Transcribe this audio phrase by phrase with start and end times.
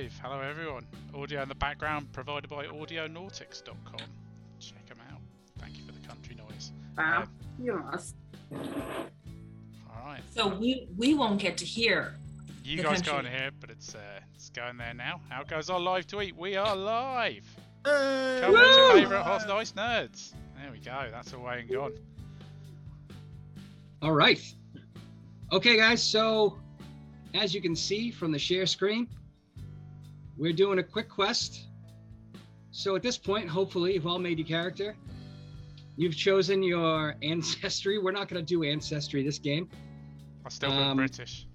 [0.00, 0.18] live.
[0.22, 0.86] Hello, everyone.
[1.14, 4.00] Audio in the background provided by audionautics.com.
[4.58, 5.20] Check them out.
[5.58, 6.72] Thank you for the country noise.
[6.96, 7.28] Wow, Um,
[7.62, 7.80] you all
[10.06, 10.22] right.
[10.34, 12.14] So we we won't get to hear.
[12.64, 13.28] You the guys country.
[13.30, 13.98] can't hear, but it's uh,
[14.34, 15.20] it's going there now.
[15.28, 16.34] How goes our live tweet?
[16.36, 17.44] We are live.
[17.84, 18.38] Hey!
[18.42, 20.32] Come watch your favourite Hot Nice Nerds.
[20.60, 21.08] There we go.
[21.10, 21.92] That's away and gone.
[24.02, 24.40] All right.
[25.52, 26.02] Okay, guys.
[26.02, 26.58] So,
[27.34, 29.06] as you can see from the share screen,
[30.40, 31.66] we're doing a quick quest.
[32.72, 34.96] So, at this point, hopefully, you've all made your character.
[35.96, 37.98] You've chosen your ancestry.
[37.98, 39.68] We're not going to do ancestry this game.
[40.44, 41.46] I still Um, British.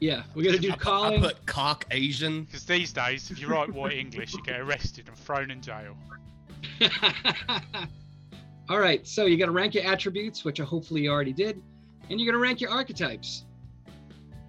[0.00, 1.20] Yeah, we're going to do I, I calling.
[1.22, 2.44] put cock Asian.
[2.46, 5.96] Because these days, if you write white English, you get arrested and thrown in jail.
[8.68, 11.62] All right, so you got to rank your attributes, which I hopefully you already did,
[12.10, 13.44] and you're going to rank your archetypes.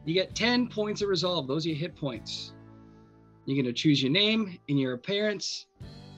[0.05, 1.47] You get 10 points of resolve.
[1.47, 2.53] Those are your hit points.
[3.45, 5.67] You're going to choose your name and your appearance,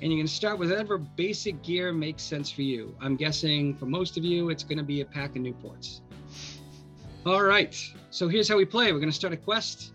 [0.01, 2.95] and you're going to start with whatever basic gear makes sense for you.
[3.01, 5.99] I'm guessing for most of you, it's going to be a pack of Newports.
[7.25, 7.77] All right,
[8.11, 8.93] so here's how we play.
[8.93, 9.91] We're going to start a quest.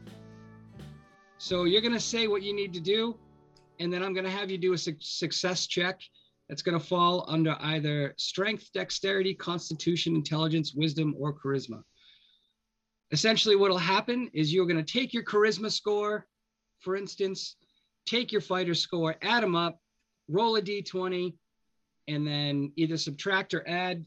[1.38, 3.16] So you're going to say what you need to do,
[3.80, 6.00] and then I'm going to have you do a suc success check
[6.50, 11.83] that's going to fall under either strength, dexterity, constitution, intelligence, wisdom, or charisma.
[13.10, 16.27] Essentially, what will happen is you're going to take your charisma score,
[16.83, 17.56] for instance,
[18.06, 19.80] take your fighter score, add them up,
[20.28, 21.34] roll a d20,
[22.08, 24.05] and then either subtract or add.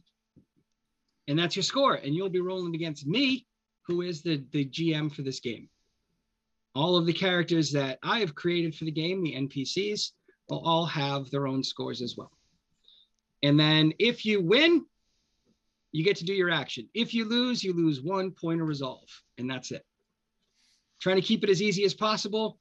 [1.28, 1.96] And that's your score.
[1.96, 3.48] And you'll be rolling against me,
[3.88, 5.70] who is the, the GM for this game.
[6.76, 10.12] All of the characters that I have created for the game, the NPCs,
[10.50, 12.32] will all have their own scores as well.
[13.44, 14.86] And then if you win,
[15.92, 16.90] you get to do your action.
[16.94, 19.86] If you lose, you lose one point of resolve, and that's it.
[21.00, 22.60] Trying to keep it as easy as possible.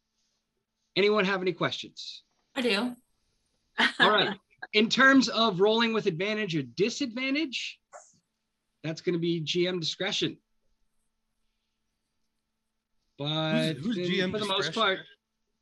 [0.97, 2.23] Anyone have any questions?
[2.55, 2.95] I do.
[3.99, 4.37] All right.
[4.73, 7.79] In terms of rolling with advantage or disadvantage,
[8.83, 10.37] that's going to be GM discretion.
[13.19, 14.73] But who's in- GM for the most discretion?
[14.75, 14.99] part,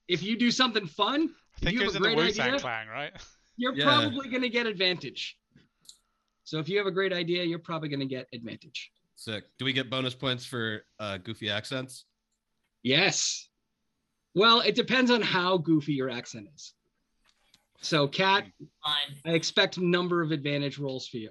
[0.09, 2.27] if you do something fun, I think you it have was a in the great
[2.29, 2.61] Wu Tang idea?
[2.61, 3.13] Clan, right?
[3.57, 3.85] you're Yeah.
[3.85, 5.37] probably going to get advantage.
[6.45, 8.91] So if you have a great idea, you're probably going to get advantage.
[9.17, 9.45] Sick.
[9.59, 12.05] Do we get bonus points for uh, goofy accents?
[12.83, 13.49] Yes.
[14.35, 16.73] Well, it depends on how goofy your accent is.
[17.81, 18.45] So, Kat,
[18.85, 19.17] Fine.
[19.27, 21.31] I expect a number of advantage rolls for you.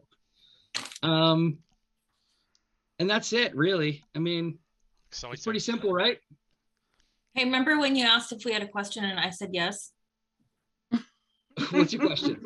[1.02, 1.60] Um,
[3.00, 4.04] and that's it, really.
[4.16, 4.60] I mean,
[5.10, 5.34] Exciting.
[5.34, 6.20] it's pretty simple, right?
[7.34, 9.92] Hey, remember when you asked if we had a question and I said yes?
[11.72, 12.44] What's your question?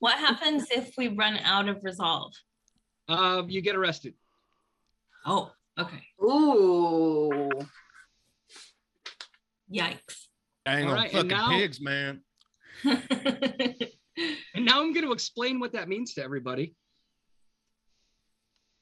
[0.00, 2.32] What happens if we run out of resolve?
[3.08, 4.14] Uh, you get arrested.
[5.24, 6.02] Oh, okay.
[6.22, 7.48] Ooh.
[9.72, 10.26] Yikes.
[10.66, 12.20] Dang All on right, and fucking now- pigs, man.
[14.54, 16.76] And now I'm going to explain what that means to everybody.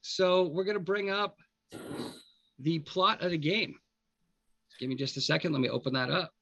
[0.03, 1.39] So we're going to bring up
[2.59, 3.77] the plot of the game.
[4.79, 5.53] Give me just a second.
[5.53, 6.33] Let me open that up.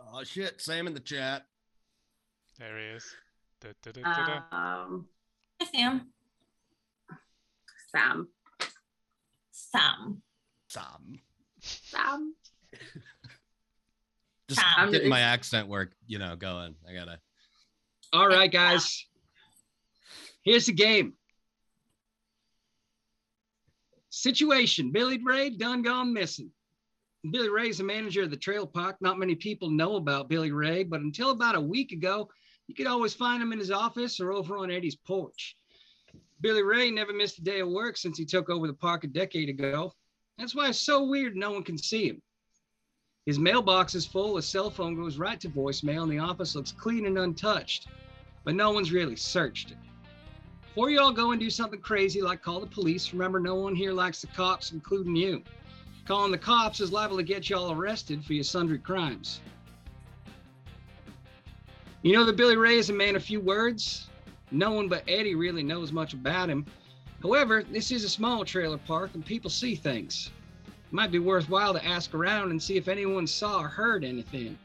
[0.00, 1.46] Oh shit, Sam in the chat.
[2.60, 3.04] There he is.
[3.60, 4.56] Da, da, da, da, da.
[4.84, 5.08] Um,
[5.60, 6.12] Hi, Sam.
[7.90, 8.28] Sam.
[9.50, 10.22] Sam.
[10.68, 11.20] Sam.
[11.60, 12.34] Sam.
[14.48, 14.92] Just Sam.
[14.92, 16.74] getting my accent work, you know, going.
[16.88, 17.18] I gotta.
[18.12, 19.04] All right, guys.
[20.42, 21.14] Here's the game.
[24.10, 26.50] Situation Billy Ray done gone missing.
[27.30, 28.96] Billy Ray's the manager of the trail park.
[29.00, 32.28] Not many people know about Billy Ray, but until about a week ago,
[32.68, 35.56] you could always find him in his office or over on Eddie's porch.
[36.40, 39.08] Billy Ray never missed a day of work since he took over the park a
[39.08, 39.92] decade ago.
[40.38, 42.22] That's why it's so weird no one can see him.
[43.26, 46.72] His mailbox is full, his cell phone goes right to voicemail, and the office looks
[46.72, 47.88] clean and untouched
[48.46, 49.76] but no one's really searched it.
[50.68, 53.74] Before you all go and do something crazy like call the police, remember no one
[53.74, 55.42] here likes the cops, including you.
[56.06, 59.40] Calling the cops is liable to get you all arrested for your sundry crimes.
[62.02, 64.06] You know that Billy Ray is a man of few words.
[64.52, 66.64] No one but Eddie really knows much about him.
[67.22, 70.30] However, this is a small trailer park and people see things.
[70.90, 74.56] Might be worthwhile to ask around and see if anyone saw or heard anything.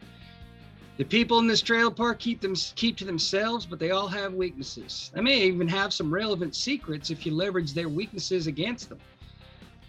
[0.97, 4.33] The people in this trailer park keep them keep to themselves, but they all have
[4.33, 5.09] weaknesses.
[5.13, 9.00] They may even have some relevant secrets if you leverage their weaknesses against them.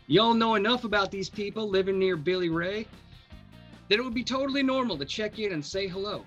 [0.07, 2.87] You all know enough about these people living near Billy Ray
[3.89, 6.25] that it would be totally normal to check in and say hello.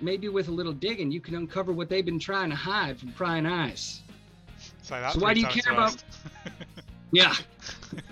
[0.00, 3.12] Maybe with a little digging, you can uncover what they've been trying to hide from
[3.12, 4.02] prying eyes.
[4.82, 6.02] So why do you care about-.
[7.12, 7.34] Yeah.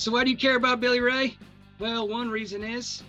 [0.00, 1.36] so why do you care about Billy Ray?
[1.78, 3.02] Well, one reason is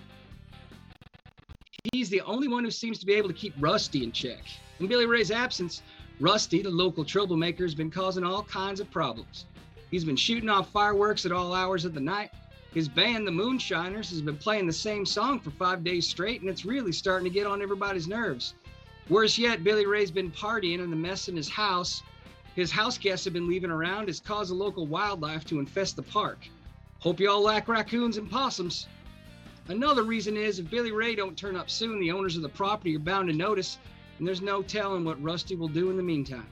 [1.94, 4.42] he's the only one who seems to be able to keep Rusty in check.
[4.82, 5.84] In Billy Ray's absence,
[6.20, 9.46] Rusty, the local troublemaker, has been causing all kinds of problems.
[9.90, 12.30] He's been shooting off fireworks at all hours of the night.
[12.74, 16.50] His band, the Moonshiners, has been playing the same song for five days straight, and
[16.50, 18.56] it's really starting to get on everybody's nerves.
[19.08, 22.04] Worse yet, Billy Ray's been partying, and the mess in his house,
[22.54, 26.04] his house guests have been leaving around, has caused the local wildlife to infest the
[26.04, 26.50] park.
[27.02, 28.86] Hope you all lack raccoons and possums.
[29.70, 32.96] Another reason is if Billy Ray don't turn up soon, the owners of the property
[32.96, 33.80] are bound to notice,
[34.20, 36.46] and there's no telling what Rusty will do in the meantime.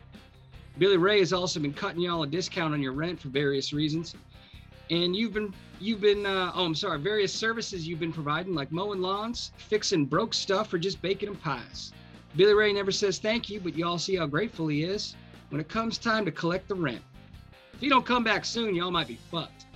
[0.79, 4.15] Billy Ray has also been cutting y'all a discount on your rent for various reasons,
[4.89, 8.71] and you've been you've been uh, oh I'm sorry various services you've been providing like
[8.71, 11.93] mowing lawns, fixing broke stuff, or just baking them pies.
[12.35, 15.15] Billy Ray never says thank you, but y'all see how grateful he is
[15.49, 17.03] when it comes time to collect the rent.
[17.73, 19.67] If you don't come back soon, y'all might be fucked.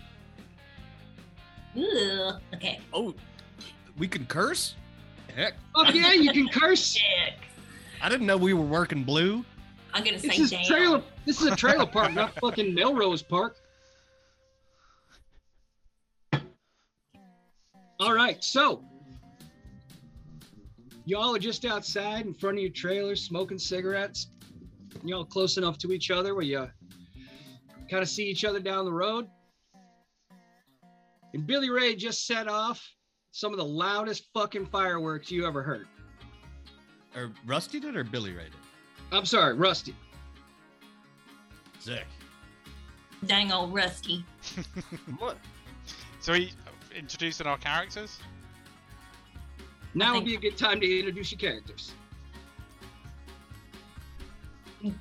[1.77, 2.41] Ugh.
[2.53, 2.79] Okay.
[2.93, 3.13] Oh,
[3.97, 4.75] we can curse?
[5.35, 6.93] Heck, Oh yeah, you can curse.
[7.25, 7.35] Dick.
[8.01, 9.43] I didn't know we were working blue.
[9.93, 10.65] I'm gonna say This is damn.
[10.65, 11.03] trailer.
[11.25, 13.57] This is a trailer park, not fucking Melrose Park.
[17.99, 18.83] All right, so
[21.05, 24.27] y'all are just outside in front of your trailer smoking cigarettes.
[25.03, 26.67] Y'all close enough to each other where you
[27.89, 29.27] kind of see each other down the road.
[31.33, 32.87] And Billy Ray just set off
[33.31, 35.87] some of the loudest fucking fireworks you ever heard.
[37.15, 38.53] Or Rusty did or Billy Ray did?
[39.11, 39.95] I'm sorry, Rusty.
[41.79, 42.05] Sick.
[43.25, 44.23] Dang old Rusty.
[45.17, 45.37] What?
[46.19, 46.51] So he
[46.95, 48.19] introducing our characters.
[49.93, 51.91] Now would be a good time to introduce your characters.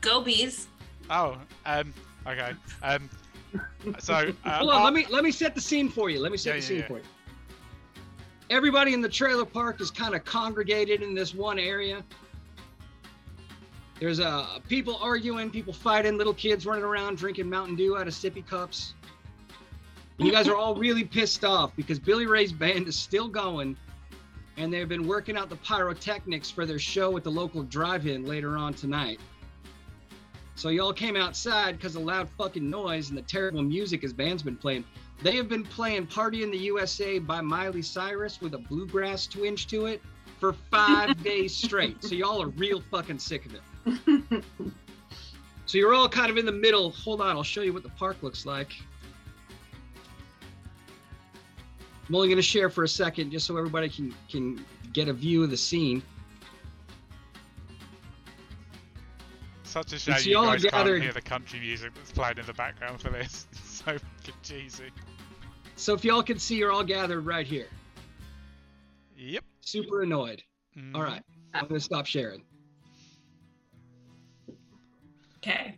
[0.00, 0.69] Gobies.
[1.11, 1.93] Oh, um,
[2.26, 2.52] okay.
[2.82, 3.08] Um,
[3.99, 4.14] so
[4.44, 6.20] uh, Hold on, our- let me let me set the scene for you.
[6.20, 6.87] Let me set Yeah, the yeah, scene yeah.
[6.87, 7.04] for you.
[8.50, 12.02] Everybody in the trailer park is kind of congregated in this one area.
[13.99, 18.14] There's uh, people arguing, people fighting, little kids running around drinking Mountain Dew out of
[18.14, 18.94] sippy cups.
[20.19, 23.76] And you guys are all really pissed off because Billy Ray's band is still going,
[24.56, 28.56] and they've been working out the pyrotechnics for their show at the local drive-in later
[28.58, 29.20] on tonight.
[30.54, 34.43] So y'all came outside because of loud fucking noise and the terrible music his band's
[34.43, 34.84] been playing.
[35.22, 39.66] They have been playing Party in the USA by Miley Cyrus with a bluegrass twinge
[39.69, 40.02] to it
[40.38, 42.02] for five days straight.
[42.02, 44.44] So y'all are real fucking sick of it.
[45.72, 46.90] So you're all kind of in the middle.
[46.90, 48.72] Hold on, I'll show you what the park looks like.
[52.06, 54.62] I'm only going to share for a second just so everybody can can
[54.93, 56.02] get a view of the scene.
[59.73, 62.37] Such a shame so you y'all are guys can't hear the country music that's playing
[62.39, 63.47] in the background for this.
[63.53, 64.91] It's so fucking cheesy.
[65.77, 67.69] So if y'all can see, you're all gathered right here.
[69.17, 69.45] Yep.
[69.61, 70.43] Super annoyed.
[70.77, 70.95] Mhm.
[70.95, 71.23] All right,
[71.55, 72.43] I'm going to stop sharing.
[75.39, 75.77] Okay.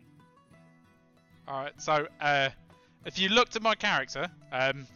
[1.49, 1.81] All right.
[1.81, 2.51] So, uh,
[3.07, 4.87] if you looked at my character, um,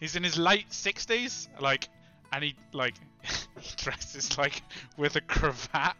[0.00, 1.88] he's in his late sixties, like,
[2.32, 2.94] and he like
[3.60, 4.62] he dresses like
[4.96, 5.96] with a cravat.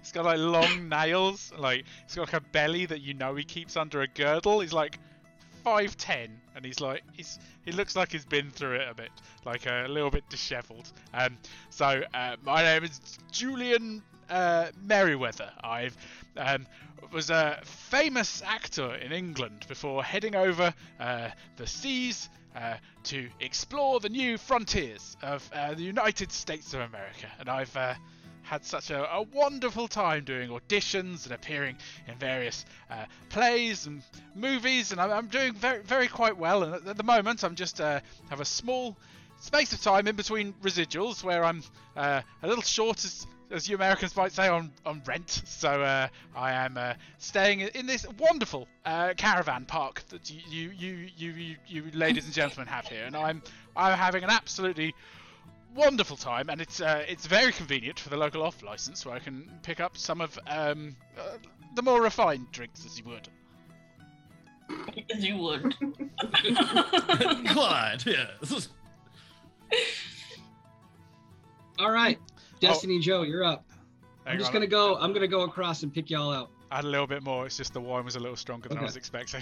[0.00, 3.44] He's got like long nails, like he's got like a belly that you know he
[3.44, 4.60] keeps under a girdle.
[4.60, 4.98] He's like
[5.64, 9.10] five ten, and he's like he's he looks like he's been through it a bit,
[9.44, 10.90] like a little bit dishevelled.
[11.14, 11.36] Um,
[11.70, 15.50] so uh, my name is Julian uh, Merriweather.
[15.62, 15.96] I've
[16.36, 16.66] um,
[17.12, 24.00] was a famous actor in England before heading over uh, the seas uh, to explore
[24.00, 27.26] the new frontiers of uh, the United States of America.
[27.38, 27.94] And I've uh,
[28.48, 31.76] had such a, a wonderful time doing auditions and appearing
[32.06, 34.02] in various uh, plays and
[34.34, 36.62] movies, and I'm, I'm doing very, very quite well.
[36.62, 38.00] And at, the moment, I'm just uh,
[38.30, 38.96] have a small
[39.38, 41.62] space of time in between residuals where I'm
[41.94, 45.42] uh, a little short as as you Americans might say, on, on rent.
[45.46, 51.08] So uh, I am uh, staying in this wonderful uh, caravan park that you you,
[51.16, 53.42] you you you ladies and gentlemen have here, and I'm
[53.76, 54.94] I'm having an absolutely
[55.74, 59.18] wonderful time, and it's uh, it's very convenient for the local off license where I
[59.18, 61.38] can pick up some of um, uh,
[61.74, 63.28] the more refined drinks, as you would.
[65.14, 65.74] As you would.
[67.54, 68.68] Glad, yes.
[71.78, 72.18] All right,
[72.60, 73.64] Destiny Joe, you're up.
[74.26, 74.96] I'm just on, gonna go.
[74.96, 76.50] I'm gonna go across and pick y'all out.
[76.70, 77.46] add a little bit more.
[77.46, 79.40] It's just the wine was a little stronger than I was expecting.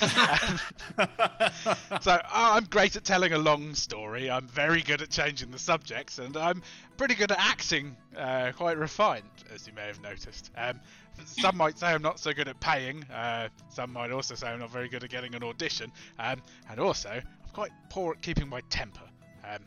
[2.00, 4.30] so uh, I'm great at telling a long story.
[4.30, 6.62] I'm very good at changing the subjects, and I'm
[6.96, 7.96] pretty good at acting.
[8.16, 10.50] Uh, quite refined, as you may have noticed.
[10.56, 10.80] Um,
[11.24, 13.04] some might say I'm not so good at paying.
[13.04, 15.92] Uh, some might also say I'm not very good at getting an audition.
[16.18, 16.40] Um,
[16.70, 19.02] and also, I'm quite poor at keeping my temper.
[19.44, 19.60] Um,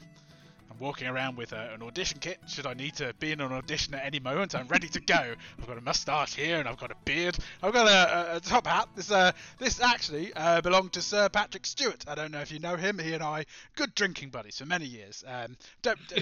[0.74, 2.39] I'm walking around with uh, an audition kit.
[2.48, 5.36] Should I need to be in an audition at any moment, I'm ready to go.
[5.60, 7.38] I've got a moustache here, and I've got a beard.
[7.62, 8.89] I've got a, a, a top hat.
[8.96, 12.06] This uh, this actually uh, belonged to Sir Patrick Stewart.
[12.08, 12.98] I don't know if you know him.
[12.98, 15.24] He and I, good drinking buddies for many years.
[15.27, 16.00] Um, don't,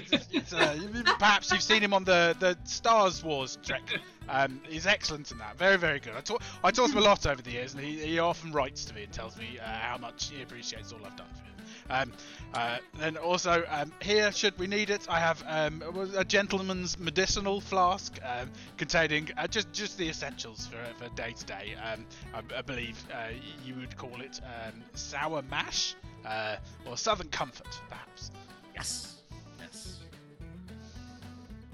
[0.53, 0.75] uh,
[1.17, 3.84] perhaps you've seen him on the the Stars Wars trek.
[4.27, 5.58] Um, he's excellent in that.
[5.58, 6.13] Very, very good.
[6.15, 8.86] I taught I taught him a lot over the years, and he, he often writes
[8.86, 11.61] to me and tells me uh, how much he appreciates all I've done for him.
[11.91, 12.13] Um,
[12.53, 15.83] uh, then also um, here, should we need it, I have um,
[16.15, 21.45] a gentleman's medicinal flask um, containing uh, just just the essentials for for day to
[21.45, 21.75] day.
[21.83, 23.33] Um, I, I believe uh,
[23.65, 25.95] you would call it um, sour mash
[26.25, 26.55] uh,
[26.86, 28.31] or southern comfort, perhaps.
[28.74, 29.17] Yes.
[29.60, 30.00] Yes.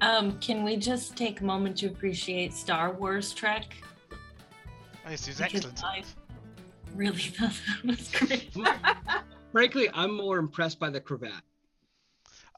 [0.01, 3.65] Um, can we just take a moment to appreciate Star Wars Trek?
[4.11, 5.83] Oh, Yes, he's Because excellent.
[5.83, 6.03] I
[6.95, 8.49] really thought that was great.
[9.57, 11.31] Frankly, I'm more impressed by the cravat.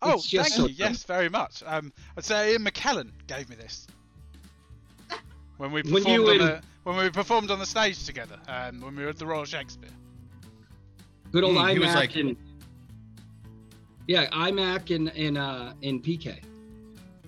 [0.01, 0.75] Oh, It's thank so you.
[0.77, 1.63] Yes, very much.
[1.65, 3.87] Um, I'd say Ian McKellen gave me this
[5.57, 8.37] when we When performed you on and- the when we performed on the stage together.
[8.49, 9.89] Um, when we were at the Royal Shakespeare.
[11.31, 12.35] Good old Mm, iMac like- and
[14.07, 16.41] yeah, iMac and and uh and PK,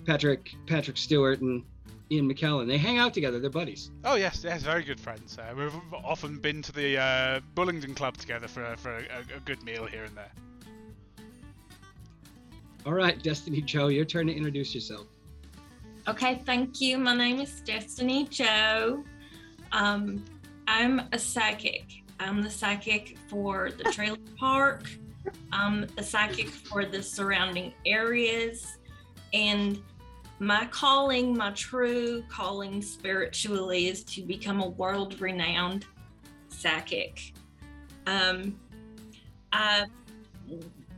[0.04, 1.64] Patrick Patrick Stewart and
[2.12, 2.66] Ian McKellen.
[2.66, 3.40] They hang out together.
[3.40, 3.90] They're buddies.
[4.04, 5.38] Oh yes, yes, very good friends.
[5.38, 9.62] Uh, we've often been to the uh, Bullingdon Club together for for a, a good
[9.62, 10.32] meal here and there.
[12.84, 15.06] All right, Destiny Joe, your turn to introduce yourself.
[16.08, 16.98] Okay, thank you.
[16.98, 19.04] My name is Destiny Joe.
[19.70, 20.22] Um,
[20.66, 22.02] I'm a psychic.
[22.20, 24.90] I'm the psychic for the trailer park.
[25.52, 28.78] I'm a psychic for the surrounding areas.
[29.32, 29.80] And
[30.42, 35.86] my calling, my true calling spiritually, is to become a world renowned
[36.48, 37.32] psychic.
[38.08, 38.58] Um,
[39.52, 39.86] I,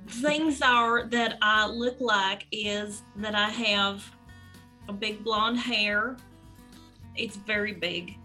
[0.09, 4.11] things are that I look like is that I have
[4.89, 6.17] a big blonde hair.
[7.15, 8.17] It's very big.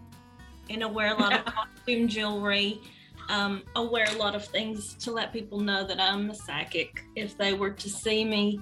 [0.70, 2.80] And I wear a lot of costume jewelry.
[3.28, 7.04] Um, I wear a lot of things to let people know that I'm a psychic.
[7.14, 8.58] If they were to see me,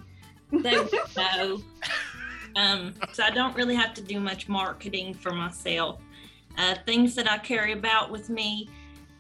[0.51, 1.63] they would know.
[2.59, 6.01] Um, so I don't really have to do much marketing for myself.
[6.57, 8.69] Uh, things that I carry about with me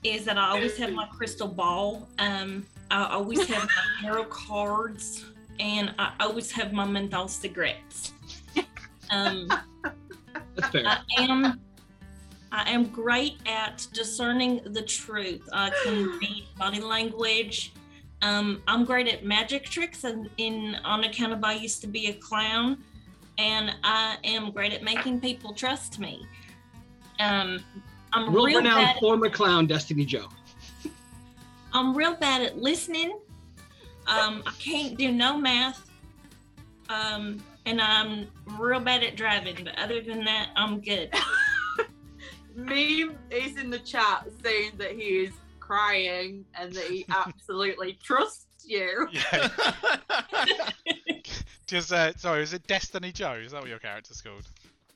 [0.02, 2.08] is that I always have my crystal ball.
[2.18, 5.24] Um, I always have my tarot cards,
[5.60, 8.12] and I always have my menthol cigarettes.
[9.10, 9.48] Um,
[10.56, 10.82] That's fair.
[10.86, 11.60] I am
[12.50, 15.48] I am great at discerning the truth.
[15.52, 17.72] I can read body language.
[18.20, 22.08] Um, I'm great at magic tricks, and in on account of I used to be
[22.08, 22.78] a clown,
[23.38, 26.26] and I am great at making people trust me.
[27.20, 27.64] Um,
[28.12, 28.96] I'm World real renowned bad.
[28.98, 30.28] former clown, Destiny Joe.
[31.72, 33.18] I'm real bad at listening.
[34.06, 35.88] Um, I can't do no math.
[36.88, 38.28] Um, and I'm
[38.58, 41.12] real bad at driving, but other than that, I'm good.
[42.56, 48.46] Meme is in the chat saying that he is crying and that he absolutely trusts
[48.64, 49.08] you.
[49.12, 49.48] Yeah.
[51.68, 53.34] Just uh, sorry, is it Destiny Joe?
[53.34, 54.48] Is that what your character's called?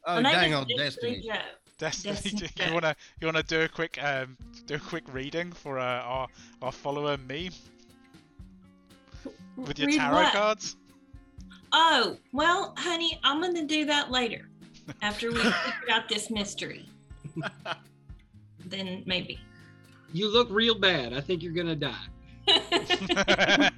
[0.07, 1.23] oh, My name dang is old Destiny.
[1.25, 1.35] Joe.
[1.79, 2.15] Destiny.
[2.15, 4.37] Destiny you wanna you wanna do a quick um
[4.67, 6.29] do a quick reading for uh, our
[6.63, 7.51] our follower me
[9.57, 10.33] with your Read tarot what?
[10.33, 10.77] cards?
[11.75, 14.49] Oh, well, honey, I'm going to do that later
[15.03, 15.53] after we figure
[15.91, 16.87] out this mystery.
[18.67, 19.39] then maybe.
[20.13, 21.15] You look real bad.
[21.15, 22.09] I think you're gonna die.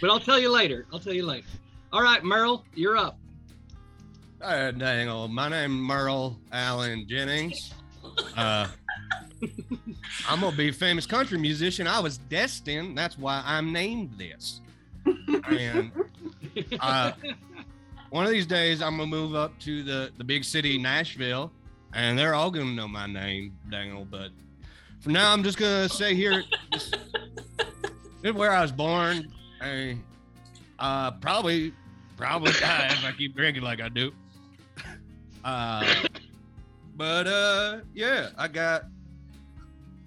[0.00, 0.86] But I'll tell you later.
[0.92, 1.46] I'll tell you later.
[1.92, 3.18] All right, Merle, you're up.
[4.40, 5.30] Uh, dang old.
[5.30, 7.74] My name Merle Allen Jennings.
[8.36, 8.68] Uh,
[10.28, 11.86] I'm gonna be a famous country musician.
[11.86, 12.96] I was destined.
[12.96, 14.60] That's why I'm named this.
[15.48, 15.90] And
[16.80, 17.12] uh,
[18.10, 21.52] one of these days, I'm gonna move up to the the big city, Nashville,
[21.94, 24.10] and they're all gonna know my name, dang old.
[24.10, 24.30] But
[25.00, 27.90] for now, I'm just gonna say here, this, this
[28.24, 29.30] is where I was born.
[29.60, 29.98] I
[30.78, 31.72] uh, probably
[32.16, 34.12] probably die if I keep drinking like I do.
[35.44, 35.94] Uh,
[36.96, 38.84] but uh, yeah, I got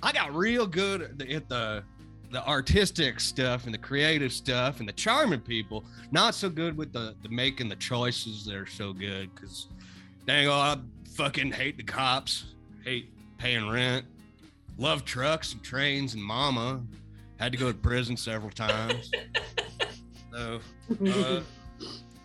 [0.01, 1.83] I got real good at the,
[2.29, 5.86] the artistic stuff and the creative stuff and the charming people.
[6.12, 9.67] Not so good with the the making the choices that are so good because
[10.27, 10.77] dang, oh, I
[11.15, 14.05] fucking hate the cops, hate paying rent,
[14.77, 16.81] love trucks and trains and mama.
[17.43, 19.12] I had to go to prison several times.
[20.31, 20.62] so
[21.05, 21.41] uh,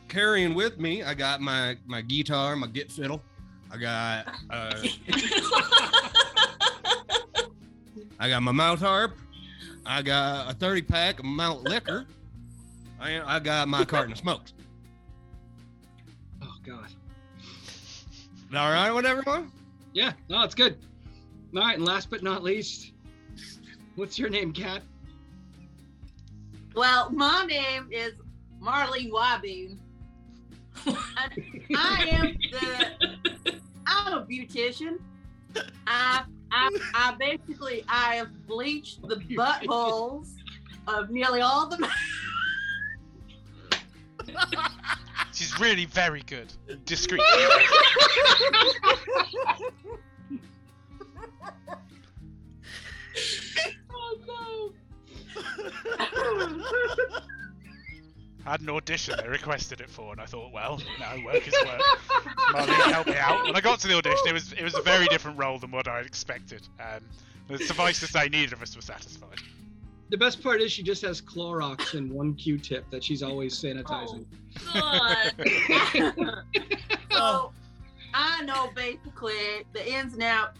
[0.06, 3.20] carrying with me, I got my my guitar, my git fiddle.
[3.68, 4.80] I got uh,
[8.20, 9.16] I got my mouth harp.
[9.84, 12.06] I got a 30 pack of malt liquor.
[13.00, 14.52] And I got my carton of smokes.
[16.40, 16.86] Oh God.
[18.54, 19.50] All right with everyone?
[19.92, 20.12] Yeah.
[20.28, 20.78] No, it's good.
[21.56, 22.92] All right, and last but not least,
[23.96, 24.82] what's your name, Kat?
[26.78, 28.12] Well, my name is
[28.62, 29.78] Marlene.
[30.86, 31.32] And
[31.76, 35.00] I am the I'm a beautician.
[35.88, 40.28] I I I basically I have bleached the buttholes
[40.86, 41.90] of nearly all the.
[45.32, 46.52] She's really very good.
[46.84, 47.22] Discreet.
[55.98, 57.22] oh
[58.46, 61.52] I had an audition they requested it for, and I thought, well, no, work is
[61.66, 61.82] work.
[62.54, 63.44] Marlene helped me out.
[63.44, 65.70] When I got to the audition, it was it was a very different role than
[65.70, 66.66] what I expected.
[66.80, 67.00] Um,
[67.46, 69.38] but suffice to say, neither of us were satisfied.
[70.10, 74.24] The best part is she just has Clorox and one Q-tip that she's always sanitizing.
[74.72, 75.32] God.
[77.12, 77.52] so
[78.14, 80.58] I know basically the ins and outs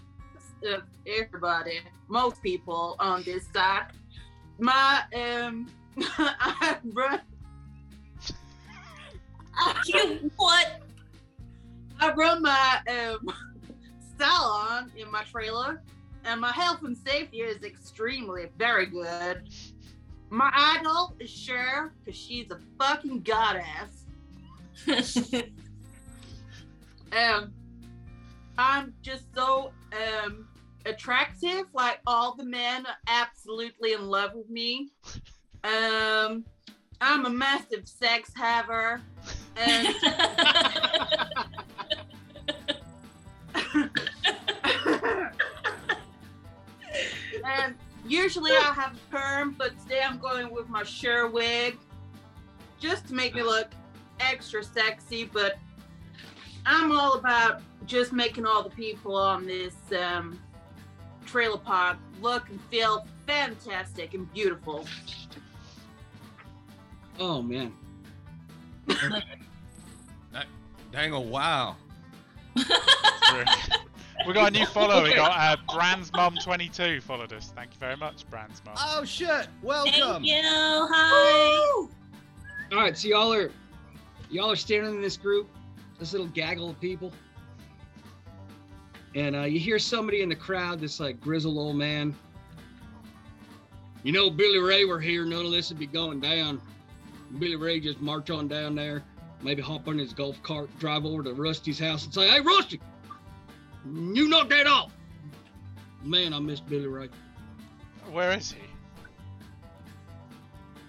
[0.67, 3.87] of everybody, most people on this side.
[4.59, 5.69] My um,
[6.19, 7.21] I run.
[9.87, 10.83] You what?
[12.01, 13.29] I run my um,
[14.19, 15.83] salon in my trailer,
[16.25, 19.49] and my health and safety is extremely very good.
[20.31, 24.07] My idol is Cher, because she's a fucking goddess.
[27.13, 27.53] um
[28.57, 30.48] I'm just so um
[30.87, 31.67] attractive.
[31.73, 34.91] Like all the men are absolutely in love with me.
[35.65, 36.45] Um
[37.01, 39.01] I'm a massive sex haver.
[39.57, 39.95] And
[47.45, 47.75] and
[48.07, 51.79] usually I have perm, but today I'm going with my Cher wig
[52.81, 53.69] just to make me look
[54.21, 55.25] extra sexy.
[55.25, 55.59] But
[56.67, 60.39] I'm all about just making all the people on this um,
[61.29, 64.87] trailer park look and feel fantastic and beautiful.
[67.19, 67.73] Oh man.
[70.91, 71.77] Dang, oh, wow.
[72.57, 75.03] we got a new follower.
[75.03, 77.53] We got uh, Brand's Mom 22 followed us.
[77.55, 78.75] Thank you very much, Brand's Mom.
[78.79, 79.49] Oh, shit.
[79.63, 79.93] Welcome.
[79.93, 80.41] Thank you.
[80.43, 81.87] Hi.
[82.73, 83.51] All right, so y'all are
[84.31, 85.49] y'all are standing in this group,
[85.99, 87.13] this little gaggle of people,
[89.15, 92.15] and uh, you hear somebody in the crowd, this like grizzled old man.
[94.03, 95.25] You know, Billy Ray were here.
[95.25, 96.61] None of this would be going down.
[97.39, 99.03] Billy Ray just march on down there,
[99.43, 102.81] maybe hop on his golf cart, drive over to Rusty's house, and say, "Hey, Rusty,
[103.85, 104.93] you knocked that off."
[106.03, 107.09] Man, I miss Billy Ray.
[108.11, 108.63] Where is he?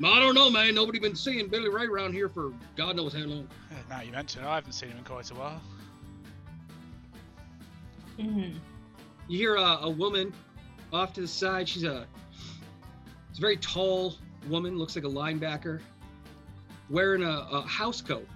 [0.01, 0.75] I don't know, man.
[0.75, 3.47] Nobody been seeing Billy Ray around here for God knows how long.
[3.89, 5.61] Now you mention it, I haven't seen him in quite a while.
[8.19, 8.55] Mhm.
[9.27, 10.33] You hear a, a woman
[10.91, 11.67] off to the side.
[11.69, 12.05] She's a,
[13.29, 14.15] she's a very tall
[14.47, 15.79] woman, looks like a linebacker,
[16.89, 18.27] wearing a, a house coat,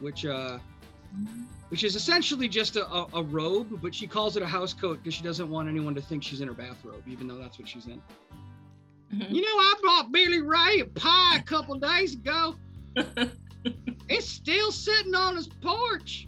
[0.00, 0.58] which uh,
[1.68, 4.98] which is essentially just a, a, a robe, but she calls it a house coat
[5.02, 7.68] because she doesn't want anyone to think she's in her bathrobe, even though that's what
[7.68, 8.00] she's in.
[9.12, 9.30] Mhm.
[9.30, 12.54] You know, I bought Billy Ray a pie a couple days ago.
[14.08, 16.26] It's still sitting on his porch.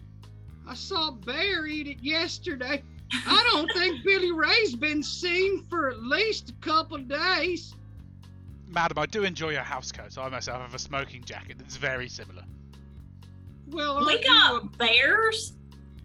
[0.66, 2.82] I saw Bear eat it yesterday.
[3.12, 7.74] I don't think Billy Ray's been seen for at least a couple days.
[8.68, 10.16] Madam, I do enjoy your house coat.
[10.18, 12.42] I myself have a smoking jacket that's very similar.
[13.68, 15.52] Well, we aren't got a- bears.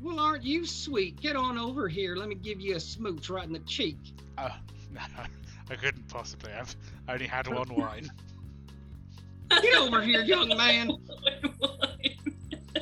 [0.01, 1.19] well, aren't you sweet?
[1.19, 2.15] Get on over here.
[2.15, 3.97] Let me give you a smooch right in the cheek.
[4.37, 4.49] Oh,
[4.93, 5.01] no,
[5.71, 6.75] I couldn't possibly I've
[7.07, 8.09] I only had one wine.
[9.61, 10.91] Get over here, young man.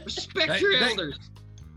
[0.04, 0.90] Respect Hey, your hey.
[0.92, 1.18] elders.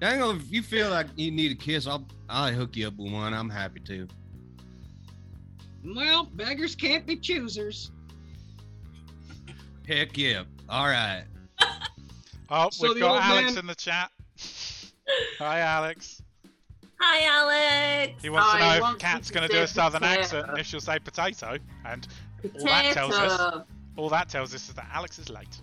[0.00, 2.96] Dang, oh, if you feel like you need a kiss, I'll I'll hook you up
[2.96, 3.34] with one.
[3.34, 4.08] I'm happy to.
[5.84, 7.90] Well, beggars can't be choosers.
[9.86, 10.44] Heck yeah.
[10.68, 11.24] All right.
[12.48, 14.10] Oh, So we've the got Alex man- in the chat.
[15.38, 16.22] Hi, Alex.
[17.00, 18.22] Hi, Alex.
[18.22, 20.20] He wants to know if want Kat's going to to do a southern potato.
[20.20, 21.56] accent and if she'll say potato.
[21.84, 22.06] And
[22.58, 23.62] all that tells us,
[23.96, 25.60] all that tells us is that Alex is late.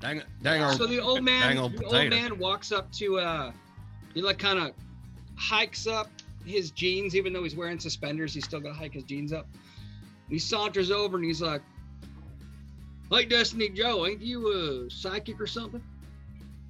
[0.00, 3.18] Dang, dang old, So the old man, dang old the old man walks up to
[3.18, 3.52] uh,
[4.14, 4.72] he like kind of
[5.36, 6.08] hikes up
[6.44, 9.46] his jeans, even though he's wearing suspenders, he's still gonna hike his jeans up.
[9.52, 11.62] And he saunters over and he's like,
[13.10, 15.82] "Hey, Destiny Joe, ain't you a psychic or something?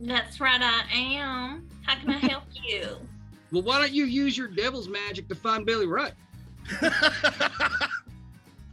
[0.01, 1.69] That's right, I am.
[1.83, 2.97] How can I help you?
[3.51, 6.11] Well, why don't you use your devil's magic to find Billy Ray?"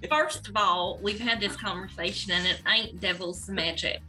[0.09, 4.01] First of all, we've had this conversation and it ain't devil's magic.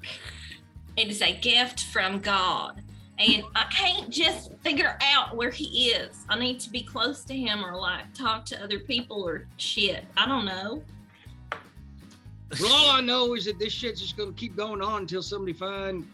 [0.97, 2.83] It is a gift from God.
[3.19, 6.25] And I can't just figure out where he is.
[6.29, 10.05] I need to be close to him or like talk to other people or shit.
[10.17, 10.83] I don't know.
[12.61, 15.53] Well, all I know is that this shit's just gonna keep going on until somebody
[15.53, 16.07] find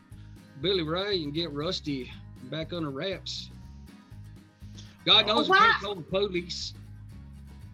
[0.63, 2.11] Billy Ray and get Rusty
[2.45, 3.51] back under wraps.
[5.05, 5.59] God knows we Wow.
[5.59, 6.73] can't call the police.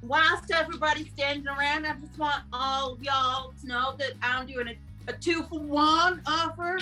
[0.03, 4.67] Whilst everybody's standing around, I just want all of y'all to know that I'm doing
[4.69, 4.75] a,
[5.09, 6.79] a two for one offer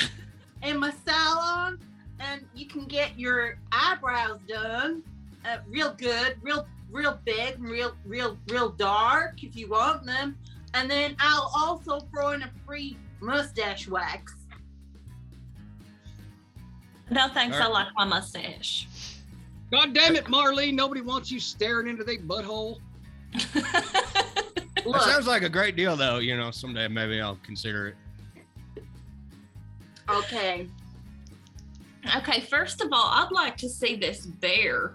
[0.62, 1.78] in my salon,
[2.20, 5.02] and you can get your eyebrows done
[5.46, 10.36] uh, real good, real real big, and real real real dark if you want them,
[10.74, 14.34] and then I'll also throw in a free mustache wax.
[17.10, 17.72] No thanks, I Alright.
[17.72, 18.88] like my mustache.
[19.70, 20.74] God damn it, Marlene!
[20.74, 22.78] Nobody wants you staring into their butthole.
[24.92, 26.18] That sounds like a great deal, though.
[26.18, 27.96] You know, someday maybe I'll consider it.
[30.09, 30.69] Okay,
[32.16, 34.95] okay, first of all, I'd like to see this bear.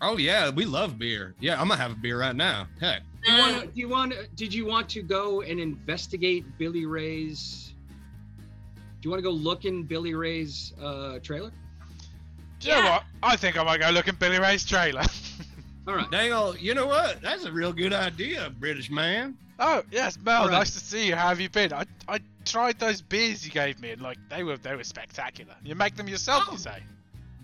[0.00, 1.34] Oh yeah, we love beer.
[1.40, 2.66] Yeah, I'm gonna have a beer right now.
[2.80, 3.66] Heck, Do you Uh, want to?
[3.68, 4.12] Do you want?
[4.12, 7.72] to- Did you want to go and investigate Billy Ray's?
[9.00, 11.52] Do you want to go look in Billy Ray's uh, trailer?
[12.60, 12.90] Do you know Yeah.
[12.96, 13.04] what?
[13.22, 15.02] I think I might go look in Billy Ray's trailer.
[15.88, 16.10] All right.
[16.10, 17.20] dang old, you know what?
[17.20, 19.36] That's a real good idea, British man.
[19.58, 20.52] oh yes, Mel, All right.
[20.58, 21.14] nice to see you.
[21.14, 21.72] How have you been?
[21.72, 25.54] I I tried those beers you gave me, and like they were they were spectacular.
[25.64, 26.52] You make them yourself, Oh.
[26.52, 26.82] you say?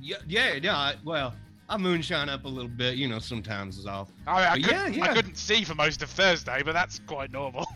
[0.01, 0.77] Yeah, yeah, yeah.
[0.77, 1.35] I, well,
[1.69, 2.97] I moonshine up a little bit.
[2.97, 4.09] You know, sometimes is all.
[4.27, 5.05] I, I, But could, yeah, yeah.
[5.05, 7.67] I couldn't see for most of Thursday, but that's quite normal.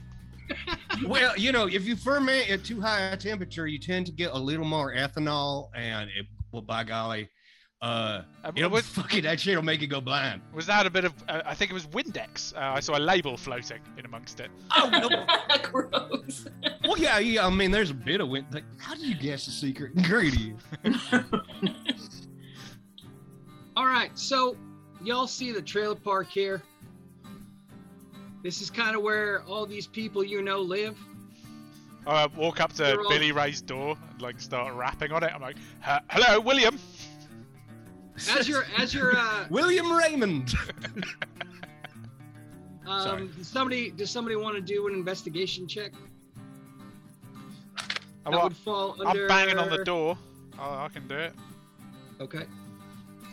[1.07, 4.31] well, you know, if you ferment at too high a temperature, you tend to get
[4.33, 7.29] a little more ethanol, and it will, by golly,
[7.85, 10.41] uh, Uh, it'll was, fucking that shit'll make you go blind.
[10.55, 11.13] was that a bit of?
[11.29, 12.55] Uh, I think it was Windex.
[12.55, 14.51] Uh, I saw a label floating in amongst it.
[14.77, 15.09] Oh no!
[15.63, 16.47] Gross.
[16.85, 17.47] well, yeah, yeah.
[17.47, 18.47] I mean, there's a bit of wind.
[18.53, 20.61] Like, how do you guess the secret ingredient?
[23.77, 24.17] All right.
[24.19, 24.57] So,
[25.03, 26.63] y'all see the trailer park here?
[28.43, 30.97] This is kind of where all these people you know live.
[32.07, 35.33] I walk up to They're all- Billy Ray's door and like start rapping on it.
[35.35, 36.79] I'm like, "Hello, William."
[38.17, 40.51] As you're, as you're, uh, William Raymond.
[42.87, 43.23] Sorry.
[43.23, 45.93] um, does somebody, does somebody want to do an investigation check?
[48.27, 50.17] I'm, That would fall I'm banging on the door.
[50.59, 51.33] Oh, I can do it.
[52.21, 52.45] Okay.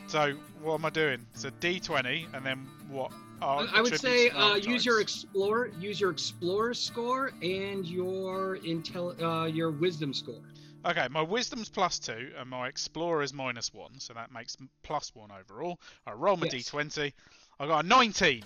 [0.07, 1.25] So what am I doing?
[1.33, 3.11] So D20, and then what?
[3.41, 5.23] are I would say uh, use your archetypes?
[5.23, 10.41] explorer, use your explorer score and your intel, uh, your wisdom score.
[10.85, 15.13] Okay, my wisdom's plus two, and my explorer is minus one, so that makes plus
[15.13, 15.79] one overall.
[16.07, 16.69] I roll my Yes.
[16.69, 17.13] D20.
[17.59, 18.43] I got a 19.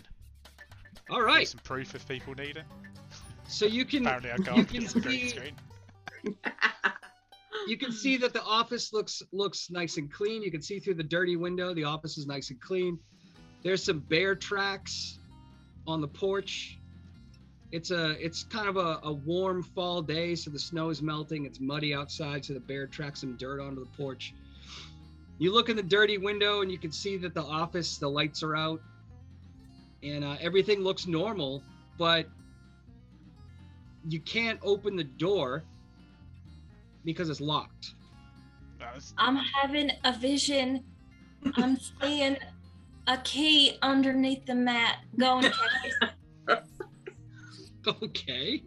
[1.09, 1.39] All right.
[1.41, 1.47] Give.
[1.49, 2.65] Some proof if people need it.
[3.47, 5.55] So you can Apparently, I you can't can a green see screen.
[7.67, 10.41] you can see that the office looks looks nice and clean.
[10.41, 11.73] You can see through the dirty window.
[11.73, 12.99] The office is nice and clean.
[13.63, 15.19] There's some bear tracks
[15.87, 16.79] on the porch.
[17.75, 21.45] It's a it's kind of a, a warm fall day, so the snow is melting.
[21.45, 24.33] It's muddy outside, so the bear tracks some dirt onto the porch.
[25.39, 28.43] You look in the dirty window and you can see that the office, the lights
[28.43, 28.79] are out,
[30.03, 31.63] and uh, everything looks normal,
[31.97, 32.29] but
[34.07, 35.61] you can't open the door
[37.03, 37.95] because it's locked.
[39.17, 40.81] I'm having a vision.
[41.57, 42.38] I'm seeing
[43.07, 44.99] a key underneath the mat.
[45.19, 45.43] going.
[45.43, 46.09] and check it.
[48.03, 48.61] Okay.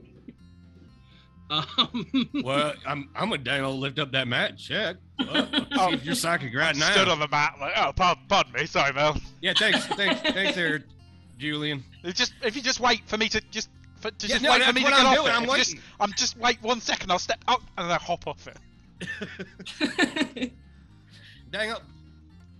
[1.50, 4.96] Um, well, I'm I'm a dang old lift up that mat and check.
[5.18, 6.90] Well, Oh, if you're psychic right now.
[6.92, 9.16] Stood on the mat, like, oh, pardon, pardon me, sorry, Mel.
[9.40, 10.84] Yeah, thanks, thanks, thanks there,
[11.38, 11.82] Julian.
[12.04, 14.50] It's just if you just wait for me to just for, to Yeah, just no,
[14.50, 15.36] wait for me to what get I'm off doing, it.
[15.36, 15.76] I'm If just.
[16.00, 17.10] I'm just wait one second.
[17.10, 18.58] I'll step out and then I hop off it.
[21.50, 21.82] Dang up.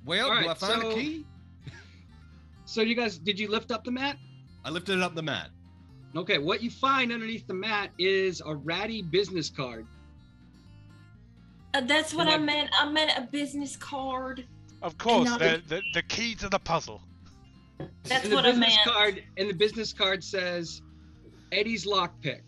[0.06, 1.26] Well, All do I right, find so- a key?
[2.64, 4.16] so you guys, did you lift up the mat?
[4.64, 5.50] I lifted up the mat.
[6.16, 9.86] Okay, what you find underneath the mat is a ratty business card.
[11.74, 12.70] Uh, that's what I And I- meant.
[12.80, 14.46] I meant a business card.
[14.80, 17.02] Of course, Another- the, the the key to the puzzle.
[18.04, 18.88] That's and the what I business meant.
[18.96, 20.82] card and the business card says
[21.52, 22.42] Eddie's lockpick.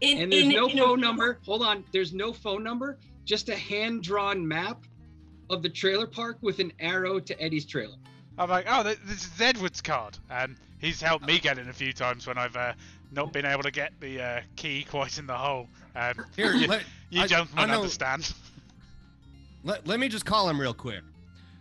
[0.00, 1.40] In- And there's in- no in a- phone number.
[1.44, 4.84] Hold on, there's no phone number, just a hand-drawn map
[5.50, 7.96] of the trailer park with an arrow to Eddie's trailer.
[8.38, 11.92] I'm like, oh, this is Edward's card, and he's helped me get in a few
[11.92, 12.72] times when I've uh,
[13.12, 15.68] not been able to get the uh, key quite in the hole.
[15.94, 18.32] Um, Here, you, let, you I- gentlemen I know- understand.
[19.64, 21.02] let, let me just call him real quick.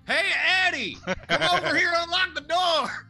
[0.07, 0.29] Hey,
[0.67, 3.05] Eddie, come over here and unlock the door.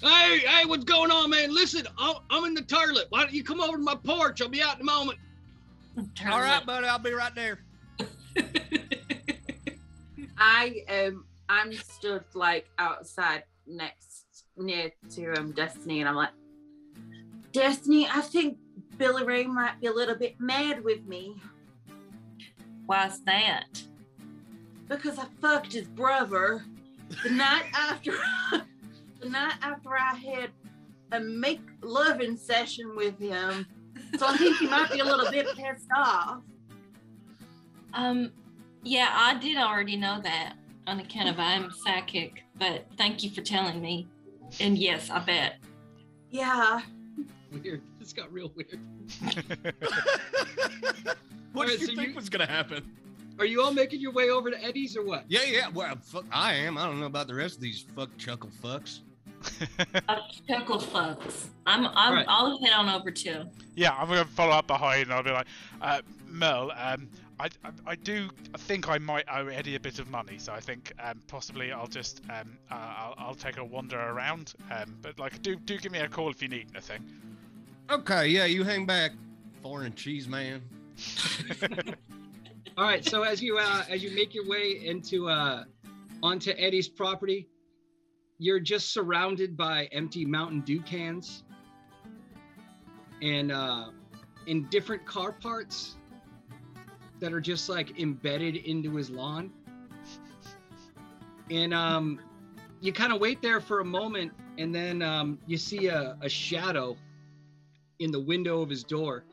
[0.00, 1.52] Hey, hey, what's going on, man?
[1.54, 3.06] Listen, I'm, I'm in the toilet.
[3.10, 4.40] Why don't you come over to my porch?
[4.40, 5.18] I'll be out in a moment.
[5.98, 7.58] All right, buddy, I'll be right there.
[10.38, 11.24] I am.
[11.48, 16.32] I'm stood like outside next near to um Destiny, and I'm like,
[17.52, 18.58] Destiny, I think
[18.96, 21.40] Billy Ray might be a little bit mad with me
[22.86, 23.82] Why's that?
[24.88, 26.64] because I fucked his brother
[27.22, 28.12] the night after.
[29.20, 30.50] the night after I had
[31.12, 33.66] a make loving session with him,
[34.18, 36.42] so I think he might be a little bit pissed off.
[37.94, 38.32] Um,
[38.82, 40.54] yeah, I did already know that
[40.86, 44.06] on account of I'm psychic, but thank you for telling me.
[44.60, 45.56] And yes, I bet.
[46.30, 46.80] Yeah,
[47.62, 47.82] Weird.
[48.00, 48.80] This got real weird.
[51.52, 52.84] what Alright, did you so think you- was gonna happen?
[53.38, 55.24] Are you all making your way over to Eddie's or what?
[55.28, 55.68] Yeah, yeah.
[55.68, 56.78] Well, fuck, I am.
[56.78, 59.00] I don't know about the rest of these fuck chuckle fucks.
[60.08, 60.16] Uh,
[60.48, 61.46] chuckle fucks.
[61.66, 62.26] I'm, I'm Right.
[62.28, 63.44] I'll head on over too.
[63.74, 65.46] yeah, I'm gonna follow up behind, and I'll be like,
[65.82, 67.08] uh, Merle, um,
[67.40, 70.52] I, I, I do I think I might owe Eddie a bit of money, so
[70.52, 74.54] I think um, possibly I'll just um, uh, I'll, I'll take a wander around.
[74.70, 77.02] Um, but like, do do give me a call if you need anything.
[77.90, 79.12] Okay, yeah, you hang back,
[79.62, 80.62] foreign cheese man.
[82.76, 83.04] All right.
[83.04, 85.64] So as you uh, as you make your way into uh,
[86.22, 87.48] onto Eddie's property,
[88.38, 91.44] you're just surrounded by empty Mountain Dew cans
[93.22, 93.90] and uh,
[94.46, 95.96] in different car parts
[97.20, 99.50] that are just like embedded into his lawn.
[101.50, 102.20] And um,
[102.80, 106.28] you kind of wait there for a moment, and then um, you see a, a
[106.28, 106.96] shadow
[107.98, 109.24] in the window of his door.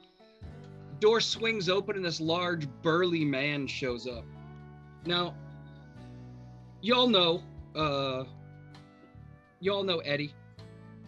[1.00, 4.24] Door swings open and this large burly man shows up.
[5.06, 5.34] Now
[6.82, 7.42] y'all know
[7.76, 8.24] uh
[9.60, 10.34] y'all know eddie.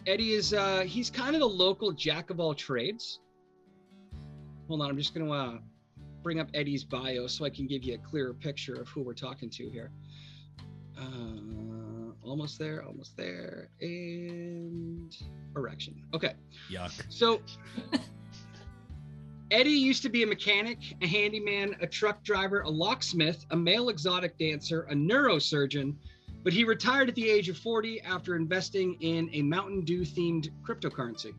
[0.06, 3.20] Eddie is uh he's kind of the local jack of all trades.
[4.66, 5.58] Hold on i'm just gonna uh
[6.24, 9.12] bring up eddie's bio so i can give you a clearer picture of who we're
[9.12, 9.92] talking to here
[10.98, 15.16] uh almost there almost there and
[15.54, 16.32] erection okay
[16.70, 17.04] Yuck.
[17.08, 17.40] so
[19.50, 23.88] Eddie used to be a mechanic, a handyman, a truck driver, a locksmith, a male
[23.88, 25.94] exotic dancer, a neurosurgeon,
[26.42, 30.50] but he retired at the age of 40 after investing in a Mountain Dew themed
[30.66, 31.34] cryptocurrency.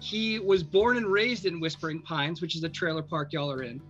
[0.00, 3.62] He was born and raised in Whispering Pines, which is the trailer park y'all are
[3.62, 3.80] in,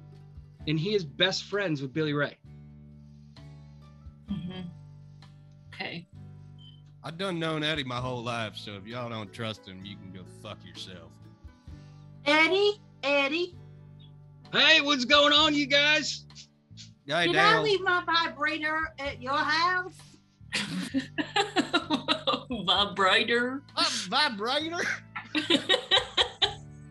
[0.66, 2.36] and he is best friends with Billy Ray.
[4.30, 4.62] Mm-hmm.
[5.72, 6.06] Okay.
[7.04, 10.12] I've done known Eddie my whole life, so if y'all don't trust him, you can
[10.12, 11.10] go fuck yourself.
[12.26, 13.54] Eddie, Eddie,
[14.52, 16.24] Hey, what's going on, you guys?
[17.06, 19.92] Hey, did I leave my vibrator at your house?
[22.50, 23.62] Vibrator.
[23.76, 24.80] A vibrator?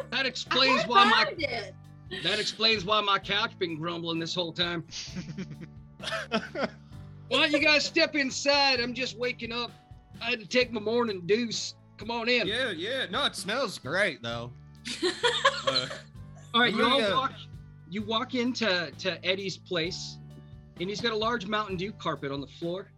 [0.10, 1.76] That explains why my it.
[2.24, 4.84] that explains why my couch been grumbling this whole time.
[7.30, 8.80] Why don't you guys step inside?
[8.80, 9.72] I'm just waking up.
[10.22, 11.76] I had to take my morning deuce.
[11.98, 12.48] Come on in.
[12.48, 13.06] yeah, yeah.
[13.12, 14.52] No, it smells great though.
[15.70, 15.88] Uh,
[16.54, 17.34] All right, y'all walk.
[17.90, 20.18] You walk into to Eddie's place,
[20.80, 22.90] and he's got a large Mountain Dew carpet on the floor.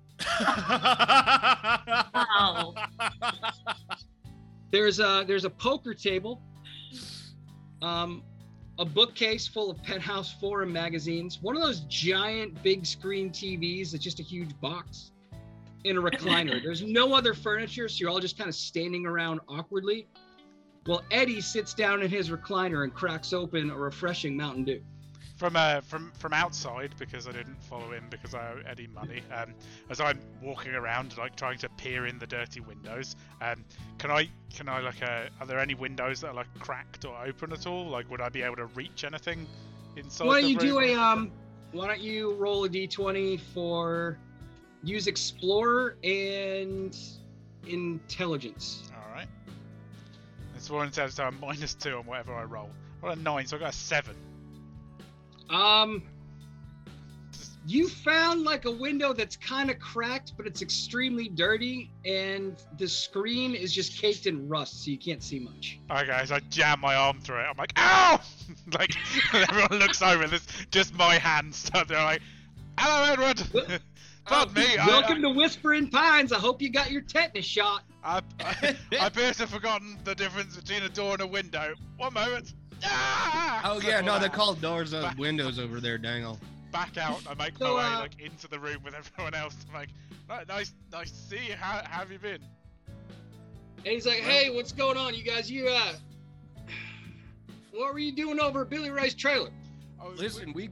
[2.13, 2.75] Oh.
[4.71, 6.41] There's a there's a poker table,
[7.81, 8.23] um,
[8.77, 14.03] a bookcase full of Penthouse Forum magazines, one of those giant big screen TVs that's
[14.03, 15.11] just a huge box,
[15.83, 16.61] in a recliner.
[16.63, 20.07] There's no other furniture, so you're all just kind of standing around awkwardly.
[20.87, 24.81] Well, Eddie sits down in his recliner and cracks open a refreshing Mountain Dew.
[25.39, 29.21] From uh, from from outside because I didn't follow him because I owe Eddie money.
[29.33, 29.53] Um,
[29.89, 33.63] as I'm walking around like trying to peer in the dirty windows, um,
[33.97, 37.17] can I can I like uh, are there any windows that are like cracked or
[37.25, 37.87] open at all?
[37.87, 39.47] Like would I be able to reach anything
[39.95, 40.27] inside?
[40.27, 41.31] Why don't you do a um?
[41.71, 44.17] Why don't you roll a d20 for
[44.83, 46.97] use Explorer and
[47.65, 48.91] Intelligence?
[48.93, 49.27] All right.
[50.53, 52.69] This one says uh, minus two on whatever I roll.
[53.01, 54.15] I got a nine, so I got a seven.
[55.49, 56.03] Um,
[57.65, 62.87] you found like a window that's kind of cracked, but it's extremely dirty, and the
[62.87, 65.79] screen is just caked in rust, so you can't see much.
[65.91, 67.45] Okay, so I jam my arm through it.
[67.49, 68.19] I'm like, ow!
[68.77, 68.95] like
[69.33, 70.25] everyone looks over.
[70.27, 72.03] There's just my hand stuck there.
[72.03, 72.21] Like,
[72.79, 73.43] hello, Edward.
[74.25, 74.77] Pardon me.
[74.77, 76.31] I- Welcome to Whispering Pines.
[76.31, 77.83] I hope you got your tetanus shot.
[78.03, 81.73] I, I, I appear to have forgotten the difference between a door and a window.
[81.97, 82.53] One moment.
[82.83, 83.61] Ah!
[83.73, 86.39] oh yeah, no, they Back- call doors Back- windows over there, Dangle.
[86.71, 87.21] Back out.
[87.27, 89.55] I make So, my way uh, like into the room with everyone else.
[89.67, 89.89] I'm like,
[90.29, 91.53] "Right, nice, nice to see you.
[91.55, 92.39] How, how have you been?
[93.77, 95.49] And he's like, "Hey, what's going on, you guys?
[95.49, 95.93] You uh,
[97.71, 99.49] what were you doing over at Billy Ray's trailer?"
[100.01, 100.67] Oh, Listen, we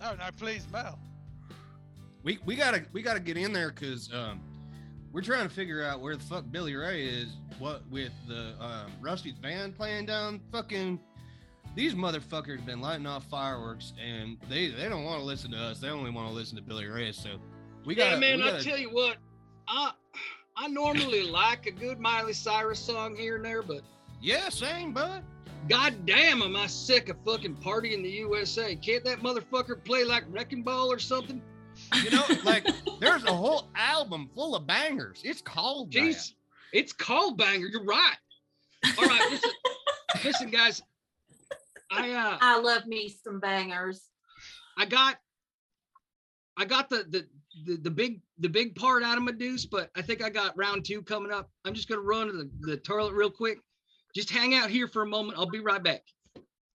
[0.00, 0.98] No, no, please, Mel.
[2.22, 4.40] we we gotta we gotta get in there because um,
[5.12, 7.28] we're trying to figure out where the fuck Billy Ray is.
[7.58, 11.00] What with the um, Rusty's band playing down fucking.
[11.76, 15.78] These motherfuckers been lighting off fireworks and they they don't want to listen to us.
[15.78, 17.12] They only want to listen to Billy Ray.
[17.12, 17.36] So
[17.84, 18.12] we got.
[18.12, 18.42] yeah, man.
[18.42, 19.18] I tell you what,
[19.68, 19.92] I
[20.56, 23.82] I normally like a good Miley Cyrus song here and there, but
[24.22, 25.22] Yeah, same, bud.
[25.68, 28.74] god damn, am I sick of fucking party in the USA?
[28.74, 31.42] Can't that motherfucker play like Wrecking Ball or something?
[32.02, 32.66] You know, like
[33.00, 35.20] there's a whole album full of bangers.
[35.24, 35.98] It's called that.
[35.98, 36.32] Jeez,
[36.72, 37.66] it's called banger.
[37.66, 38.16] You're right.
[38.98, 39.50] All right, listen,
[40.24, 40.80] listen, guys.
[41.90, 44.08] I uh I love me some bangers.
[44.76, 45.16] I got
[46.56, 47.26] I got the the
[47.64, 50.56] the, the big the big part out of my deuce, but I think I got
[50.56, 51.50] round two coming up.
[51.64, 53.58] I'm just gonna run to the, the toilet real quick.
[54.14, 55.38] Just hang out here for a moment.
[55.38, 56.02] I'll be right back.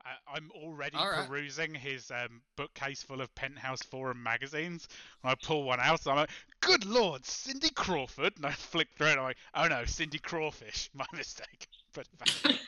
[0.04, 1.28] I, I'm already All right.
[1.28, 4.88] perusing his um, bookcase full of Penthouse Forum magazines.
[5.24, 8.90] And I pull one out, and I'm like, "Good lord, Cindy Crawford!" And I flick
[8.98, 9.12] through it.
[9.12, 10.90] And I'm like, "Oh no, Cindy Crawfish.
[10.96, 12.08] My mistake." But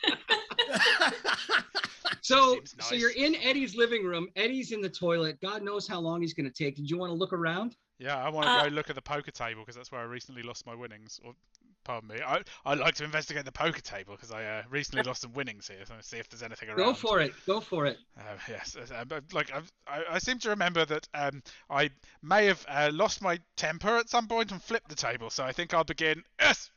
[2.20, 4.28] So Seems so you're in Eddie's living room.
[4.34, 5.38] Eddie's in the toilet.
[5.42, 6.74] God knows how long he's gonna take.
[6.74, 7.76] Did you want to look around?
[7.98, 10.04] yeah, I want to Uh, go look at the poker table because that's where I
[10.04, 11.20] recently lost my winnings.
[11.22, 11.34] Or,
[11.84, 15.20] pardon me, I I like to investigate the poker table because I uh, recently lost
[15.20, 15.84] some winnings here.
[15.84, 16.78] So see if there's anything around.
[16.78, 17.34] Go for it.
[17.46, 17.98] Go for it.
[18.18, 21.90] Uh, yes, uh, uh, but, like I've, I, I seem to remember that um, I
[22.22, 25.28] may have uh, lost my temper at some point and flipped the table.
[25.28, 26.70] So I think I'll begin yes,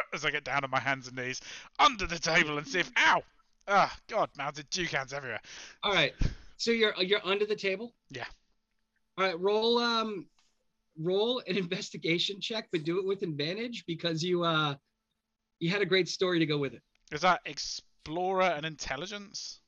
[0.12, 1.40] as I get down on my hands and knees
[1.78, 3.22] under the table and see if ow,
[3.68, 5.40] ah, God, mounted toucans everywhere.
[5.82, 6.14] All right.
[6.56, 7.94] So you're you're under the table.
[8.10, 8.24] Yeah.
[9.18, 9.38] All right.
[9.38, 10.26] Roll um,
[10.98, 14.74] roll an investigation check, but do it with advantage because you uh,
[15.58, 16.82] you had a great story to go with it.
[17.10, 19.60] Is that explorer and intelligence,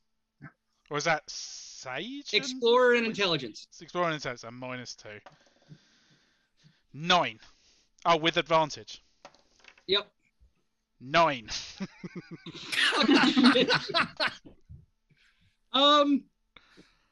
[0.89, 2.33] or is that sage?
[2.33, 3.67] Explorer and intelligence.
[3.69, 4.43] It's explorer and intelligence.
[4.43, 5.19] I'm minus two.
[6.93, 7.39] Nine.
[8.05, 9.03] Oh, with advantage.
[9.87, 10.07] Yep.
[11.01, 11.49] Nine.
[15.73, 16.23] um,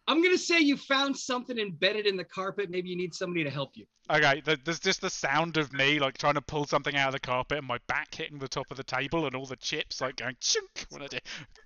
[0.08, 2.69] I'm gonna say you found something embedded in the carpet.
[2.69, 3.86] Maybe you need somebody to help you.
[4.12, 7.13] Okay, th- there's just the sound of me like trying to pull something out of
[7.13, 10.02] the carpet and my back hitting the top of the table and all the chips
[10.02, 11.17] like going chunk when I do.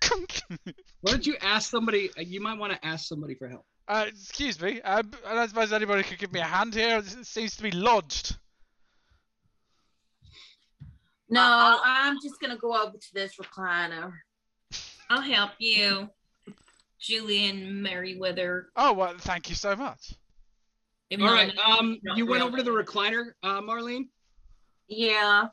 [0.01, 0.41] Kunk.
[1.01, 2.11] Why don't you ask somebody?
[2.17, 3.65] uh, You might want to ask somebody for help.
[3.87, 6.97] uh, excuse me, uh, I don't suppose anybody could give me a hand here.
[6.99, 8.37] It seems to be lodged.
[11.29, 11.81] No, Uh-uh.
[11.85, 14.11] I'm just gonna go over to this recliner.
[15.09, 16.09] I'll help you,
[16.99, 18.69] Julian Merriweather.
[18.75, 20.13] Oh, well, thank you so much.
[21.09, 21.57] Even All though right.
[21.57, 24.07] Um, not you went over to the recliner, uh, Marlene.
[24.87, 25.47] Yeah.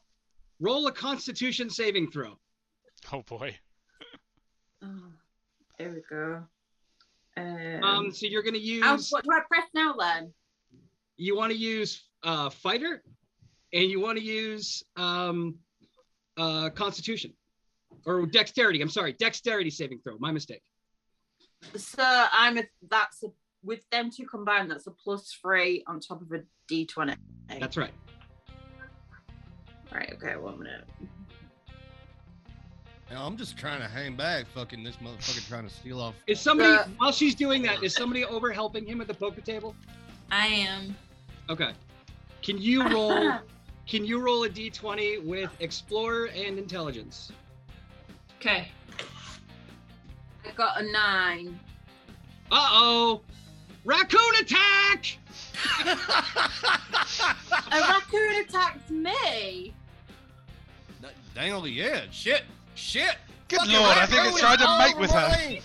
[0.61, 2.39] Roll a Constitution saving throw.
[3.13, 3.57] Oh boy.
[4.83, 4.89] Oh,
[5.79, 6.43] there we go.
[7.37, 8.83] Um, Um, so you're gonna use.
[8.85, 10.33] oh, what do I press now, lad?
[11.17, 13.03] you want to use uh, fighter,
[13.73, 15.55] and you want to use um,
[16.37, 17.33] uh, Constitution
[18.07, 18.81] or dexterity.
[18.83, 20.19] I'm sorry, dexterity saving throw.
[20.19, 20.63] My mistake.
[21.77, 23.29] So I'm a, that's a,
[23.63, 24.71] with them two combined.
[24.71, 27.17] That's a plus three on top of a d20.
[27.59, 27.93] That's right.
[29.93, 30.13] right.
[30.15, 30.85] Okay, one minute.
[33.11, 34.47] Now, I'm just trying to hang back.
[34.55, 36.15] Fucking this motherfucker trying to steal off.
[36.27, 37.83] Is somebody Uh, while she's doing that?
[37.83, 39.77] Is somebody over helping him at the poker table?
[40.31, 40.97] I am.
[41.49, 41.73] Okay.
[42.43, 43.35] Can you roll?
[43.87, 47.33] can you roll a d20 with explorer and intelligence?
[48.41, 48.69] Okay.
[50.47, 51.59] I got a nine.
[52.51, 53.21] Uh oh.
[53.85, 55.19] Raccoon attack!
[57.71, 59.75] A raccoon attacked me.
[61.35, 62.15] Dangle the edge.
[62.15, 62.45] Shit.
[62.75, 63.17] Shit.
[63.49, 65.29] Good Fucking lord, I think raccoon it's trying to mate with her.
[65.29, 65.63] Marlene.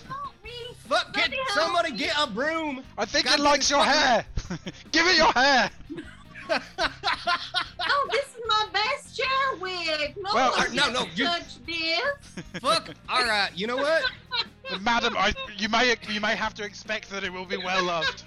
[0.88, 2.82] Fuck, get somebody get a broom.
[2.98, 4.24] I think God it likes your hair.
[4.90, 5.70] Give it your hair.
[6.52, 9.26] Oh, this is my best chair
[9.60, 10.16] wig.
[10.16, 12.44] No Well, one uh, no, gets no, to you- touch this.
[12.60, 12.90] Fuck.
[13.08, 13.50] All right.
[13.54, 14.02] You know what?
[14.80, 18.22] Madam, I, you may you may have to expect that it will be well loved.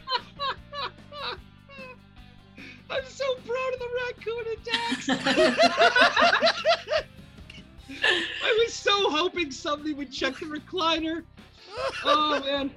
[2.89, 5.09] I'm so proud of the raccoon attacks.
[7.89, 11.23] I was so hoping somebody would check the recliner.
[12.03, 12.69] Oh man.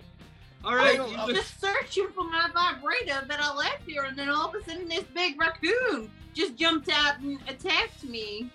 [0.67, 0.97] All right.
[0.99, 4.49] Dangle, you uh, Just searching for my vibrator that I left here, and then all
[4.49, 8.51] of a sudden, this big raccoon just jumped out and attacked me.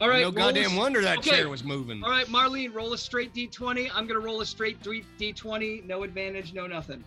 [0.00, 0.22] all right.
[0.22, 1.30] no goddamn a- wonder that okay.
[1.30, 2.04] chair was moving.
[2.04, 3.90] All right, Marlene, roll a straight d20.
[3.92, 5.84] I'm gonna roll a straight d20.
[5.84, 7.02] No advantage, no nothing.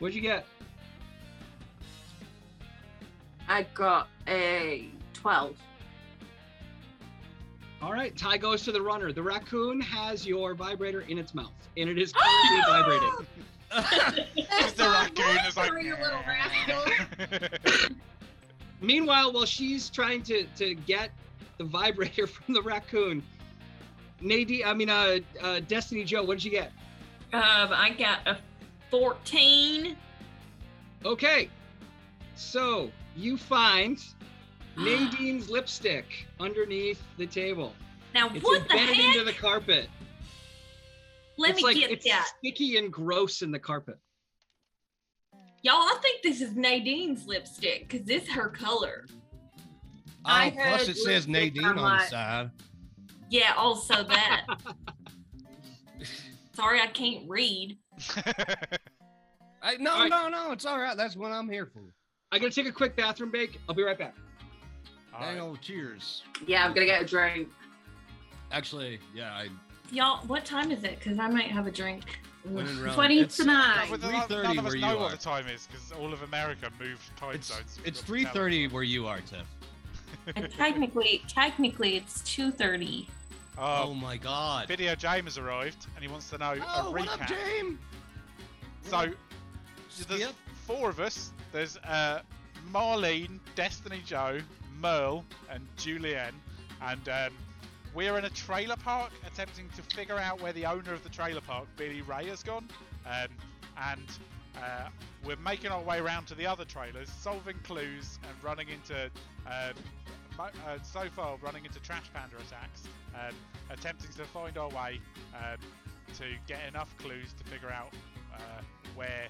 [0.00, 0.44] What'd you get?
[3.48, 5.56] I got a 12.
[7.86, 9.12] All right, tie goes to the runner.
[9.12, 13.26] The raccoon has your vibrator in its mouth, and it is currently vibrating.
[14.60, 15.70] Just the raccoon is like.
[15.84, 17.96] You little rascal.
[18.80, 21.12] Meanwhile, while she's trying to to get
[21.58, 23.22] the vibrator from the raccoon,
[24.20, 26.72] Nadie, I mean, uh, uh, Destiny Joe, what did you get?
[27.32, 28.36] Um, I got a
[28.90, 29.96] 14.
[31.04, 31.48] Okay,
[32.34, 34.02] so you find
[34.76, 37.72] Nadine's lipstick underneath the table.
[38.14, 39.14] Now, It's what the embedded heck?
[39.16, 39.88] into the carpet.
[41.38, 42.28] Let it's me like get it's that.
[42.38, 43.98] sticky and gross in the carpet.
[45.62, 49.06] Y'all, I think this is Nadine's lipstick because this her color.
[49.08, 49.12] Oh,
[50.24, 52.50] I Oh, plus it says Nadine on on the side.
[53.30, 54.46] Yeah, also that.
[56.54, 57.78] Sorry, I can't read.
[59.62, 60.10] Hey, no, All right.
[60.10, 60.96] no, no, it's all right.
[60.96, 61.80] That's what I'm here for.
[62.30, 63.58] I'm gonna take a quick bathroom break.
[63.68, 64.14] I'll be right back.
[65.20, 66.22] Dang old cheers.
[66.46, 67.48] Yeah, I'm gonna get a drink.
[68.52, 69.48] Actually, yeah, I
[69.92, 70.98] Y'all, what time is it?
[70.98, 72.04] Because I might have a drink.
[72.44, 72.94] went in wrong.
[72.94, 73.86] 20 It's- tonight.
[73.86, 75.16] Well, It's none- 3:30 none of us where know you what are.
[75.16, 77.78] the time is because all of America moved time It's zones.
[77.84, 79.46] it's We've three got thirty where you are, Tiff.
[80.36, 83.08] And technically, technically, it's 2:30.
[83.58, 84.68] Oh Oh, my God.
[84.68, 87.28] video James has arrived and he wants to know Oh, a what up, recap.
[87.28, 87.78] James?
[88.82, 89.12] So
[90.08, 90.34] there's Skip.
[90.66, 91.32] four of us.
[91.52, 92.22] There's uh,
[92.72, 94.40] Marlene, Destiny Joe,
[94.80, 96.34] Merle, and Julianne,
[96.82, 97.32] and um,
[97.94, 101.40] we're in a trailer park attempting to figure out where the owner of the trailer
[101.40, 102.68] park, Billy Ray, has gone.
[103.06, 103.28] Um,
[103.82, 104.10] and
[104.56, 104.88] uh,
[105.24, 109.10] we're making our way around to the other trailers, solving clues and running into.
[109.46, 109.74] Um,
[110.38, 110.50] uh,
[110.82, 112.82] so far, running into trash panda attacks,
[113.14, 113.34] um,
[113.70, 115.00] attempting to find our way
[115.34, 115.56] um,
[116.14, 117.94] to get enough clues to figure out
[118.34, 118.60] uh,
[118.94, 119.28] where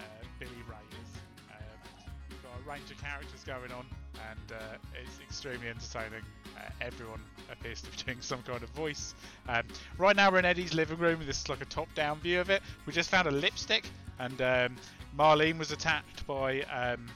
[0.00, 0.02] uh,
[0.40, 1.10] Billy Ray is.
[1.50, 3.86] Um, we've got a range of characters going on,
[4.30, 6.22] and uh, it's extremely entertaining.
[6.56, 9.14] Uh, everyone appears to be doing some kind of voice.
[9.48, 9.64] Um,
[9.96, 11.20] right now, we're in Eddie's living room.
[11.26, 12.62] This is like a top-down view of it.
[12.86, 13.84] We just found a lipstick,
[14.18, 14.76] and um,
[15.16, 17.06] Marlene was attacked by um,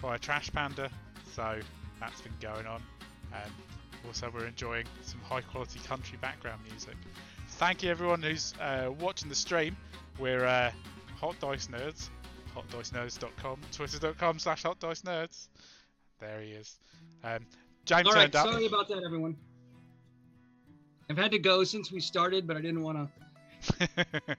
[0.00, 0.90] by a trash panda,
[1.34, 1.60] so
[2.00, 2.82] that's been going on.
[3.32, 3.50] Um,
[4.06, 6.96] also, we're enjoying some high-quality country background music.
[7.50, 9.76] Thank you, everyone who's uh, watching the stream.
[10.18, 10.72] We're uh,
[11.20, 12.08] Hot Dice Nerds,
[12.54, 15.48] hotdicenerds.com, twitter.com slash hotdicenerds.
[16.22, 16.78] There he is.
[17.24, 17.40] Um,
[17.84, 18.52] James All right, turned up.
[18.52, 19.36] sorry about that, everyone.
[21.10, 23.10] I've had to go since we started, but I didn't want
[23.68, 23.88] to.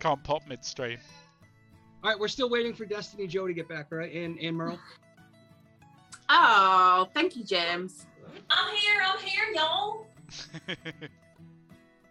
[0.00, 0.98] Can't pop midstream.
[2.04, 4.12] All right, we're still waiting for Destiny Joe to get back, right?
[4.12, 4.78] And and Merle.
[6.30, 8.04] Oh, thank you, James.
[8.50, 9.00] I'm here.
[9.02, 10.06] I'm here, y'all.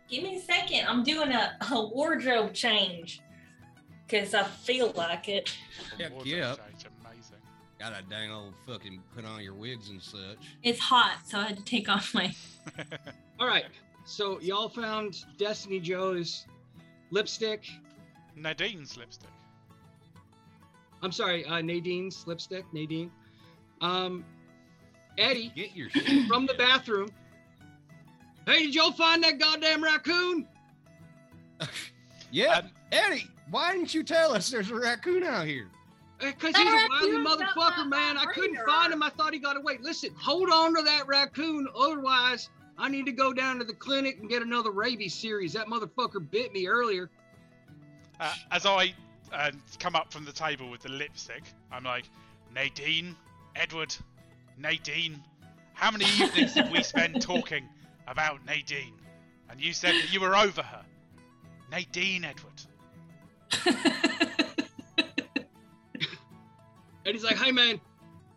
[0.10, 0.88] Give me a second.
[0.88, 3.22] I'm doing a, a wardrobe change
[4.08, 5.56] because I feel like it.
[6.00, 6.56] Heck yeah.
[7.80, 7.94] Change, Amazing.
[7.94, 10.38] Got a dang old fucking put on your wigs and such.
[10.64, 12.34] It's hot, so I had to take off my.
[13.40, 13.66] All right,
[14.06, 16.46] so y'all found Destiny Joe's
[17.12, 17.66] lipstick.
[18.36, 19.30] Nadine's lipstick.
[21.04, 22.66] I'm sorry, uh, Nadine's lipstick.
[22.74, 23.12] Nadine.
[23.82, 24.26] Um,
[25.18, 26.28] Eddie Get your shit.
[26.28, 27.10] from the bathroom.
[28.48, 30.48] Hey, did y'all find that goddamn raccoon?
[32.32, 33.28] yeah, Um, Eddie.
[33.50, 35.68] Why didn't you tell us there's a raccoon out here?
[36.20, 38.18] Because he's a wily motherfucker, man.
[38.18, 39.04] I couldn't find him.
[39.04, 39.78] I thought he got away.
[39.82, 41.68] Listen, hold on to that raccoon.
[41.78, 45.54] Otherwise, I need to go down to the clinic and get another rabies series.
[45.54, 47.10] That motherfucker bit me earlier.
[48.20, 48.96] Uh, as I
[49.32, 52.06] uh, come up from the table with the lipstick, I'm like,
[52.54, 53.16] Nadine,
[53.56, 53.96] Edward,
[54.58, 55.24] Nadine,
[55.74, 57.68] how many evenings did we spend talking
[58.08, 58.94] about Nadine?
[59.50, 60.84] And you said that you were over her.
[61.72, 62.62] Nadine, Edward.
[67.08, 67.80] And he's like, hey, man,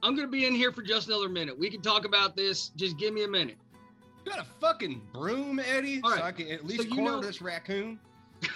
[0.02, 1.58] I'm going to be in here for just another minute.
[1.58, 2.68] We can talk about this.
[2.76, 3.56] Just give me a minute.
[4.24, 7.20] You got a fucking broom, Eddie, All so I can at least you corner know-
[7.20, 7.98] this raccoon.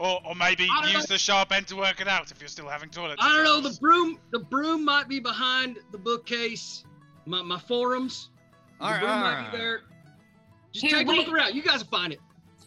[0.00, 2.46] Or, or maybe I don't use the sharp end to work it out if you're
[2.46, 3.18] still having toilet.
[3.20, 3.68] I don't know.
[3.68, 6.84] The broom, the broom might be behind the bookcase.
[7.26, 8.30] My, my forums.
[8.78, 9.50] The All right, broom all might right.
[9.50, 9.80] be there.
[10.72, 11.56] Just Here, take a look around.
[11.56, 12.20] You guys will find it.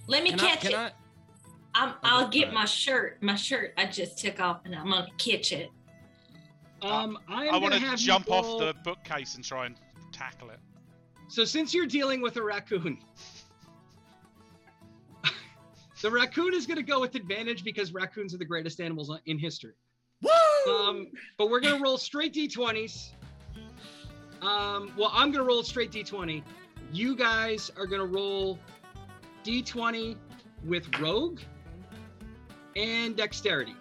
[0.07, 0.75] Let me Can I, catch can it.
[0.75, 0.91] I?
[1.73, 3.23] I'm, I'll Okay, get my shirt.
[3.23, 5.69] My shirt I just took off, and I'm gonna catch it.
[6.81, 9.75] Um, I I want gonna to have jump off the bookcase and try and
[10.11, 10.59] tackle it.
[11.27, 12.97] So since you're dealing with a raccoon,
[16.01, 19.37] the raccoon is going to go with advantage because raccoons are the greatest animals in
[19.37, 19.73] history.
[20.21, 20.73] Woo!
[20.73, 21.07] Um,
[21.37, 23.11] but we're going to roll straight d20s.
[24.41, 26.43] Um, well, I'm going to roll straight d20.
[26.91, 28.59] You guys are going to roll
[29.43, 30.17] d20
[30.65, 31.39] with rogue
[32.75, 33.75] and dexterity.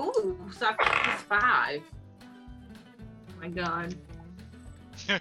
[0.00, 1.82] Ooh, so I got plus five.
[2.22, 3.94] Oh my god.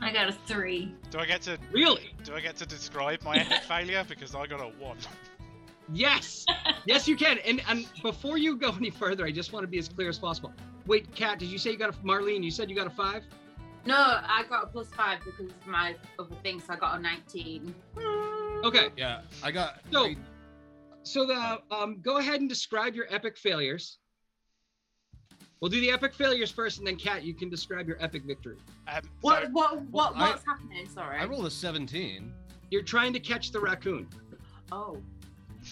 [0.00, 0.94] I got a three.
[1.10, 2.12] do I get to Really?
[2.24, 4.96] do I get to describe my epic failure because I got a one?
[5.92, 6.44] Yes.
[6.86, 7.38] yes, you can.
[7.38, 10.18] And and before you go any further, I just want to be as clear as
[10.18, 10.52] possible.
[10.86, 12.42] Wait, Kat, did you say you got a Marlene?
[12.42, 13.22] You said you got a five?
[13.84, 16.64] No, I got a plus five because of my other things.
[16.68, 17.74] I got a 19.
[18.64, 18.88] Okay.
[18.96, 19.80] Yeah, I got.
[19.92, 20.16] So- I-
[21.04, 23.98] So the um, go ahead and describe your epic failures.
[25.60, 28.56] We'll do the epic failures first, and then Kat, you can describe your epic victory.
[28.88, 30.88] Um, What so- what what Well, I- what's happening?
[30.88, 31.18] Sorry.
[31.18, 32.32] I rolled a 17.
[32.70, 34.08] You're trying to catch the raccoon.
[34.70, 35.00] oh.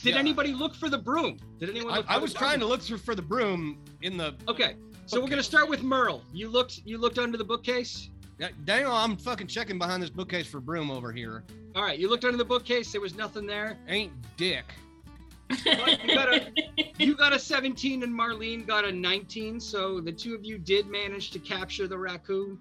[0.04, 0.20] Did Yeah.
[0.20, 1.36] anybody look for the broom?
[1.58, 1.92] Did anyone?
[1.92, 2.38] I, Look for I the was broom?
[2.38, 4.36] trying to look through for the broom in the.
[4.46, 4.76] Okay,
[5.06, 6.22] so we're gonna start with Merle.
[6.32, 6.82] You looked.
[6.84, 8.08] You looked under the bookcase.
[8.38, 11.42] Yeah, Dang, I'm fucking checking behind this bookcase for broom over here.
[11.74, 12.92] All right, you looked under the bookcase.
[12.92, 13.76] There was nothing there.
[13.88, 14.64] Ain't dick.
[15.51, 16.53] You got a
[16.98, 19.61] you got a 17 and Marlene got a 19.
[19.61, 22.59] So the two of you did manage to capture the raccoon.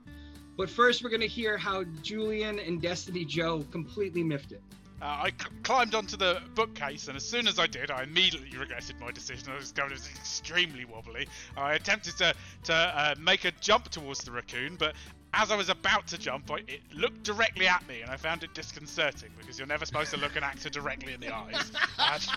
[0.57, 4.61] But first, we're gonna hear how Julian and Destiny Joe completely miffed it.
[5.01, 8.57] Uh, I c- climbed onto the bookcase, and as soon as I did, I immediately
[8.57, 9.49] regretted my decision.
[9.49, 11.29] I was going was extremely wobbly.
[11.55, 12.33] I attempted to
[12.65, 14.95] to uh, make a jump towards the raccoon, but
[15.33, 18.43] as I was about to jump, I, it looked directly at me, and I found
[18.43, 21.71] it disconcerting because you're never supposed to look an actor directly in the eyes.
[21.99, 22.29] and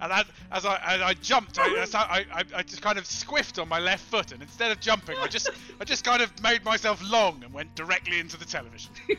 [0.00, 3.04] and as, as I as I jumped, I, as I, I, I just kind of
[3.04, 5.50] squiffed on my left foot, and instead of jumping, I just
[5.80, 8.92] I just kind of made myself long and went directly into the television.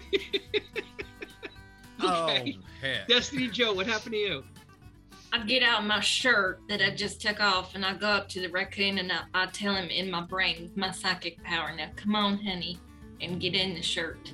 [2.03, 2.57] Okay.
[2.57, 3.07] Oh, heck.
[3.07, 4.43] Destiny Joe, what happened to you?
[5.33, 8.39] I get out my shirt that I just took off and I go up to
[8.39, 11.89] the raccoon and I, I tell him in my brain with my psychic power, now
[11.95, 12.79] come on, honey,
[13.21, 14.33] and get in the shirt.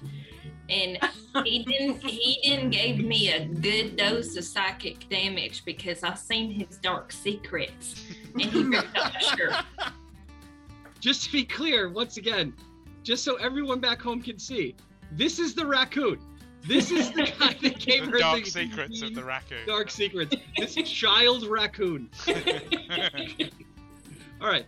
[0.70, 0.98] And
[1.44, 6.52] he didn't he didn't give me a good dose of psychic damage because I seen
[6.52, 9.54] his dark secrets and he ripped up the shirt.
[11.00, 12.54] Just to be clear, once again,
[13.04, 14.74] just so everyone back home can see,
[15.12, 16.18] this is the raccoon.
[16.66, 19.66] This is the guy that gave the her dark the secrets of the raccoon.
[19.68, 20.34] dark secrets.
[20.58, 22.10] This child raccoon.
[24.42, 24.66] All right,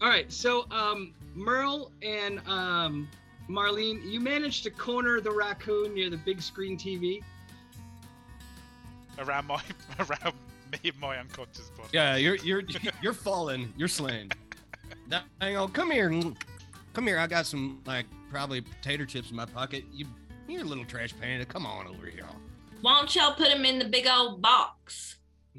[0.00, 0.30] all right.
[0.32, 3.08] So, um, Merle and um,
[3.48, 7.22] Marlene, you managed to corner the raccoon near the big screen TV.
[9.18, 9.62] around my
[9.98, 10.34] around
[10.72, 11.88] me and my unconscious body.
[11.92, 12.62] Yeah, you're you're
[13.02, 13.72] you're falling.
[13.76, 14.30] You're slain.
[15.40, 16.10] Hang on, come here.
[16.94, 17.18] Come here.
[17.18, 19.84] I got some like probably potato chips in my pocket.
[19.92, 20.06] You,
[20.48, 21.44] you're a little trash panda.
[21.44, 22.24] Come on over here.
[22.80, 25.16] Why don't y'all put him in the big old box?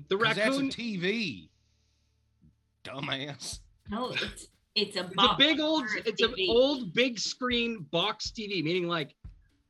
[0.10, 1.50] The 'Cause that's a raccoon, TV.
[2.84, 3.60] Dumbass.
[3.90, 8.64] No, it's it's a it's a big old, it's an old big screen box TV,
[8.64, 9.16] meaning like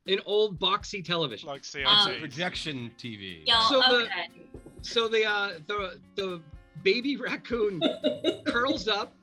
[0.08, 1.48] an old boxy television.
[1.48, 2.20] Like Um, CRT.
[2.20, 3.42] Projection TV.
[3.46, 4.08] Y'all, So the-
[4.82, 6.40] So the uh, the the
[6.84, 7.80] baby raccoon
[8.46, 9.14] curls up,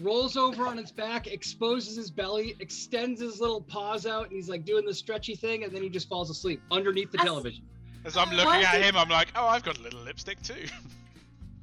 [0.00, 4.48] rolls over on its back, exposes his belly, extends his little paws out, and he's
[4.48, 7.64] like doing the stretchy thing, and then he just falls asleep underneath the That's- television.
[8.04, 10.66] As I'm looking Why at him, I'm like, oh, I've got a little lipstick too.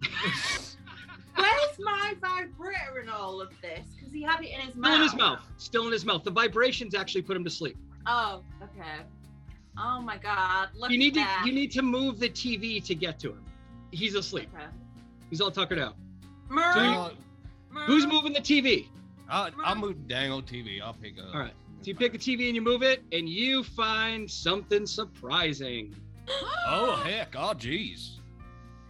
[1.35, 3.79] Where's my vibrator in all of this?
[3.95, 4.85] Because he had it in his mouth.
[4.91, 5.39] Still in his mouth.
[5.57, 6.23] Still in his mouth.
[6.23, 7.77] The vibrations actually put him to sleep.
[8.05, 9.01] Oh, okay.
[9.77, 10.69] Oh my god.
[10.75, 11.43] Look You need at to that.
[11.45, 13.43] you need to move the TV to get to him.
[13.91, 14.49] He's asleep.
[14.55, 14.65] Okay.
[15.29, 15.95] He's all tuckered out.
[16.49, 17.11] Merle, Dang, oh, uh,
[17.71, 17.85] Merle.
[17.87, 18.87] Who's moving the TV?
[19.29, 20.81] I'll, I'll move dang old TV.
[20.81, 21.33] I'll pick up.
[21.33, 21.53] All right.
[21.81, 25.95] So you pick the TV and you move it, and you find something surprising.
[26.65, 27.35] Oh heck!
[27.37, 28.19] Oh jeez.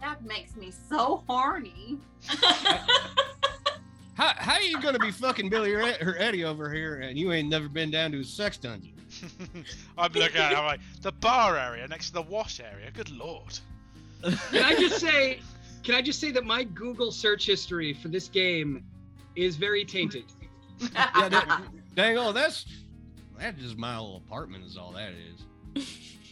[0.04, 1.98] That makes me so horny.
[4.16, 7.32] How how are you gonna be fucking Billy or or Eddie over here and you
[7.32, 8.92] ain't never been down to a sex dungeon?
[9.98, 12.92] I'm looking at it, I'm like, the bar area next to the wash area.
[12.92, 13.58] Good lord.
[14.22, 15.40] Can I just say,
[15.82, 18.84] can I just say that my Google search history for this game
[19.34, 20.26] is very tainted.
[20.78, 21.62] Yeah, that,
[21.96, 22.66] dang oh that's
[23.36, 25.88] that's just my little apartment is all that is.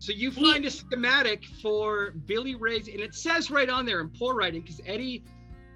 [0.00, 4.08] So you find a schematic for Billy Ray's, and it says right on there in
[4.10, 5.24] poor writing, because Eddie,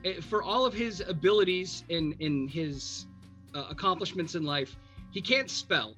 [0.04, 3.06] eh, for all of his abilities in in his
[3.54, 4.76] uh, accomplishments in life,
[5.10, 5.94] he can't spell.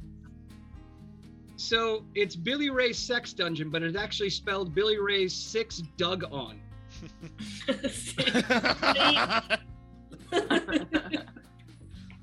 [1.56, 6.60] So it's Billy Ray's sex dungeon, but it's actually spelled Billy Ray's six dug on.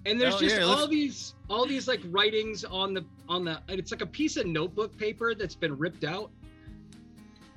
[0.06, 3.62] And there's Oh, just yeah, all these all these like writings on the on the
[3.70, 6.32] and it's like a piece of notebook paper that's been ripped out.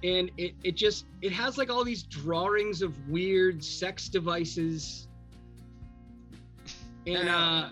[0.02, 5.08] And it, it just it has like all these drawings of weird sex devices.
[7.06, 7.70] And uh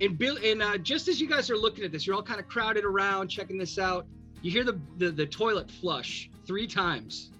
[0.00, 2.40] and Bill and uh just as you guys are looking at this, you're all kind
[2.40, 4.06] of crowded around checking this out.
[4.40, 7.30] You hear the the, the toilet flush three times.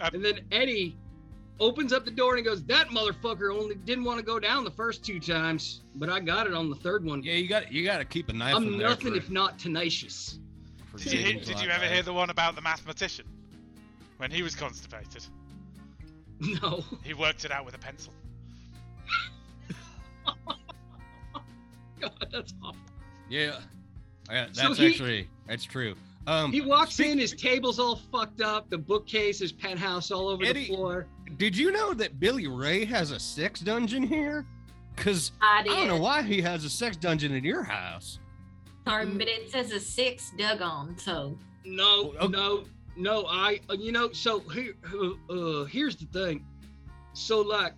[0.00, 0.96] Uh, and then Eddie
[1.60, 4.64] opens up the door and he goes, "That motherfucker only didn't want to go down
[4.64, 7.22] the first two times, but I got it on the third one.
[7.22, 8.54] Yeah, you got you got to keep a knife.
[8.54, 10.38] I'm there nothing for- if not tenacious."
[10.96, 13.26] Did you, did you ever hear the one about the mathematician?
[14.18, 15.24] When he was constipated,
[16.40, 16.84] No.
[17.02, 18.12] he worked it out with a pencil.
[22.00, 22.76] God, that's awful.
[23.28, 23.58] Yeah,
[24.30, 25.94] yeah that's So he- actually that's true.
[26.26, 30.28] Um, He walks speak- in, his table's all fucked up, the bookcase, his penthouse all
[30.28, 31.06] over Eddie- the floor.
[31.36, 34.46] Did you know that Billy Ray has a sex dungeon here?
[34.96, 38.20] Cause I I don't know why he has a sex dungeon in your house.
[38.86, 42.32] Sorry, but it says a six dug on, so No, Oh, okay.
[42.32, 42.64] no,
[42.96, 43.24] no.
[43.26, 46.44] I, uh, you know, so here, uh, uh, here's the thing.
[47.14, 47.72] So, like,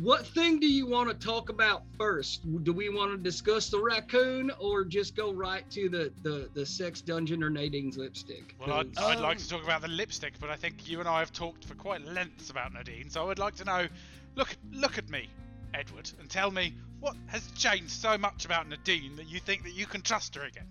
[0.00, 2.40] what thing do you want to talk about first?
[2.64, 6.66] Do we want to discuss the raccoon, or just go right to the the the
[6.66, 8.54] sex dungeon or Nadine's lipstick?
[8.58, 11.00] Well, I'd, 'Cause- I'd like Um, to talk about the lipstick, but I think you
[11.00, 13.88] and I have talked for quite lengths about Nadine, so I would like to know.
[14.36, 15.28] Look, look at me,
[15.74, 19.72] Edward, and tell me what has changed so much about Nadine that you think that
[19.74, 20.68] you can trust her again.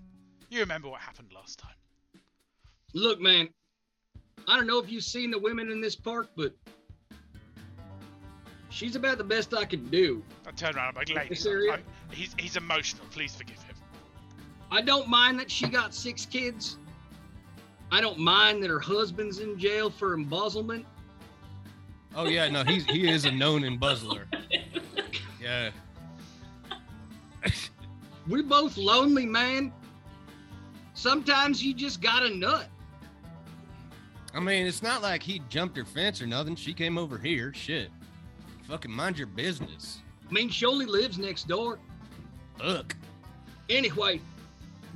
[0.49, 1.75] You remember what happened last time?
[2.93, 3.49] Look, man,
[4.47, 6.53] I don't know if you've seen the women in this park, but
[8.73, 10.23] she's about the best I can do.
[10.47, 11.73] I turn around, I'm like, ladies, This area?
[11.73, 13.05] I- he's he's emotional.
[13.11, 13.75] Please forgive him.
[14.71, 16.77] I don't mind that she got six kids.
[17.91, 20.85] I don't mind that her husband's in jail for embezzlement.
[22.15, 24.25] Oh yeah, no, he's he is a known embezzler.
[25.41, 25.69] Yeah.
[28.27, 29.71] We're both lonely, man.
[30.93, 32.67] Sometimes you just got a nut.
[34.33, 36.55] I mean, it's not like he jumped her fence or nothing.
[36.55, 37.53] She came over here.
[37.53, 37.89] Shit.
[38.67, 40.01] Fucking mind your business.
[40.27, 41.79] I mean, she only lives next door.
[42.63, 42.95] Look.
[43.69, 44.21] Anyway,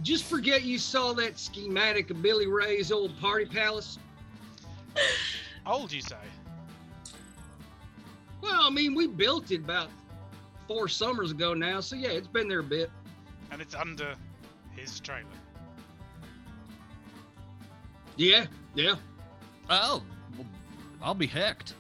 [0.01, 3.99] just forget you saw that schematic of Billy Ray's old party palace.
[5.65, 6.15] How Old, you say?
[8.41, 9.89] Well, I mean, we built it about
[10.68, 12.89] four summers ago now, so yeah, it's been there a bit.
[13.51, 14.15] And it's under
[14.76, 15.26] his trailer.
[18.15, 18.45] Yeah,
[18.76, 18.95] yeah.
[19.70, 20.01] Oh,
[20.38, 20.47] well,
[21.01, 21.74] I'll be hecked.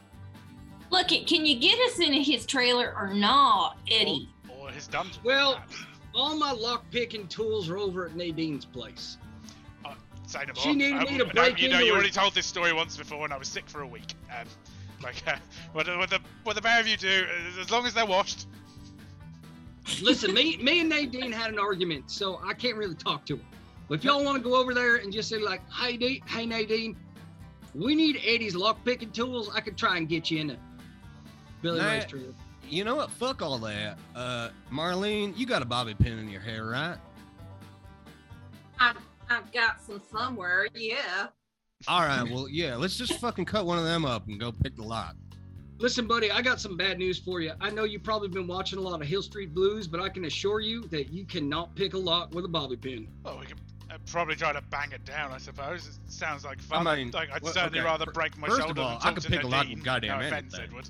[0.89, 1.27] Look it.
[1.27, 4.29] Can you get us into his trailer or not, Eddie?
[4.49, 5.21] Or, or his dungeon.
[5.23, 5.61] Well-
[6.15, 9.17] All my lock picking tools are over at Nadine's place.
[10.27, 10.55] Say no more.
[10.63, 13.23] She needed me to no, break You know, you already told this story once before,
[13.23, 14.13] and I was sick for a week.
[14.29, 14.45] Um,
[15.03, 15.37] like, uh,
[15.71, 17.25] what, the- what the what the pair of you do,
[17.57, 18.47] uh, as long as they're washed.
[20.01, 23.43] Listen, me, me and Nadine had an argument, so I can't really talk to her.
[23.87, 26.45] But if y'all want to go over there and just say like, "Hey, D- hey
[26.45, 26.97] Nadine,
[27.73, 30.61] we need Eddie's lock picking tools," I could try and get you in into
[31.61, 31.87] Billy Nah.
[31.91, 32.33] Ray's trailer.
[32.69, 33.09] You know what?
[33.11, 33.97] Fuck all that.
[34.15, 36.97] Uh, Marlene, you got a bobby pin in your hair, right?
[38.79, 38.97] I've,
[39.29, 40.67] I've got some somewhere.
[40.75, 41.27] Yeah.
[41.87, 42.23] All right.
[42.29, 42.75] Well, yeah.
[42.75, 45.15] Let's just fucking cut one of them up and go pick the lock.
[45.79, 47.51] Listen, buddy, I got some bad news for you.
[47.61, 50.25] I know you've probably been watching a lot of Hill Street Blues, but I can
[50.25, 53.07] assure you that you cannot pick a lock with a bobby pin.
[53.23, 53.59] Well, we could
[53.91, 55.31] uh, probably try to bang it down.
[55.31, 56.87] I suppose it sounds like fun.
[56.87, 58.97] I mean, like, I'd well, certainly okay, rather break my first of shoulder all, than
[58.97, 59.75] I talk could to pick a lock Nadine.
[59.77, 60.69] with goddamn no offense, anything.
[60.69, 60.89] Edward.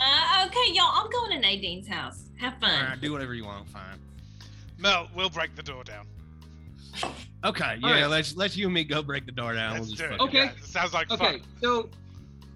[0.00, 0.90] Uh, okay, y'all.
[0.94, 2.24] I'm going to Nadine's house.
[2.36, 2.84] Have fun.
[2.84, 3.68] right, do whatever you want.
[3.68, 3.98] Fine.
[4.78, 6.06] Mel, we'll break the door down.
[7.44, 7.76] Okay.
[7.80, 7.90] Yeah.
[8.02, 8.06] right.
[8.06, 9.74] Let's let's you and me go break the door down.
[9.74, 10.20] Let's we'll do it.
[10.20, 10.38] Okay.
[10.44, 11.42] Yeah, it sounds like Okay, fun.
[11.60, 11.88] so,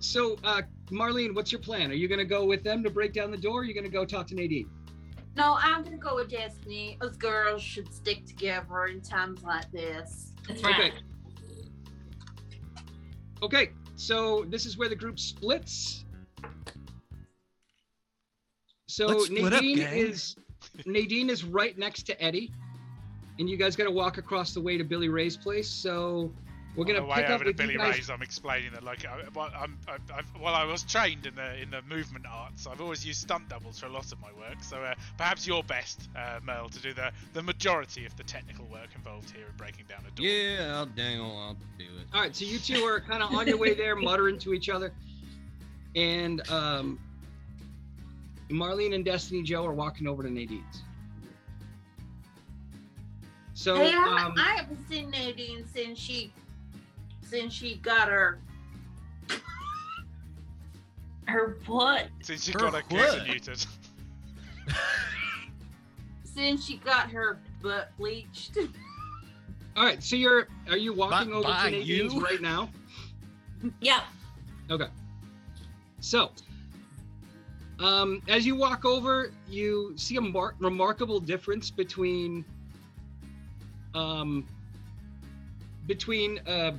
[0.01, 1.91] so, uh, Marlene, what's your plan?
[1.91, 3.59] Are you gonna go with them to break down the door?
[3.59, 4.69] Or are you gonna go talk to Nadine?
[5.37, 6.99] No, I'm gonna go with Destiny.
[7.01, 10.33] Us girls should stick together in times like this.
[10.49, 10.75] That's right.
[10.75, 10.93] Okay.
[13.43, 16.05] Okay, so this is where the group splits.
[18.93, 20.37] So Let's up, Nadine is
[20.85, 22.53] Nadine is right next to Eddie,
[23.39, 25.67] and you guys got to walk across the way to Billy Ray's place.
[25.69, 26.31] So
[26.77, 27.97] we're gonna the pick up over to with Billy guys.
[27.97, 31.35] Ray's, I'm explaining that like I, well, I'm, I, I've, well, I was trained in
[31.35, 32.67] the in the movement arts.
[32.67, 34.63] I've always used stunt doubles for a lot of my work.
[34.63, 38.67] So uh, perhaps you're best, uh, Mel, to do the the majority of the technical
[38.67, 40.27] work involved here in breaking down a door.
[40.27, 40.77] Yeah.
[40.77, 41.35] I'll dangle.
[41.39, 42.07] I'll do it.
[42.13, 44.69] All right, so you two are kind of on your way there, muttering to each
[44.69, 44.93] other,
[45.97, 46.99] and um,
[48.53, 50.83] Marlene and Destiny Joe are walking over to Nadine's.
[53.55, 56.33] So, hey, I, um, I haven't seen Nadine since she
[57.23, 58.39] since she got her
[61.27, 62.09] Her what?
[62.23, 63.27] Since you For got her what?
[63.27, 63.65] muted.
[66.25, 68.57] since she got her butt bleached.
[69.77, 72.21] all right, so you're are you walking By- over by to Nadine's you?
[72.21, 72.69] right now?
[73.81, 74.03] Yeah.
[74.71, 74.89] Okay.
[76.01, 76.33] So,
[77.83, 82.45] um, as you walk over, you see a mar- remarkable difference between
[83.95, 84.47] um,
[85.87, 86.73] between uh,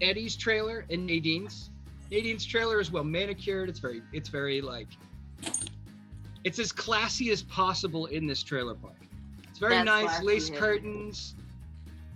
[0.00, 1.70] Eddie's trailer and Nadine's.
[2.10, 3.68] Nadine's trailer is well manicured.
[3.68, 4.88] It's very, it's very like,
[6.44, 8.94] it's as classy as possible in this trailer park.
[9.50, 11.34] It's very That's nice, lace curtains.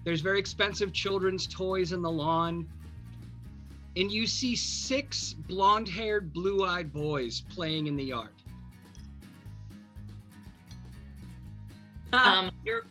[0.04, 2.66] There's very expensive children's toys in the lawn.
[3.96, 8.30] And you see six blonde haired, blue eyed boys playing in the yard.
[12.12, 12.84] Um, You're,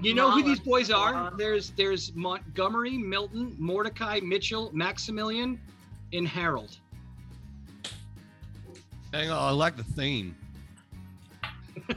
[0.00, 1.32] You know who these boys are?
[1.36, 5.60] There's there's Montgomery, Milton, Mordecai, Mitchell, Maximilian,
[6.12, 6.78] and Harold.
[9.12, 10.36] Hang on, I like the theme.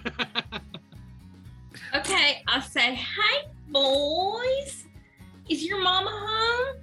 [1.95, 4.85] Okay, I say, hey, boys,
[5.49, 6.77] is your mama home?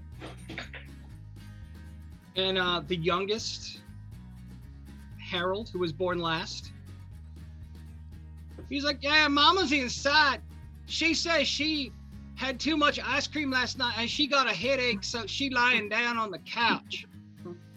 [2.36, 3.80] And uh, the youngest,
[5.18, 6.72] Harold, who was born last.
[8.68, 10.40] He's like, yeah, Mama's inside.
[10.86, 11.92] She says she
[12.34, 15.88] had too much ice cream last night and she got a headache, so she lying
[15.88, 17.06] down on the couch.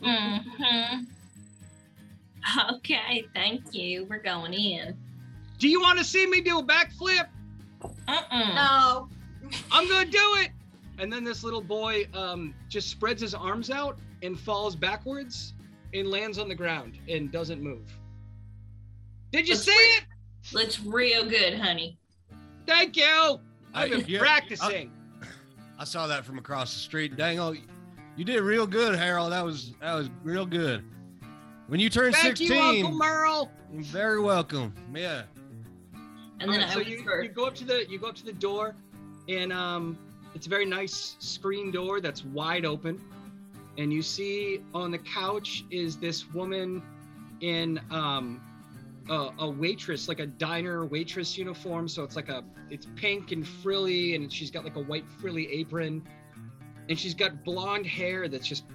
[0.02, 1.04] Mm-hmm.
[2.72, 4.08] Okay, thank you.
[4.10, 4.98] We're going in.
[5.60, 7.28] Do you want to see me do a backflip?
[8.08, 8.56] Uh-uh.
[8.56, 9.10] No.
[9.72, 10.52] I'm gonna do it.
[10.98, 15.54] And then this little boy um, just spreads his arms out and falls backwards
[15.94, 17.92] and lands on the ground and doesn't move.
[19.32, 20.04] Did you Let's see it?
[20.54, 21.98] Looks real good, honey.
[22.66, 23.04] Thank you.
[23.06, 23.40] I-
[23.74, 24.92] I've been yeah, practicing.
[25.78, 27.16] I saw that from across the street.
[27.16, 27.56] Dang, oh,
[28.18, 29.32] you did real good, Harold.
[29.32, 30.84] That was that was real good.
[31.68, 33.52] When you turn Thank 16, you, Uncle Merle.
[33.72, 34.74] you're very welcome.
[34.94, 35.24] Yeah.
[36.42, 38.26] And then Alright, I so you, you go up to the you go up to
[38.26, 38.76] the door,
[39.28, 39.98] and um,
[40.36, 43.02] it's a very nice screen door that's wide open,
[43.80, 46.84] and you see on the couch is this woman
[47.40, 48.42] in um,
[49.10, 51.88] a, a waitress, like a diner waitress uniform.
[51.88, 55.50] So it's like a it's pink and frilly, and she's got like a white frilly
[55.54, 56.06] apron,
[56.90, 58.66] and she's got blonde hair that's just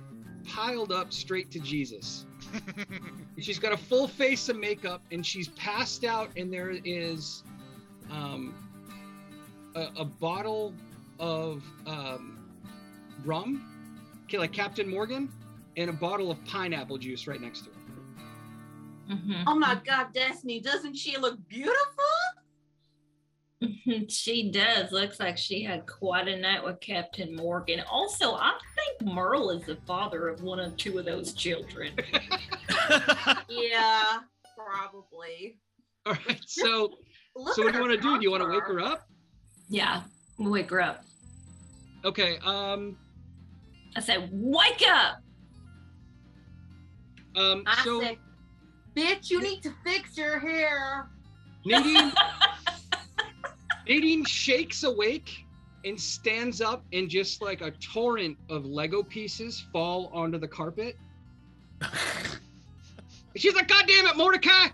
[0.43, 2.25] piled up straight to Jesus.
[3.39, 7.43] She's got a full face of makeup and she's passed out, and there is
[8.11, 8.55] um,
[9.75, 10.73] a, a bottle
[11.19, 12.39] of um,
[13.25, 13.74] rum,
[14.39, 15.31] like Captain Morgan,
[15.77, 19.15] and a bottle of pineapple juice right next to her.
[19.15, 19.45] Mhm.
[19.47, 22.05] Oh my God, Destiny, doesn't she look beautiful?
[24.09, 24.93] she does.
[24.93, 27.83] Looks like she had quite a night with Captain Morgan.
[27.91, 31.93] Also, I think Merle is the father of one or two of those children.
[33.49, 34.19] Yeah,
[34.57, 35.59] probably.
[36.07, 36.95] All right, so
[37.37, 38.19] Look so what do you want to do?
[38.19, 39.09] Do you want to wake her up?
[39.69, 40.03] Yeah,
[40.39, 41.05] wake her up.
[42.05, 42.39] Okay.
[42.45, 42.97] Um.
[43.97, 45.17] I said, wake up!
[47.37, 47.65] Um.
[47.67, 48.19] I So say,
[48.97, 51.09] bitch, you need to fix your hair.
[51.65, 52.13] Nadine.
[53.89, 55.45] Nadine shakes awake
[55.85, 60.97] and stands up, and just like a torrent of Lego pieces fall onto the carpet.
[63.37, 64.69] She's like, God damn it, Mordecai!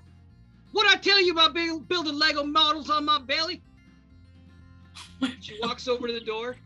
[0.73, 3.63] What'd I tell you about building Lego models on my belly?
[5.41, 6.57] She walks over to the door.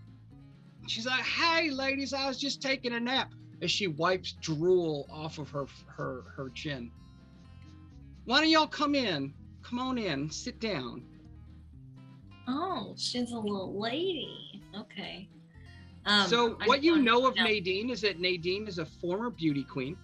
[0.86, 3.32] She's like, Hey, ladies, I was just taking a nap.
[3.62, 6.90] As she wipes drool off of her her her chin.
[8.24, 9.32] Why don't y'all come in?
[9.62, 11.04] Come on in, sit down.
[12.46, 14.62] Oh, she's a little lady.
[14.76, 15.28] Okay.
[16.04, 19.96] Um, so, what you know of Nadine is that Nadine is a former beauty queen,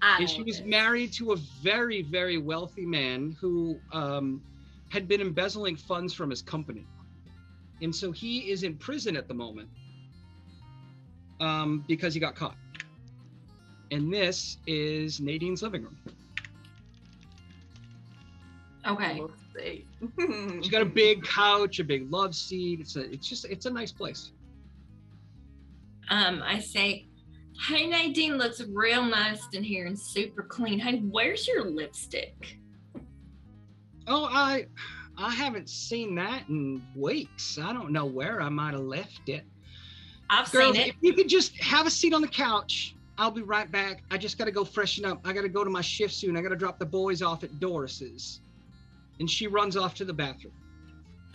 [0.00, 4.42] I and she was married to a very, very wealthy man who um,
[4.90, 6.86] had been embezzling funds from his company.
[7.82, 9.68] And so he is in prison at the moment
[11.40, 12.56] um, because he got caught.
[13.90, 15.98] And this is Nadine's living room.
[18.86, 19.20] Okay.
[19.20, 19.42] Let's.
[20.62, 22.80] She's got a big couch, a big love seat.
[22.80, 24.32] It's a, it's just, it's a nice place.
[26.08, 27.06] Um, I say,
[27.68, 30.78] hey Nadine looks real nice in here and super clean.
[30.78, 32.58] Hey, where's your lipstick?
[34.06, 34.66] Oh, I,
[35.18, 37.58] I haven't seen that in weeks.
[37.58, 39.44] I don't know where I might have left it.
[40.30, 43.42] I've Girls, seen if you could just have a seat on the couch, I'll be
[43.42, 44.02] right back.
[44.10, 45.20] I just got to go freshen up.
[45.24, 46.36] I got to go to my shift soon.
[46.36, 48.40] I got to drop the boys off at Doris's.
[49.20, 50.54] And she runs off to the bathroom.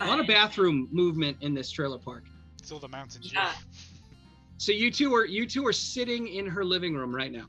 [0.00, 2.24] A lot of bathroom movement in this trailer park.
[2.58, 3.30] It's all the Mountain Dew.
[3.32, 3.52] Yeah.
[4.58, 7.46] So you two are you two are sitting in her living room right now.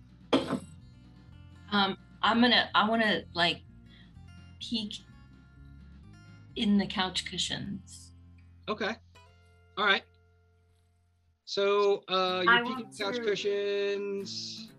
[1.71, 3.61] Um, I'm gonna, I wanna like
[4.59, 4.93] peek
[6.55, 8.11] in the couch cushions.
[8.67, 8.91] Okay.
[9.77, 10.03] All right.
[11.45, 14.69] So uh you're peeking want couch to- cushions.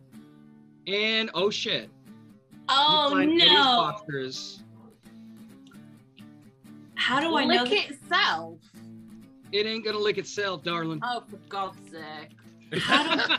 [0.86, 1.90] And oh shit.
[2.68, 3.54] Oh you find no!
[3.54, 4.62] boxers.
[6.94, 7.62] How do I know?
[7.64, 8.58] Lick that- itself.
[9.52, 11.00] It ain't gonna lick itself, darling.
[11.02, 12.80] Oh, for God's sake.
[12.80, 13.34] How do,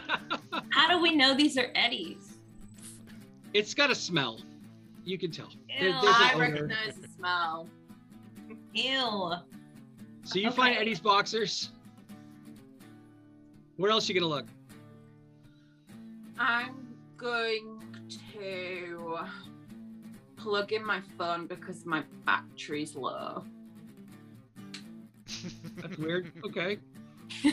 [0.71, 2.38] how do we know these are Eddie's?
[3.53, 4.39] it's got a smell.
[5.05, 5.47] You can tell.
[5.69, 5.79] Ew.
[5.79, 6.39] there's an I odor.
[6.41, 7.67] recognize the smell.
[8.74, 9.34] Ew.
[10.24, 11.72] So you find Eddie's boxers.
[13.78, 14.45] Where else you gonna look?
[16.38, 17.82] I'm going
[18.34, 19.19] to
[20.38, 23.43] plug in my phone because my battery's low.
[25.78, 26.32] That's weird.
[26.45, 26.78] Okay.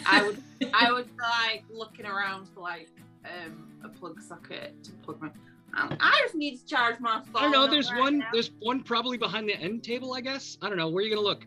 [0.06, 0.42] I would
[0.74, 2.88] I would like looking around for like
[3.24, 5.30] um a plug socket to plug my
[5.76, 7.36] um, I just need to charge my phone.
[7.36, 7.66] I don't know.
[7.66, 8.18] There's right one.
[8.18, 8.28] now.
[8.32, 10.14] There's one probably behind the end table.
[10.14, 10.56] I guess.
[10.62, 10.88] I don't know.
[10.88, 11.44] Where are you gonna look?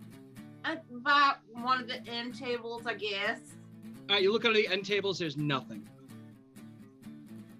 [0.63, 3.39] At about one of the end tables, I guess.
[4.09, 4.21] All right.
[4.21, 5.17] You look under the end tables.
[5.19, 5.87] There's nothing.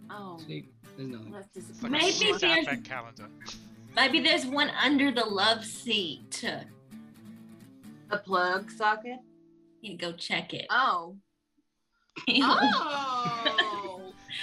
[0.09, 1.31] Oh, See, there's nothing.
[1.31, 3.27] that's like Maybe there's- calendar.
[3.95, 6.43] Maybe there's one under the love seat.
[8.09, 9.19] a plug socket.
[9.81, 10.67] You go check it.
[10.69, 11.15] Oh.
[12.29, 13.70] Oh.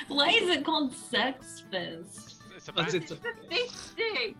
[0.08, 2.36] Why is it called Sex Fist?
[2.56, 3.02] It's a That's- band.
[3.04, 4.36] it's a- Fisty.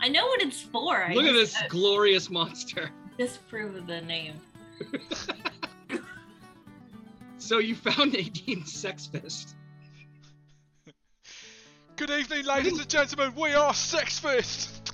[0.00, 1.02] I know what it's for.
[1.02, 2.90] I Look at this glorious monster.
[3.18, 4.34] disprove of the name.
[7.38, 9.54] So you found Nadine's sex fist.
[11.94, 13.34] Good evening, ladies and gentlemen.
[13.40, 14.92] We are Sex Fist.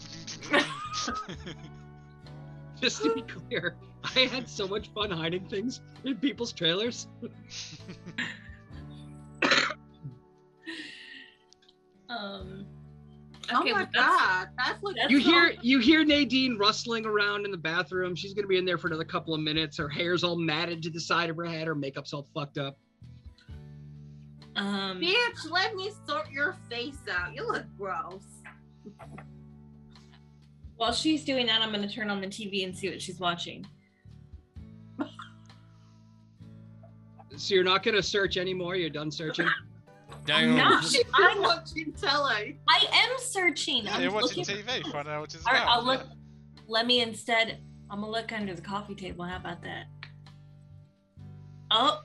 [2.82, 7.06] Just to be clear, I had so much fun hiding things in people's trailers.
[12.18, 12.66] Um.
[13.52, 15.00] Oh my that's- god, that's looking.
[15.02, 18.14] that's You all- hear you hear Nadine rustling around in the bathroom.
[18.14, 19.76] She's gonna be in there for another couple of minutes.
[19.78, 21.66] Her hair's all matted to the side of her head.
[21.66, 22.78] Her makeup's all fucked up.
[24.56, 25.00] Um.
[25.00, 27.34] Bitch, let me sort your face out.
[27.34, 28.22] You look gross.
[30.76, 33.66] While she's doing that, I'm gonna turn on the TV and see what she's watching.
[37.36, 38.76] So you're not gonna search anymore.
[38.76, 39.48] You're done searching.
[40.24, 40.56] Damn.
[40.56, 40.84] not.
[40.84, 42.58] She's I'm- watching telly.
[42.68, 43.84] I am searching.
[43.84, 44.90] Yeah, I'm you're watching looking- TV.
[44.92, 45.78] Find out what it's All right, about.
[45.78, 46.06] I'll look.
[46.68, 47.60] Let me instead.
[47.90, 49.24] I'm gonna look under the coffee table.
[49.24, 49.84] How about that?
[51.70, 52.02] Oh,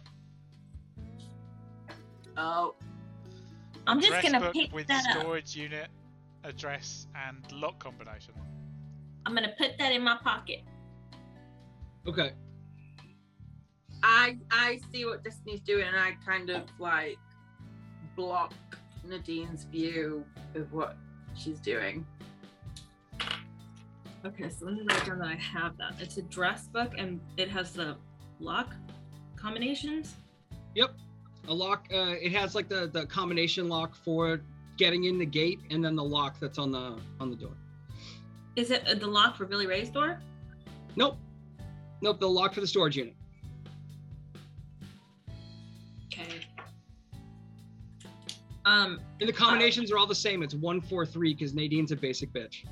[2.39, 2.75] Oh,
[3.87, 5.21] I'm just Address gonna book pick with that up.
[5.21, 5.87] storage unit,
[6.43, 8.33] address, and lock combination.
[9.25, 10.59] I'm gonna put that in my pocket.
[12.07, 12.33] Okay.
[14.03, 17.17] I I see what Destiny's doing, and I kind of like
[18.17, 18.53] block
[19.05, 20.97] Nadine's view of what
[21.35, 22.05] she's doing.
[24.25, 25.93] Okay, so let me write down that I have that.
[26.01, 27.95] It's a dress book and it has the
[28.41, 28.73] lock
[29.37, 30.15] combinations.
[30.75, 30.95] Yep.
[31.47, 31.87] A lock.
[31.93, 34.41] Uh, it has like the the combination lock for
[34.75, 37.55] getting in the gate, and then the lock that's on the on the door.
[38.57, 40.19] Is it uh, the lock for Billy Ray's door?
[40.97, 41.17] Nope.
[42.01, 42.19] Nope.
[42.19, 43.15] The lock for the storage unit.
[48.67, 50.43] Um, And the combinations are all the same.
[50.43, 52.65] It's one four three because Nadine's a basic bitch.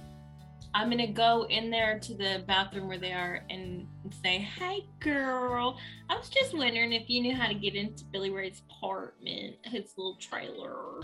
[0.73, 3.87] I'm gonna go in there to the bathroom where they are and
[4.21, 5.79] say, "Hey, girl,
[6.09, 9.93] I was just wondering if you knew how to get into Billy Ray's apartment, his
[9.97, 11.01] little trailer."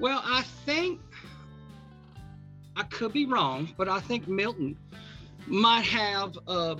[0.00, 1.00] Well, I think
[2.76, 4.76] I could be wrong, but I think Milton
[5.46, 6.76] might have uh,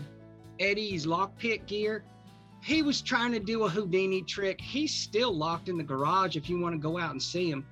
[0.59, 2.05] Eddie's lockpick gear.
[2.63, 4.61] He was trying to do a Houdini trick.
[4.61, 7.65] He's still locked in the garage if you want to go out and see him.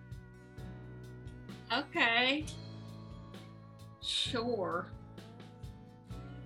[1.72, 2.46] Okay.
[4.02, 4.86] Sure.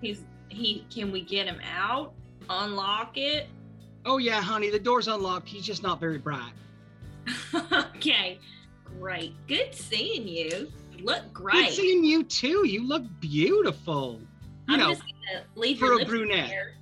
[0.00, 0.84] He's he.
[0.92, 2.12] Can we get him out?
[2.50, 3.46] Unlock it.
[4.04, 5.48] Oh, yeah, honey, the door's unlocked.
[5.48, 6.52] He's just not very bright.
[7.72, 8.38] okay.
[8.98, 9.34] Great.
[9.46, 10.70] Good seeing you.
[10.92, 11.66] You look great.
[11.66, 12.66] Good seeing you, too.
[12.66, 14.20] You look beautiful.
[14.66, 16.48] You I'm know, just gonna leave for a brunette.
[16.48, 16.74] there.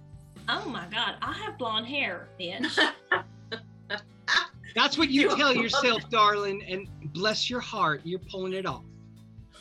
[0.53, 2.77] Oh my god, I have blonde hair, bitch.
[4.75, 8.83] that's what you tell yourself, darling, and bless your heart, you're pulling it off.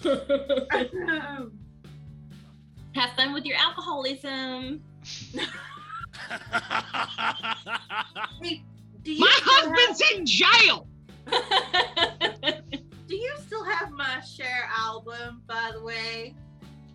[2.95, 4.81] have fun with your alcoholism.
[8.41, 8.63] Hey,
[9.03, 10.87] do you My still have- husband's in jail!
[13.07, 16.33] do you still have my Cher album, by the way?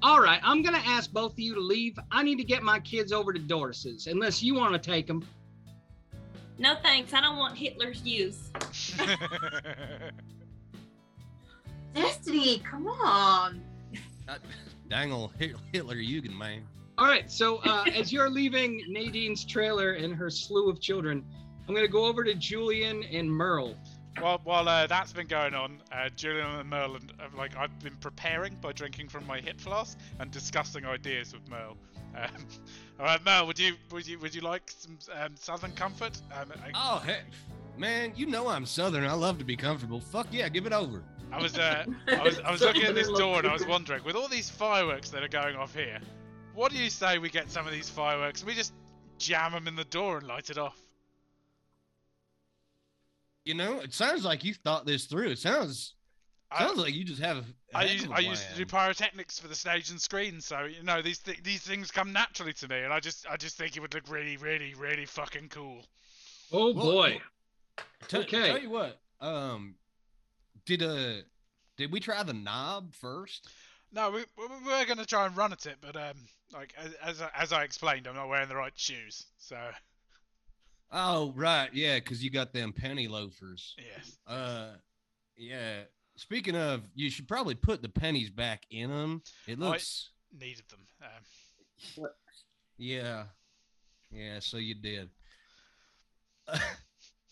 [0.04, 1.98] All right, I'm gonna ask both of you to leave.
[2.10, 5.26] I need to get my kids over to Doris's, unless you want to take them.
[6.58, 7.14] no thanks.
[7.14, 8.50] I don't want Hitler Youth.
[11.94, 13.62] Destiny, come on.
[14.90, 16.66] Dang old Hit- Hitler Jugend, man.
[16.98, 21.24] All right, so uh, as you're leaving Nadine's trailer and her slew of children,
[21.66, 23.74] I'm gonna go over to Julian and Merle.
[24.20, 27.76] While while uh, that's been going on, uh, Julian and Merle, and, uh, like I've
[27.80, 31.76] been preparing by drinking from my hip flask and discussing ideas with Merle.
[32.16, 32.28] Um,
[33.00, 36.20] all right, Merle, would you would you would you like some um, Southern comfort?
[36.32, 37.24] Um, I, Oh heck,
[37.76, 39.04] man, you know I'm Southern.
[39.04, 40.00] I love to be comfortable.
[40.00, 41.02] Fuck yeah, give it over.
[41.32, 44.04] I was uh, I was I was looking at this door and I was wondering,
[44.04, 45.98] with all these fireworks that are going off here,
[46.54, 48.72] what do you say we get some of these fireworks and we just
[49.18, 50.78] jam them in the door and light it off?
[53.44, 55.28] You know, it sounds like you thought this through.
[55.30, 55.94] It sounds
[56.50, 57.38] I- sounds like you just have.
[57.38, 57.44] a
[57.76, 60.82] I heck used, of used to do pyrotechnics for the stage and screen, so you
[60.82, 63.76] know these th- these things come naturally to me, and I just I just think
[63.76, 65.84] it would look really, really, really fucking cool.
[66.52, 67.20] Oh Well, boy.
[68.08, 68.48] Tell, Okay.
[68.48, 69.00] Tell you what.
[69.20, 69.74] Um,
[70.64, 71.22] did uh,
[71.76, 73.48] did we try the knob first?
[73.92, 76.16] No, we we we were gonna try and run at it, but um,
[76.52, 79.56] like as as I, as I explained, I'm not wearing the right shoes, so
[80.96, 83.74] Oh right, yeah, because you got them penny loafers.
[83.78, 84.16] yes.
[84.28, 84.74] Uh,
[85.36, 85.80] yeah.
[86.16, 89.20] Speaking of, you should probably put the pennies back in them.
[89.48, 90.10] It I- looks.
[90.38, 90.86] Needed them.
[91.02, 92.06] Um,
[92.78, 93.24] Yeah.
[94.12, 94.38] Yeah.
[94.40, 95.10] So you did.
[96.48, 96.58] All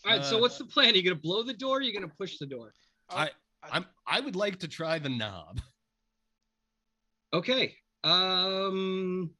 [0.05, 0.23] right.
[0.25, 0.93] so Uh, what's the plan?
[0.93, 1.77] Are you gonna blow the door?
[1.77, 2.73] Or are you gonna push the door?
[3.09, 3.29] I
[3.71, 5.61] I'm I would like to try the knob.
[7.33, 7.75] Okay.
[8.03, 9.31] Um,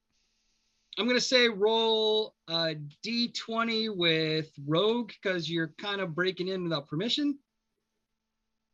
[0.97, 6.87] I'm gonna say roll a d20 with rogue because you're kind of breaking in without
[6.87, 7.39] permission,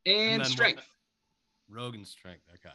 [0.04, 0.84] and, strength, what?
[0.84, 0.86] strength.
[1.68, 2.42] Rogan strength.
[2.54, 2.70] Okay.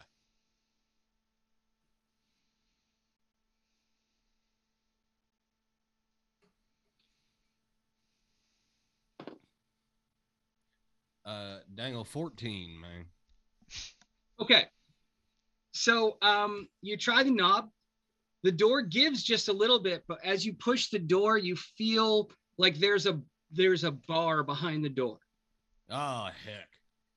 [11.26, 13.06] Uh, dangle 14, man.
[14.40, 14.66] Okay.
[15.72, 17.70] So um, you try the knob.
[18.46, 22.30] The door gives just a little bit, but as you push the door, you feel
[22.60, 23.20] like there's a
[23.52, 25.18] there's a bar behind the door.
[25.90, 26.70] Oh heck.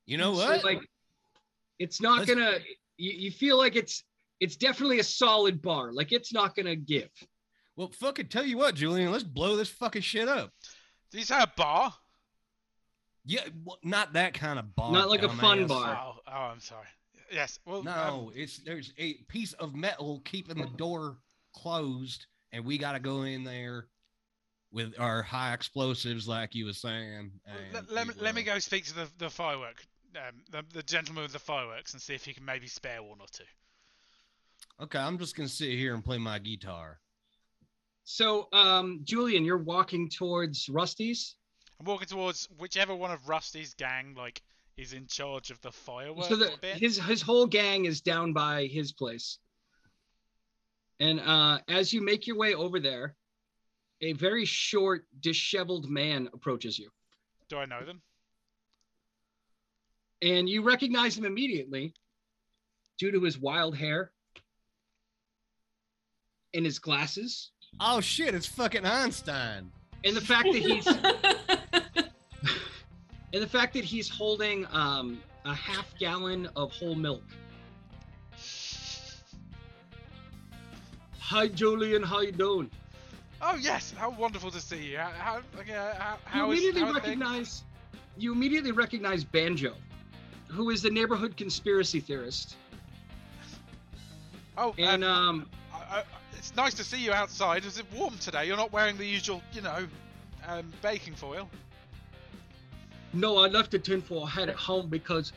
[0.07, 0.63] You know So, what?
[0.63, 0.81] like,
[1.77, 2.57] it's not Let's- gonna.
[2.97, 4.03] You, you feel like it's
[4.39, 5.93] it's definitely a solid bar.
[5.93, 7.09] Like it's not gonna give.
[7.75, 9.11] well, fucking tell you what, Julian.
[9.11, 10.51] Let's blow this fucking shit up.
[11.11, 11.93] Did you say a bar?
[13.25, 14.91] Yeah, well, not that kind of bar.
[14.91, 15.67] Not like a fun dumbass.
[15.67, 15.99] bar.
[16.03, 16.87] Oh, oh, I'm sorry.
[17.31, 17.59] Yes.
[17.65, 21.17] Well, um, No, it's there's a piece of metal keeping the door
[21.53, 23.87] closed, and we got to go in there
[24.71, 27.31] with our high explosives, like you were saying.
[27.73, 29.83] Let, let, me, let me go speak to the, the firework,
[30.15, 33.19] um, the, the gentleman with the fireworks, and see if he can maybe spare one
[33.19, 33.43] or two.
[34.81, 36.99] Okay, I'm just gonna sit here and play my guitar.
[38.03, 41.35] So um, Julian, you're walking towards Rusty's.
[41.79, 44.41] I'm walking towards whichever one of Rusty's gang, like,
[44.79, 46.77] is in charge of the fireworks so the, bit.
[46.77, 49.39] his his whole gang is down by his place
[51.01, 53.15] and uh, as you make your way over there
[54.01, 56.89] a very short disheveled man approaches you
[57.49, 58.01] Do I know them?
[60.21, 61.93] and you recognize him immediately
[62.97, 64.11] due to his wild hair
[66.53, 68.33] and his glasses Oh shit!
[68.33, 69.71] It's fucking Einstein.
[70.03, 70.87] and the fact that he's
[73.33, 77.23] and the fact that he's holding um, a half gallon of whole milk
[81.19, 82.69] hi julian how you doing
[83.41, 84.97] Oh yes, how wonderful to see you.
[84.97, 86.93] How, how, how, you is- immediately things?
[86.93, 87.63] recognize
[88.17, 89.73] you immediately recognize banjo
[90.49, 92.55] who is the neighborhood conspiracy theorist
[94.57, 96.03] Oh, and um, um I, I,
[96.37, 97.63] it's nice to see you outside.
[97.63, 98.45] Is it warm today?
[98.45, 99.87] You're not wearing the usual, you know,
[100.47, 101.49] um, baking foil.
[103.13, 105.33] No i left the tinfoil hat at home because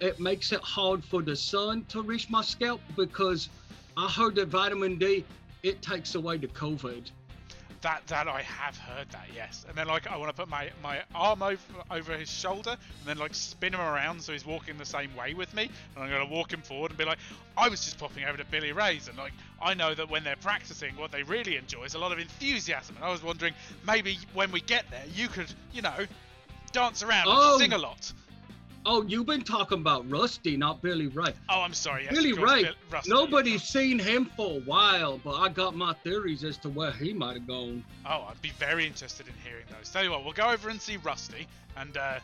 [0.00, 3.48] it makes it hard for the sun to reach my scalp because
[3.96, 5.24] i heard that vitamin d
[5.62, 7.10] it takes away the covid
[7.82, 9.64] That that I have heard that, yes.
[9.68, 11.58] And then like I want to put my my arm over
[11.90, 15.34] over his shoulder and then like spin him around so he's walking the same way
[15.34, 15.70] with me.
[15.94, 17.18] And I'm gonna walk him forward and be like,
[17.56, 20.36] I was just popping over to Billy Ray's and like I know that when they're
[20.36, 22.96] practicing, what they really enjoy is a lot of enthusiasm.
[22.96, 23.54] And I was wondering
[23.86, 26.06] maybe when we get there, you could you know
[26.72, 27.52] dance around Oh.
[27.54, 28.12] and sing a lot.
[28.84, 32.04] oh you've been talking about rusty not billy ray Oh, I'm sorry.
[32.04, 32.64] Yes, Billy Ray.
[32.64, 33.10] Bill- Rusty.
[33.10, 37.12] Nobody's seen him for a while, but I got my theories as to where he
[37.12, 37.84] might have gone.
[38.04, 39.90] Oh, I'd be very interested in hearing those.
[39.90, 41.46] Tell you what, we'll go over and see Rusty,
[41.76, 42.18] and uh,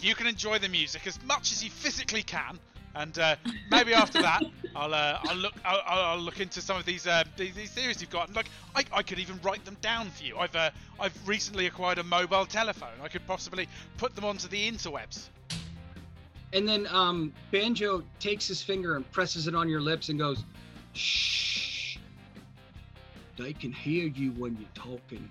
[0.00, 2.58] you can enjoy the music as much as you physically can.
[2.94, 3.36] And uh,
[3.70, 4.42] maybe after that,
[4.76, 7.70] I'll uh, I'll look I'll, I'll I'll look into some of these uh, these, these
[7.70, 8.28] theories you've got.
[8.28, 10.36] And like I, I could even write them down for you.
[10.38, 10.70] I've uh,
[11.00, 13.00] I've recently acquired a mobile telephone.
[13.02, 15.28] I could possibly put them onto the interwebs.
[16.52, 20.44] And then um, Banjo takes his finger and presses it on your lips and goes,
[20.92, 21.96] "Shh.
[23.38, 25.28] They can hear you when you're talking."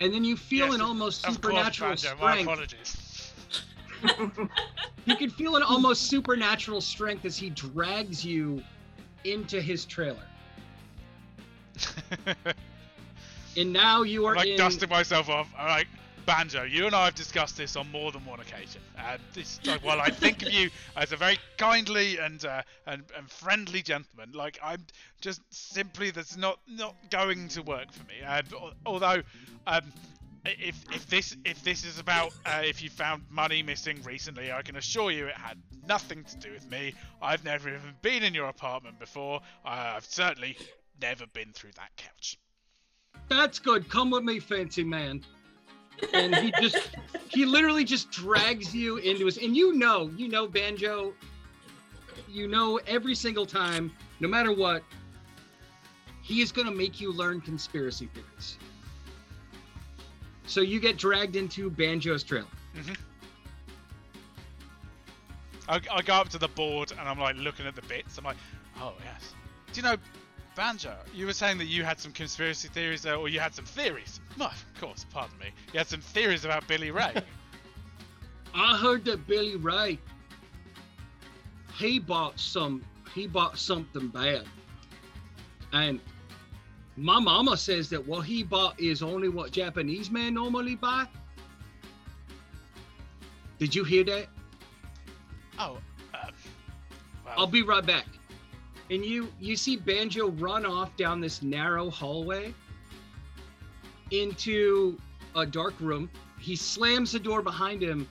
[0.00, 3.32] and then you feel Yes, an almost Of course, supernatural Banjo, my apologies.
[5.06, 8.62] You can feel an almost supernatural strength as he drags you
[9.24, 10.26] into his trailer.
[13.56, 14.56] And now you are I'm like in.
[14.56, 15.48] dusting myself off.
[15.56, 15.86] I'm like,
[16.26, 18.80] Banjo, you and I have discussed this on more than one occasion.
[18.98, 23.02] And this, like, while I think of you as a very kindly and, uh, and
[23.16, 24.84] and friendly gentleman, like I'm
[25.20, 28.22] just simply that's not not going to work for me.
[28.26, 28.42] Uh,
[28.86, 29.22] although,
[29.66, 29.92] um,
[30.44, 34.62] if if this if this is about uh, if you found money missing recently, I
[34.62, 36.94] can assure you it had nothing to do with me.
[37.22, 39.40] I've never even been in your apartment before.
[39.64, 40.56] Uh, I've certainly
[41.00, 42.38] never been through that couch.
[43.28, 43.88] That's good.
[43.88, 45.24] Come with me, fancy man.
[46.12, 46.90] And he just,
[47.28, 51.14] he literally just drags you into his, and you know, you know, Banjo,
[52.28, 54.82] you know, every single time, no matter what,
[56.22, 58.58] he is going to make you learn conspiracy theories.
[60.46, 62.46] So you get dragged into Banjo's trailer.
[62.76, 62.92] Mm-hmm.
[65.68, 68.18] I, I go up to the board and I'm like looking at the bits.
[68.18, 68.36] I'm like,
[68.80, 69.34] oh yes.
[69.72, 69.96] Do you know,
[70.54, 70.94] Banjo?
[71.14, 74.20] You were saying that you had some conspiracy theories, or you had some theories.
[74.38, 75.06] No, of course.
[75.10, 75.46] Pardon me.
[75.72, 77.14] You had some theories about Billy Ray.
[78.54, 79.98] I heard that Billy Ray,
[81.76, 84.44] he bought some, he bought something bad.
[85.72, 85.98] And
[86.96, 91.06] my mama says that what he bought is only what Japanese men normally buy.
[93.58, 94.26] Did you hear that?
[95.58, 95.78] oh,
[96.12, 96.26] uh,
[97.24, 98.06] well, I'll be right back.
[98.90, 102.54] And you you see Banjo run off down this narrow hallway
[104.10, 104.98] into
[105.34, 106.10] a dark room.
[106.38, 108.06] He slams the door behind him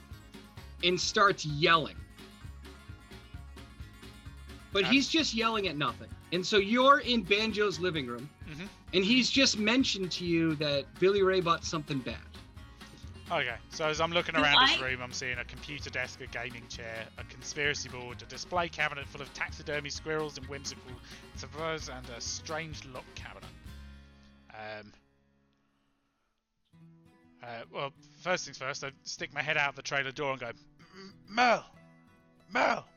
[0.83, 1.95] and starts yelling.
[4.71, 6.09] But he's just yelling at nothing.
[6.31, 8.69] And so you're in Banjo's living room, Mhm.
[8.93, 12.17] and he's just mentioned to you that Billy Ray bought something bad.
[13.31, 16.27] Okay, so as I'm looking Do around this room, I'm seeing a computer desk, a
[16.27, 20.91] gaming chair, a conspiracy board, a display cabinet full of taxidermy squirrels and whimsical
[21.35, 23.49] surprise, and a strange lock cabinet.
[24.49, 24.93] Um.
[27.41, 30.47] Uh, well, first things first, I stick my head out the trailer door and go,
[30.47, 31.65] "M- Merle,
[32.49, 32.87] Merle.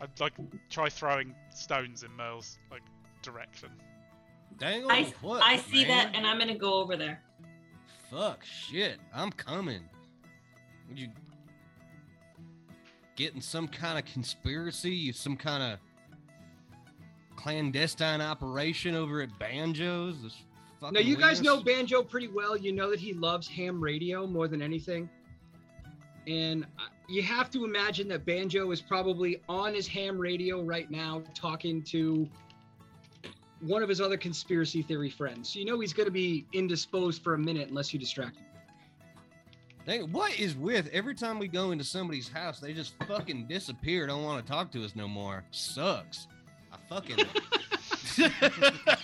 [0.00, 0.34] I'd like
[0.70, 2.82] try throwing stones in Merle's like
[3.22, 3.70] direction.
[4.58, 5.42] Dang I, on what?
[5.42, 5.88] I see man?
[5.88, 7.22] that and I'm gonna go over there.
[8.10, 8.98] Fuck shit.
[9.14, 9.82] I'm coming.
[10.88, 11.08] Would you
[13.16, 15.78] getting some kind of conspiracy, some kind of
[17.36, 20.22] clandestine operation over at Banjo's?
[20.22, 20.34] This
[20.80, 22.56] fucking Now you guys know Banjo pretty well.
[22.56, 25.08] You know that he loves ham radio more than anything.
[26.26, 26.66] And
[27.08, 31.82] you have to imagine that Banjo is probably on his ham radio right now talking
[31.84, 32.28] to
[33.60, 35.48] one of his other conspiracy theory friends.
[35.50, 38.44] So You know he's going to be indisposed for a minute unless you distract him.
[39.86, 44.06] Dang, what is with every time we go into somebody's house, they just fucking disappear.
[44.06, 45.44] Don't want to talk to us no more.
[45.50, 46.26] Sucks.
[46.72, 47.16] I fucking.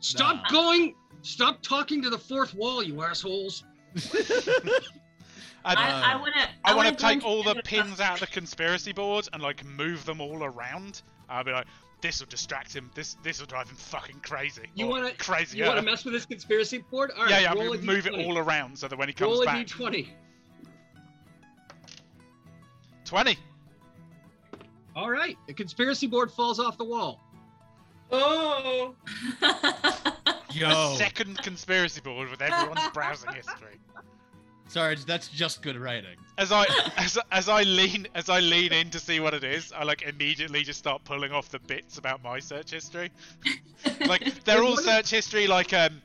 [0.00, 0.48] Stop Nah.
[0.50, 0.94] going.
[1.22, 3.64] Stop talking to the fourth wall, you assholes.
[5.62, 6.32] And, I, I Uh, wanna.
[6.64, 9.28] I want wanna to go take all the the- pins out of the conspiracy board
[9.34, 11.02] and like move them all around.
[11.30, 11.66] I'll be like,
[12.00, 12.90] this will distract him.
[12.94, 14.62] This this will drive him fucking crazy.
[14.74, 15.58] You wanna- crazy?
[15.58, 17.10] You want to mess with this conspiracy board?
[17.16, 17.52] All right, yeah, yeah.
[17.52, 18.26] roll I'm gonna move it D20.
[18.26, 20.08] all around so that when he comes Roll a back, d20.
[23.04, 23.38] twenty.
[24.96, 27.20] All right, the conspiracy board falls off the wall.
[28.12, 28.94] Oh.
[30.52, 33.78] Yo, A second conspiracy board with everyone's browsing history.
[34.70, 36.16] Sorry, that's just good writing.
[36.38, 36.64] As I
[36.96, 40.02] as, as I lean as I lean in to see what it is, I like
[40.02, 43.10] immediately just start pulling off the bits about my search history.
[44.06, 46.00] like they're all search history like um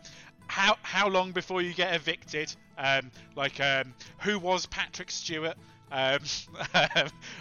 [0.48, 5.58] how how long before you get evicted um like um who was Patrick Stewart
[5.92, 6.20] um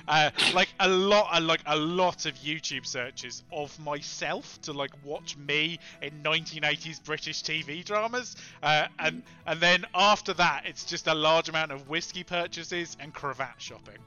[0.09, 4.91] uh, like a lot uh, like a lot of YouTube searches of myself to like
[5.05, 11.07] watch me in 1980s British TV dramas uh, and and then after that it's just
[11.07, 13.99] a large amount of whiskey purchases and cravat shopping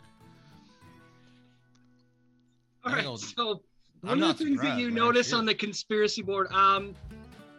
[2.86, 3.62] All Hang right, so
[4.04, 6.94] I'm one of not the things that surprised, you notice on the conspiracy board, um,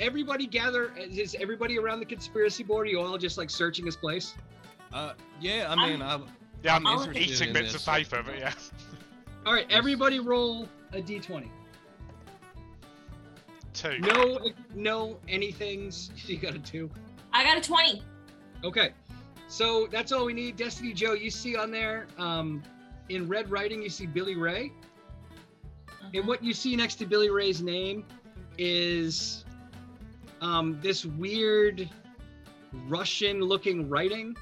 [0.01, 0.93] everybody gather.
[0.97, 2.87] Is everybody around the conspiracy board?
[2.87, 4.35] Are you all just like searching this place?
[4.93, 6.19] Uh, yeah, I mean, I,
[6.63, 8.53] yeah I'm I'm eating bits of paper but yeah
[9.49, 11.49] All right, everybody roll a d20.
[13.73, 14.39] two No,
[14.75, 16.11] no anything's.
[16.27, 16.91] You got a two.
[17.33, 18.03] I got a 20.
[18.63, 18.91] Okay,
[19.47, 20.57] so that's all we need.
[20.57, 22.63] Destiny Joe, you see on there, um,
[23.09, 24.71] in red writing, you see Billy Ray.
[26.13, 28.05] And what you see next to Billy Ray's name
[28.59, 29.47] is
[30.43, 31.89] um, this weird
[32.87, 34.37] Russian-looking writing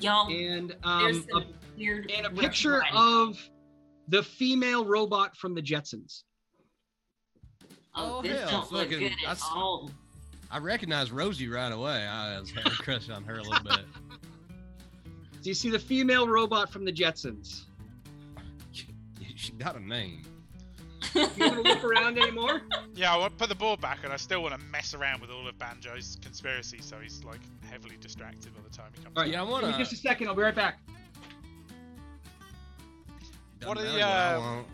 [0.00, 1.42] Y'all, and um, a,
[1.78, 2.96] weird and a picture writing.
[2.96, 3.50] of
[4.08, 6.24] the female robot from the Jetsons.
[7.94, 9.90] Oh, Oh, this hell, look fucking- good at all.
[10.50, 12.06] I recognize Rosie right away.
[12.06, 13.80] I was had a crush on her a little bit.
[15.42, 17.62] Do you see the female robot from the Jetsons?
[19.36, 20.22] she got a name.
[21.14, 22.62] You want to look around anymore?
[22.94, 25.20] Yeah, I want to put the ball back, and I still want to mess around
[25.20, 29.16] with all of Banjo's conspiracy, so he's like heavily distracted by the time he comes.
[29.16, 30.28] All right, Yeah, I Give wanna- just a second.
[30.28, 30.80] I'll be right back.
[33.64, 34.66] What are the, uh, what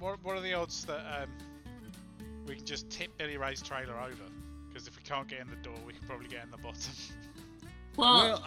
[0.00, 1.28] What, what are the odds that um,
[2.46, 4.24] we can just tip Billy Ray's trailer over?
[4.68, 6.80] Because if we can't get in the door, we can probably get in the bottom.
[7.96, 8.42] Well, Well,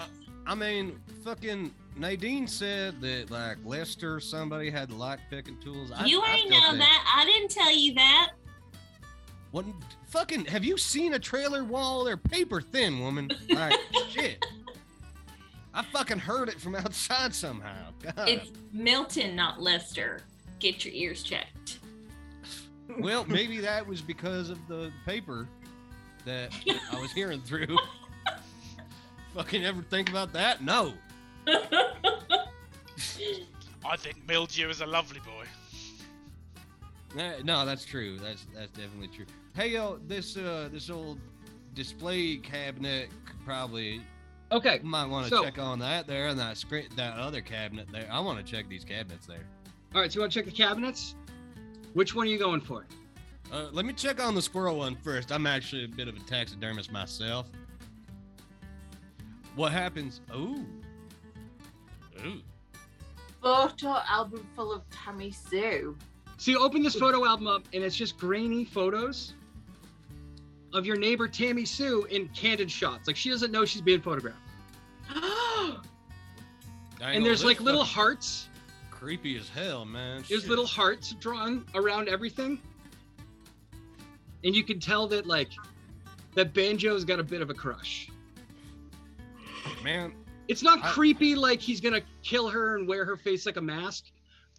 [0.48, 5.92] I, I mean, fucking Nadine said that like Lester, somebody had lock picking tools.
[5.92, 7.14] I, you I ain't know think- that.
[7.18, 8.32] I didn't tell you that.
[9.52, 9.66] What
[10.08, 12.04] fucking have you seen a trailer wall?
[12.04, 13.32] They're paper thin, woman.
[13.50, 14.46] Like shit.
[15.74, 17.92] I fucking heard it from outside somehow.
[18.02, 18.28] God.
[18.28, 20.20] it's Milton, not Lester.
[20.60, 21.80] Get your ears checked.
[23.00, 25.48] Well, maybe that was because of the paper
[26.26, 26.52] that
[26.92, 27.78] I was hearing through.
[29.34, 30.64] fucking ever think about that?
[30.64, 30.94] No.
[33.88, 35.46] I think Mildew is a lovely boy.
[37.44, 38.18] No, that's true.
[38.20, 39.26] That's that's definitely true.
[39.56, 41.20] Hey yo, this uh this old
[41.74, 43.10] display cabinet
[43.46, 44.02] probably
[44.52, 44.80] Okay.
[44.84, 48.08] might want to So- check on that there and that screen that other cabinet there.
[48.12, 49.46] I want to check these cabinets there.
[49.94, 50.12] All right.
[50.12, 51.16] So you want to check the cabinets?
[51.94, 52.86] Which one are you going for?
[53.52, 55.32] Uh, let me check on the squirrel one first.
[55.32, 57.48] I'm actually a bit of a taxidermist myself.
[59.56, 60.20] What happens?
[60.36, 60.66] Ooh.
[62.26, 62.42] Ooh.
[63.42, 65.96] Photo album full of Tammy Sue.
[66.38, 69.34] So you open this photo album up, and it's just grainy photos
[70.74, 73.08] of your neighbor Tammy Sue in candid shots.
[73.08, 74.38] Like she doesn't know she's being photographed.
[75.14, 75.80] Dang,
[77.18, 78.50] and there's like little hearts.
[78.92, 80.24] creepy as hell, man.
[80.28, 80.50] There's Shit.
[80.50, 82.60] little hearts drawn around everything.
[84.44, 85.50] And you can tell that like
[86.34, 88.10] that Banjo's got a bit of a crush.
[89.84, 90.14] man.
[90.48, 93.62] It's not I- creepy like he's gonna kill her and wear her face like a
[93.62, 94.06] mask,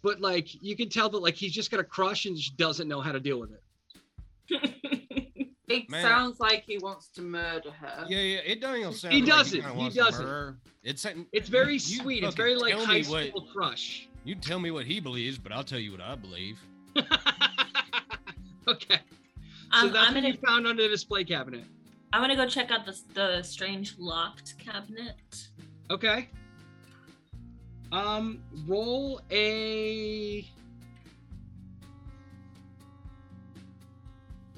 [0.03, 2.87] but like you can tell that like he's just got a crush and just doesn't
[2.87, 3.63] know how to deal with it.
[5.69, 6.01] It Man.
[6.01, 8.05] sounds like he wants to murder her.
[8.07, 8.37] Yeah, yeah.
[8.45, 9.13] It doesn't even sound.
[9.13, 10.55] He like doesn't, kinda he doesn't.
[10.81, 12.23] It's It's very You sweet.
[12.23, 14.07] It's very like tell high me what- school crush.
[14.23, 16.57] You tell me what he believes, but I'll tell you what I believe.
[16.95, 17.05] okay.
[19.73, 21.65] So Um, that's I'm what gonna you found under the display cabinet.
[22.13, 25.49] I'm gonna go check out the the strange locked cabinet.
[25.89, 26.27] Okay.
[27.91, 30.45] Um, roll a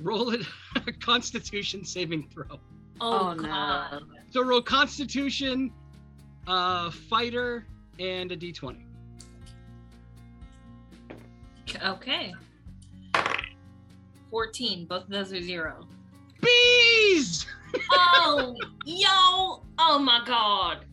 [0.01, 0.41] roll it
[0.87, 2.59] a Constitution saving throw.
[3.01, 3.99] Oh, Oh, no.
[4.31, 5.71] So roll Constitution,
[6.47, 7.65] uh, fighter,
[7.99, 8.77] and a D20.
[11.85, 12.33] Okay.
[14.31, 14.85] 14.
[14.85, 15.85] Both of those are zero.
[16.41, 17.45] Bees.
[17.91, 19.63] Oh, yo.
[19.77, 20.85] Oh my god.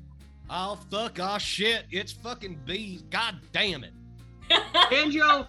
[0.48, 1.18] Oh fuck!
[1.20, 1.85] Oh shit!
[1.90, 3.02] It's fucking bees!
[3.10, 3.93] God damn it!
[4.90, 5.47] Banjo,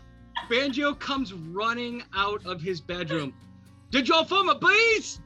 [0.50, 3.34] Banjo comes running out of his bedroom.
[3.92, 5.20] Did y'all find my bees?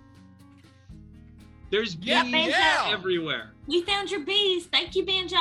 [1.69, 2.89] There's bees Yeah, yeah.
[2.91, 3.51] everywhere.
[3.67, 4.65] We found your bees.
[4.65, 5.37] Thank you, Banjo.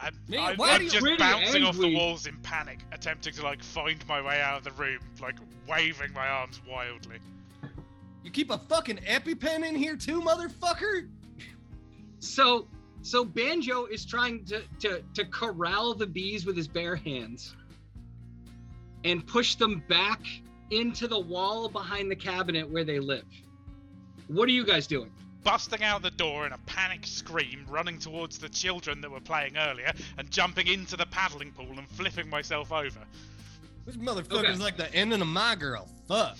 [0.00, 3.62] I'm, Man, I'm, I'm just really bouncing off the walls in panic, attempting to like
[3.62, 5.36] find my way out of the room, like
[5.68, 7.18] waving my arms wildly.
[8.24, 11.08] You keep a fucking EpiPen in here too, motherfucker!
[12.20, 12.68] So,
[13.08, 17.54] so Banjo is trying to to to corral the bees with his bare hands
[19.04, 20.20] and push them back
[20.70, 23.24] into the wall behind the cabinet where they live.
[24.26, 25.10] What are you guys doing?
[25.42, 29.56] Busting out the door in a panic scream, running towards the children that were playing
[29.56, 32.98] earlier, and jumping into the paddling pool and flipping myself over.
[33.86, 34.56] This motherfucker's Okay.
[34.56, 35.88] like the ending of my girl.
[36.08, 36.36] Fuck.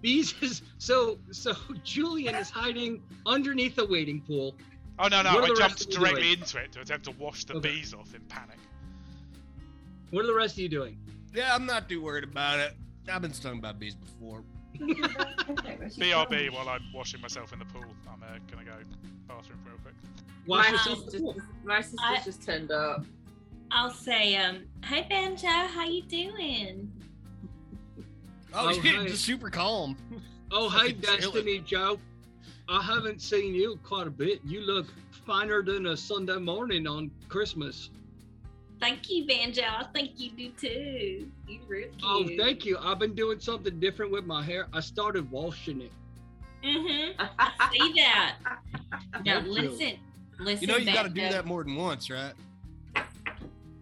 [0.00, 1.52] Bees is so so
[1.84, 4.56] Julian is hiding underneath the waiting pool.
[4.98, 5.34] Oh no no!
[5.34, 6.38] What I jumped directly doing?
[6.40, 7.70] into it to attempt to wash the Okay.
[7.76, 8.56] bees off in panic.
[10.10, 10.98] What are the rest of you doing?
[11.34, 12.74] Yeah, I'm not too worried about it.
[13.10, 14.42] I've been stung by bees before.
[14.78, 17.84] BRB while I'm washing myself in the pool.
[18.10, 18.72] I'm uh, gonna go
[19.26, 19.94] bathroom real quick.
[20.46, 21.36] Wash my yourself in sister, pool.
[21.64, 23.04] my sister I- just turned up.
[23.70, 25.46] I'll say, um, Hey, Banjo.
[25.46, 26.90] How you doing?
[28.54, 29.06] Oh, Oh, shit, hi.
[29.06, 29.94] just super calm.
[30.50, 31.98] Oh, hi, Destiny Joe.
[32.68, 34.40] I haven't seen you quite a bit.
[34.44, 34.86] You look
[35.26, 37.90] finer than a Sunday morning on Christmas.
[38.78, 39.62] Thank you, Banjo.
[39.62, 41.30] I think you do too.
[41.46, 42.02] You real cute.
[42.04, 42.76] Oh, thank you.
[42.78, 44.68] I've been doing something different with my hair.
[44.72, 45.92] I started washing it.
[46.62, 47.20] Mm-hmm.
[47.38, 48.36] I see that.
[49.24, 49.52] Now Thank you.
[49.52, 49.92] listen,
[50.38, 50.60] listen.
[50.62, 52.32] You know you got to do that more than once, right?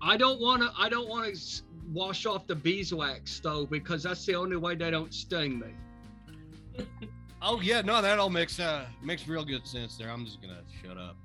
[0.03, 0.71] I don't want to.
[0.79, 4.91] I don't want to wash off the beeswax though, because that's the only way they
[4.91, 6.85] don't sting me.
[7.43, 10.11] Oh yeah, no, that all makes uh makes real good sense there.
[10.11, 11.17] I'm just gonna shut up.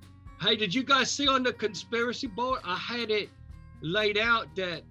[0.41, 2.61] Hey, did you guys see on the conspiracy board?
[2.63, 3.29] I had it
[3.81, 4.83] laid out that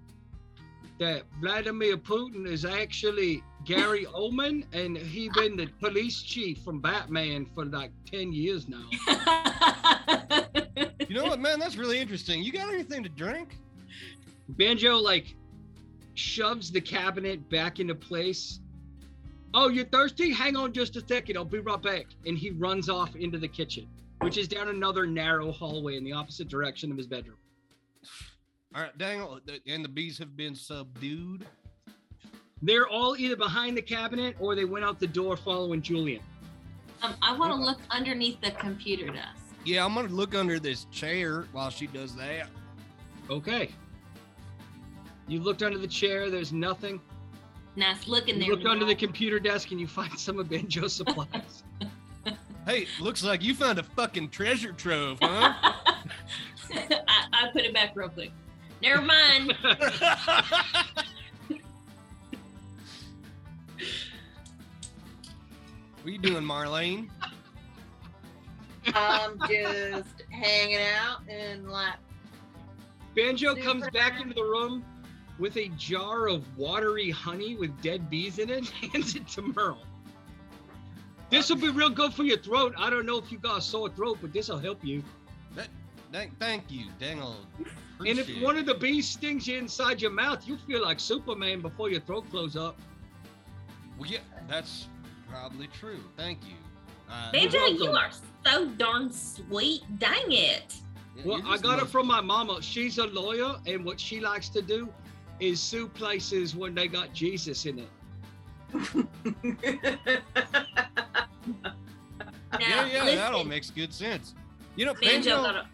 [0.99, 7.45] that Vladimir Putin is actually Gary Oldman, and he been the police chief from Batman
[7.53, 8.85] for like ten years now.
[11.11, 11.59] You know what, man?
[11.59, 12.41] That's really interesting.
[12.41, 13.57] You got anything to drink?
[14.47, 15.35] Banjo like
[16.13, 18.61] shoves the cabinet back into place.
[19.53, 20.31] Oh, you're thirsty?
[20.31, 21.37] Hang on just a second.
[21.37, 22.05] I'll be right back.
[22.25, 23.87] And he runs off into the kitchen,
[24.21, 27.37] which is down another narrow hallway in the opposite direction of his bedroom.
[28.73, 31.45] All right, Daniel, and the bees have been subdued.
[32.61, 36.21] They're all either behind the cabinet or they went out the door following Julian.
[37.01, 39.37] um, I want to look underneath the computer desk.
[39.65, 42.47] Yeah, I'm gonna look under this chair while she does that.
[43.29, 43.71] Okay.
[45.27, 47.01] You looked under the chair, there's nothing.
[47.75, 48.49] Nice looking You there.
[48.55, 51.63] looked under the computer desk and you find some of Banjo's supplies.
[52.67, 55.51] Hey, looks like you found a fucking treasure trove, huh?
[56.71, 57.01] I,
[57.33, 58.31] I put it back real quick.
[58.83, 59.55] Never mind.
[59.59, 59.81] what
[66.05, 67.09] are you doing, Marlene?
[68.93, 71.95] I'm just hanging out and like
[73.15, 74.83] Banjo comes back into the room
[75.41, 79.41] with a jar of watery honey with dead bees in it, and hands it to
[79.41, 79.83] Merle.
[81.31, 82.75] This will be real good for your throat.
[82.77, 85.03] I don't know if you got a sore throat, but this will help you.
[86.11, 87.37] Thank, thank you, Dangle.
[88.05, 91.61] And if one of the bees stings you inside your mouth, you feel like Superman
[91.61, 92.77] before your throat close up.
[93.97, 94.19] well, yeah,
[94.49, 94.89] that's
[95.29, 96.01] probably true.
[96.17, 96.55] Thank you.
[97.09, 98.11] Uh, Banjo, you are
[98.45, 99.83] so darn sweet.
[99.99, 100.75] Dang it.
[101.15, 102.61] yeah, Well, I got it from my mama.
[102.61, 104.89] She's a lawyer, and what she likes to do
[105.41, 107.89] is sue places when they got Jesus in it.
[112.59, 114.35] Now, Yeah, yeah, that all makes good sense.
[114.75, 115.59] You know, Banjo Banjo.
[115.59, 115.67] a.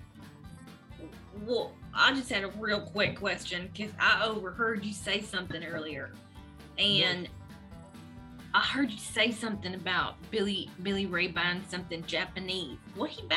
[1.45, 6.11] Well, I just had a real quick question because I overheard you say something earlier,
[6.77, 7.27] and
[8.53, 12.77] I heard you say something about Billy Billy Ray buying something Japanese.
[12.95, 13.35] What he buy?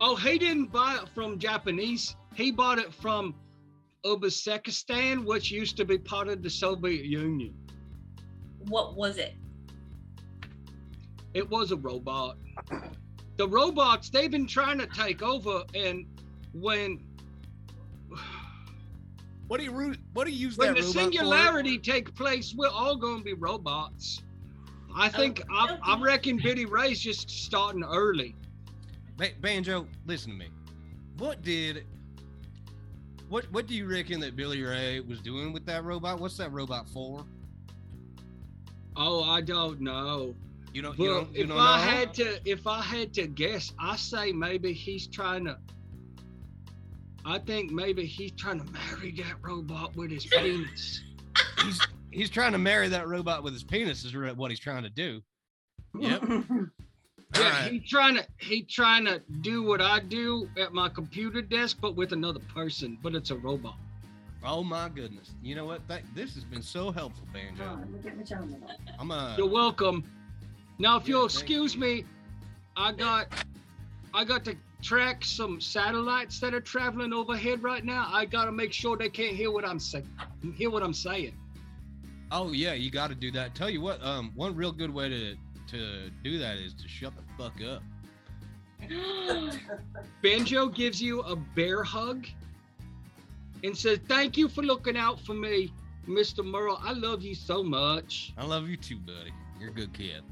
[0.00, 2.16] Oh, he didn't buy it from Japanese.
[2.34, 3.34] He bought it from
[4.04, 7.54] Uzbekistan, which used to be part of the Soviet Union.
[8.68, 9.34] What was it?
[11.34, 12.36] It was a robot.
[13.36, 16.06] The robots, they've been trying to take over, and
[16.52, 17.00] when
[19.46, 22.54] What do you ru- what do you use when that the robot singularity take place,
[22.56, 24.22] we're all going to be robots.
[24.96, 26.02] I oh, think I, I okay.
[26.02, 28.34] reckon Biddy Ray's just starting early.
[29.16, 30.48] Ba- Banjo, listen to me.
[31.18, 31.84] What did
[33.34, 36.20] what what do you reckon that Billy Ray was doing with that robot?
[36.20, 37.24] What's that robot for?
[38.94, 40.36] Oh, I don't know.
[40.72, 41.90] You don't you don't, you if don't I know?
[41.90, 45.58] had to, if I had to guess, I say maybe he's trying to.
[47.24, 51.02] I think maybe he's trying to marry that robot with his penis.
[51.64, 51.80] he's
[52.12, 55.20] he's trying to marry that robot with his penis is what he's trying to do.
[55.98, 56.22] Yep.
[57.34, 57.72] Yeah, Alright.
[57.72, 61.96] he's trying to he trying to do what I do at my computer desk, but
[61.96, 63.76] with another person, but it's a robot.
[64.44, 65.32] Oh my goodness.
[65.42, 65.86] You know what?
[65.88, 67.78] That, this has been so helpful, Banjo.
[68.98, 69.34] I'm a.
[69.38, 70.04] You're welcome.
[70.78, 71.80] Now, if Yeah, you'll excuse you.
[71.80, 72.04] me,
[72.76, 73.26] I got
[74.12, 78.06] I got to track some satellites that are traveling overhead right now.
[78.12, 80.08] I gotta make sure they can't hear what I'm saying.
[80.56, 81.34] Hear what I'm saying.
[82.30, 83.54] oh yeah, you got to do that.
[83.54, 85.34] Tell you what, um, one real good way to
[85.68, 87.82] to do that is to shut the fuck up.
[90.22, 92.26] Banjo gives you a bear hug
[93.62, 95.72] and says, Thank you for looking out for me,
[96.06, 96.44] Mr.
[96.44, 96.78] Merle.
[96.82, 98.32] I love you so much.
[98.36, 99.32] I love you too, buddy.
[99.58, 100.22] You're a good kid.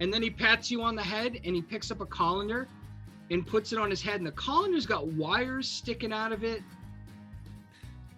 [0.00, 2.68] And then he pats you on the head and he picks up a colander
[3.30, 4.16] and puts it on his head.
[4.16, 6.62] And the colander's got wires sticking out of it.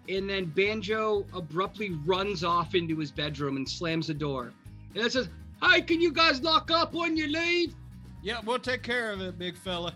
[0.09, 4.51] And then Banjo abruptly runs off into his bedroom and slams the door.
[4.95, 5.29] And it says,
[5.61, 7.75] Hey, can you guys lock up when you leave?
[8.23, 9.93] Yeah, we'll take care of it, big fella.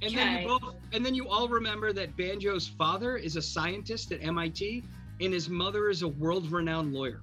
[0.00, 0.42] And then Okay.
[0.42, 4.82] you both, and then you all remember that Banjo's father is a scientist at MIT,
[5.20, 7.22] and his mother is a world-renowned lawyer.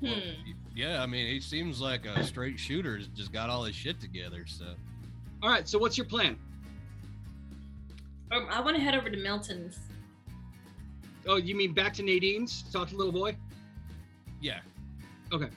[0.00, 0.52] Well, Hmm.
[0.74, 2.96] Yeah, I mean, he seems like a straight shooter.
[2.96, 4.46] Has just got all his shit together.
[4.46, 4.74] So
[5.42, 5.68] All right.
[5.68, 6.38] So what's your plan?
[8.30, 9.78] Um, I want to head over to Milton's.
[11.26, 12.62] Oh, you mean back to Nadine's?
[12.72, 13.36] Talk to little boy.
[14.40, 14.60] yeah.
[15.32, 15.48] Okay.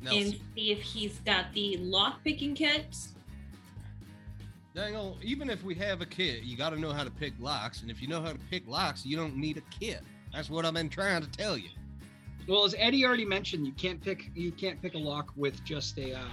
[0.00, 0.22] Nelson.
[0.22, 2.96] and see if he's got the lock picking kit.
[4.74, 7.34] Dang on, even if we have a kit, you got to know how to pick
[7.38, 7.82] locks.
[7.82, 10.00] And if you know how to pick locks, you don't need a kit.
[10.32, 11.68] That's what I've been trying to tell you.
[12.48, 15.98] Well, as Eddie already mentioned, you can't pick you can't pick a lock with just
[15.98, 16.14] a.
[16.14, 16.24] Uh,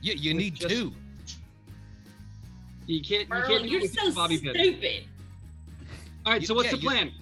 [0.00, 0.92] Yeah, you need just- two.
[2.86, 3.22] you can't.
[3.24, 4.38] You Merlin, can't do you're so just a pin.
[4.38, 5.04] stupid.
[6.26, 6.44] All right.
[6.46, 7.12] So what's yeah, the you- plan?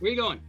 [0.00, 0.40] Where you going?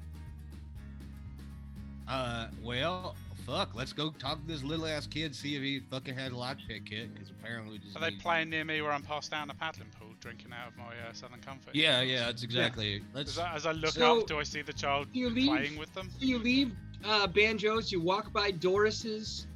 [2.07, 3.15] Uh, well,
[3.45, 3.69] fuck.
[3.75, 6.85] Let's go talk to this little ass kid, see if he fucking had a lockpick
[6.85, 7.95] kit, because apparently we just.
[7.95, 10.69] Are they need- playing near me where I'm passed down a paddling pool, drinking out
[10.69, 11.75] of my uh, Southern Comfort?
[11.75, 13.01] Yeah, yeah, that's exactly.
[13.13, 13.31] Let's.
[13.31, 15.49] As I, as I look So- up, do I see the child Do you leave?
[15.49, 16.09] playing with them?
[16.19, 16.71] So you leave
[17.05, 19.47] uh, Banjo's, you walk by Doris's,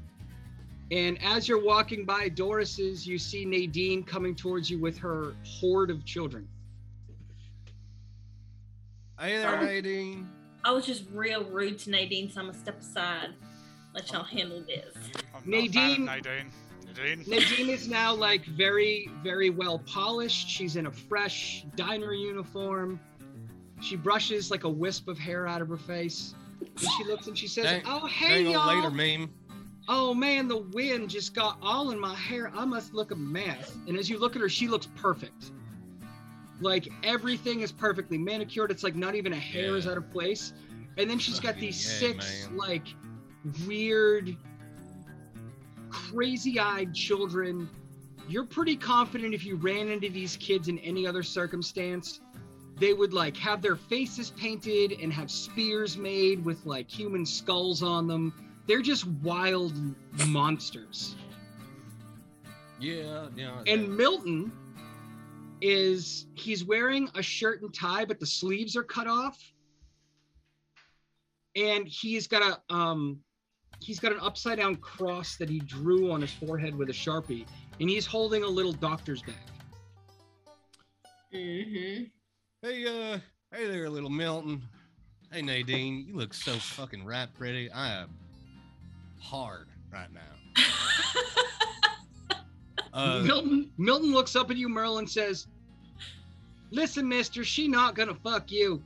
[0.91, 5.89] and as you're walking by Doris's, you see Nadine coming towards you with her horde
[5.89, 6.47] of children.
[9.19, 10.27] Hey there, Nadine.
[10.63, 13.29] I was just real rude to Nadine, so I'm gonna step aside.
[13.93, 14.93] Let y'all handle this.
[15.33, 16.51] I'm not a fan of Nadine- Nadine.
[16.87, 17.23] Nadine.
[17.27, 20.49] Nadine is now like very, very well polished.
[20.49, 22.99] She's in a fresh diner uniform.
[23.81, 26.33] She brushes like a wisp of hair out of her face.
[26.61, 28.67] And she looks and she says, Dang- Oh, hey, Hang y'all.
[28.67, 29.31] later, meme.
[29.87, 32.51] Oh man, the wind just got all in my hair.
[32.55, 33.75] I must look a mess.
[33.87, 35.51] And as you look at her, she looks perfect.
[36.61, 38.71] Like everything is perfectly manicured.
[38.71, 40.53] It's like not even a hair is out of place.
[40.97, 42.57] And then she's got these six man.
[42.57, 42.87] like
[43.67, 44.35] weird,
[45.89, 47.69] crazy-eyed children.
[48.27, 52.21] You're pretty confident if you ran into these kids in any other circumstance,
[52.79, 57.83] they would like have their faces painted and have spears made with like human skulls
[57.83, 58.33] on them.
[58.67, 59.73] They're just wild
[60.27, 61.15] monsters.
[62.79, 63.61] Yeah, yeah.
[63.67, 64.51] And Milton
[65.61, 69.39] is he's wearing a shirt and tie, but the sleeves are cut off.
[71.55, 73.19] And he's got a um
[73.79, 77.45] he's got an upside down cross that he drew on his forehead with a sharpie,
[77.79, 79.35] and he's holding a little doctor's bag.
[81.33, 82.03] Mm-hmm.
[82.61, 83.19] Hey, uh,
[83.53, 84.61] hey there, little Milton.
[85.31, 87.69] Hey, Nadine, you look so fucking right pretty.
[87.69, 88.09] I am
[89.19, 90.21] hard right now.
[92.95, 95.47] Uh, Milton Milton looks up at you, Merle, and says,
[96.71, 98.81] Listen, mister, she not gonna fuck you.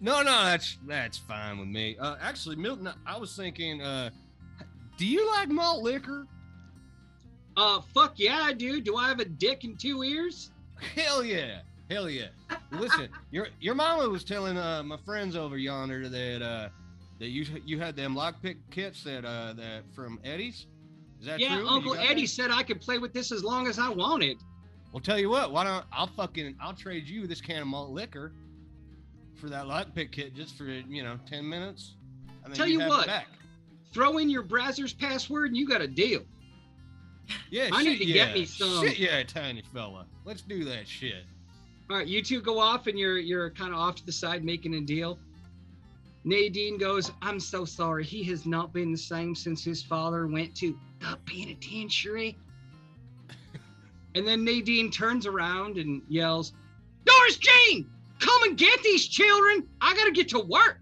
[0.00, 1.96] no, no, that's that's fine with me.
[1.98, 4.10] Uh, actually, Milton, I was thinking, uh,
[4.98, 6.26] do you like malt liquor?
[7.56, 8.80] Uh fuck yeah, I do.
[8.80, 10.50] Do I have a dick and two ears?
[10.94, 11.60] Hell yeah,
[11.90, 12.28] hell yeah.
[12.70, 16.68] Listen, your your mama was telling uh my friends over yonder that uh
[17.18, 20.66] that you you had them lockpick kits that uh that from Eddie's.
[21.22, 21.62] Is that yeah, true?
[21.62, 22.26] You Uncle Eddie that?
[22.26, 24.38] said I could play with this as long as I wanted.
[24.92, 27.90] Well, tell you what, why don't I'll fucking I'll trade you this can of malt
[27.90, 28.32] liquor
[29.40, 31.94] for that lockpick kit just for you know ten minutes.
[32.44, 33.06] And then Tell you it what.
[33.06, 33.28] back.
[33.92, 36.22] Throw in your browser's password and you got a deal.
[37.50, 38.84] Yeah, I need to get me some.
[38.84, 40.06] Shit, yeah, tiny fella.
[40.24, 41.22] Let's do that shit.
[41.88, 44.44] All right, you two go off and you're you're kind of off to the side
[44.44, 45.20] making a deal.
[46.24, 48.04] Nadine goes, I'm so sorry.
[48.04, 52.38] He has not been the same since his father went to the penitentiary.
[54.14, 56.52] and then Nadine turns around and yells,
[57.04, 59.68] Doris Jean, come and get these children.
[59.80, 60.78] I got to get to work.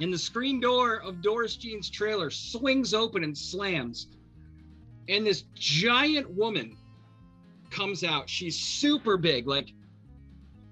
[0.00, 4.08] And the screen door of Doris Jean's trailer swings open and slams.
[5.08, 6.76] And this giant woman
[7.70, 8.28] comes out.
[8.28, 9.46] She's super big.
[9.46, 9.72] Like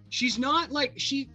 [0.09, 1.29] she's not like she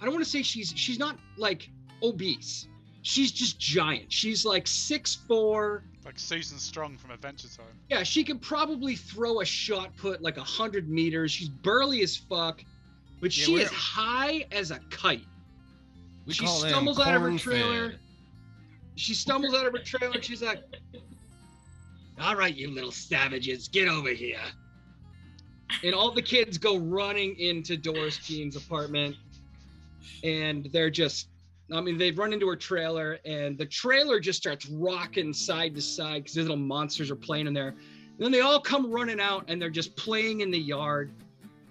[0.00, 1.68] I don't want to say she's she's not like
[2.02, 2.68] obese.
[3.06, 4.12] She's just giant.
[4.12, 5.84] She's like six four.
[6.04, 7.66] Like Susan Strong from Adventure Time.
[7.88, 11.30] Yeah, she can probably throw a shot put like a hundred meters.
[11.30, 12.64] She's burly as fuck,
[13.20, 15.24] but Yeah, she is high as a kite.
[16.26, 17.90] We She stumbles out of her trailer.
[17.90, 17.98] fed.
[18.96, 20.64] She stumbles out of her trailer and she's like,
[22.20, 24.40] All right, you little savages, get over here.
[25.84, 29.14] And all the kids go running into Doris Jean's apartment.
[30.24, 31.28] And they're just,
[31.72, 35.80] I mean, they've run into her trailer and the trailer just starts rocking side to
[35.80, 37.68] side because these little monsters are playing in there.
[37.68, 37.78] And
[38.18, 41.10] then they all come running out and they're just playing in the yard.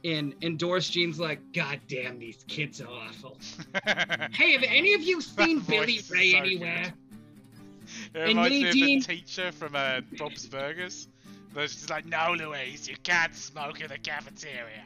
[0.04, 3.38] And, and Doris Jean's like, God damn, these kids are awful.
[4.32, 6.94] Hey, have any of you seen Billy voice Ray so anywhere?
[8.14, 8.74] It And reminds me of
[9.08, 11.08] the teacher from uh, Bob's Burgers.
[11.54, 14.84] There's just like, no, Louise, you can't smoke in the cafeteria.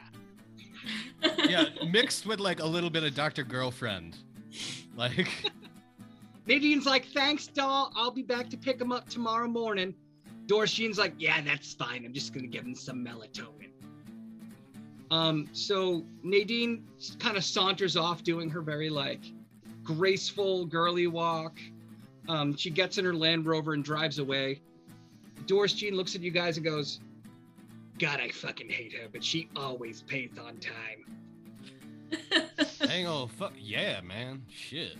[1.48, 3.42] yeah, mixed with like a little bit of Dr.
[3.42, 4.16] Girlfriend.
[4.96, 5.28] Like,
[6.46, 7.92] Nadine's like, thanks, doll.
[7.94, 9.94] I'll be back to pick him up tomorrow morning.
[10.46, 12.04] Doris Jean's like, yeah, that's fine.
[12.04, 13.70] I'm just gonna give him some melatonin.
[15.10, 16.86] Um, so Nadine
[17.18, 19.20] kind of saunters off doing her very like
[19.82, 21.58] graceful girly walk.
[22.28, 24.60] Um, she gets in her Land Rover and drives away.
[25.46, 27.00] Doris Jean looks at you guys and goes,
[27.98, 31.04] God, I fucking hate her, but she always pays on time.
[32.86, 34.42] Hang on, fuck yeah, man.
[34.48, 34.96] Shit.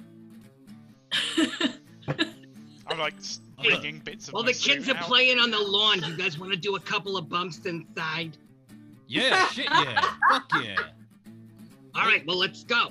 [2.87, 3.15] I'm like
[3.63, 5.05] digging bits of While my the kids suit are out.
[5.05, 8.37] playing on the lawn, you guys want to do a couple of bumps inside?
[9.07, 10.01] Yeah, shit yeah.
[10.31, 10.77] Fuck yeah.
[11.95, 12.89] All right, well, let's go.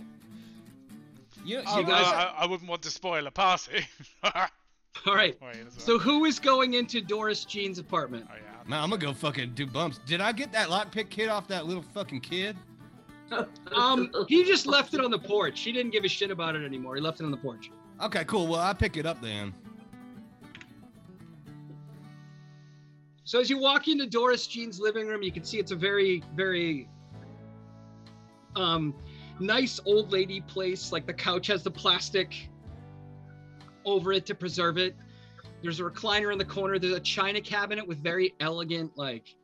[1.46, 3.86] You, you Oh, guys, uh, I, I wouldn't want to spoil a party.
[5.06, 5.38] All right.
[5.52, 8.28] as So who is going into Doris Jean's apartment?
[8.30, 8.70] Oh, yeah.
[8.70, 10.00] man, I'm gonna go fucking do bumps.
[10.06, 12.58] Did I get that lockpick kid off that little fucking kid?
[13.76, 15.60] Um, he just left it on the porch.
[15.62, 16.96] He didn't give a shit about it anymore.
[16.96, 17.72] He left it on the porch.
[18.02, 18.48] Okay, cool.
[18.48, 19.54] Well, I pick it up then.
[23.24, 26.24] So as you walk into Doris Jean's living room, you can see it's a very,
[26.36, 26.90] very
[28.56, 28.96] um
[29.40, 30.92] nice old lady place.
[30.92, 32.50] Like the couch has the plastic
[33.86, 34.96] over it to preserve it.
[35.62, 36.80] There's a recliner in the corner.
[36.80, 39.36] There's a china cabinet with very elegant, like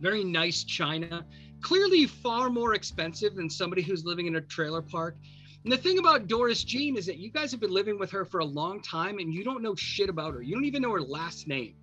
[0.00, 1.24] very nice china.
[1.64, 5.16] Clearly far more expensive than somebody who's living in a trailer park.
[5.64, 8.26] And the thing about Doris Jean is that you guys have been living with her
[8.26, 10.42] for a long time and you don't know shit about her.
[10.42, 11.74] You don't even know her last name.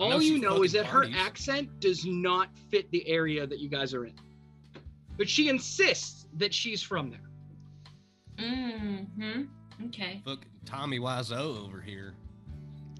[0.00, 3.46] I know All you know is fucking that her accent does not fit the area
[3.46, 4.14] that you guys are in.
[5.16, 7.30] But she insists that she's from there.
[8.44, 9.42] mm-hmm.
[9.86, 10.20] Okay.
[10.24, 12.14] Fuck Tommy Wiseau over here.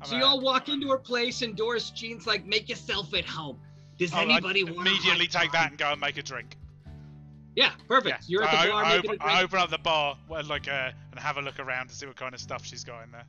[0.05, 3.59] So you all walk into her place and Doris Jean's like, make yourself at home.
[3.99, 6.23] Does I'll- I'd anybody want a hot immediately take that and go and make a
[6.23, 6.57] drink.
[7.55, 8.23] Yeah, perfect.
[8.23, 8.27] Yeah.
[8.29, 9.45] You're at the I, bar I, making open, a I drink.
[9.45, 12.17] open up the bar, well, like, uh, and have a look around to see what
[12.17, 13.25] kind of stuff she's got in there.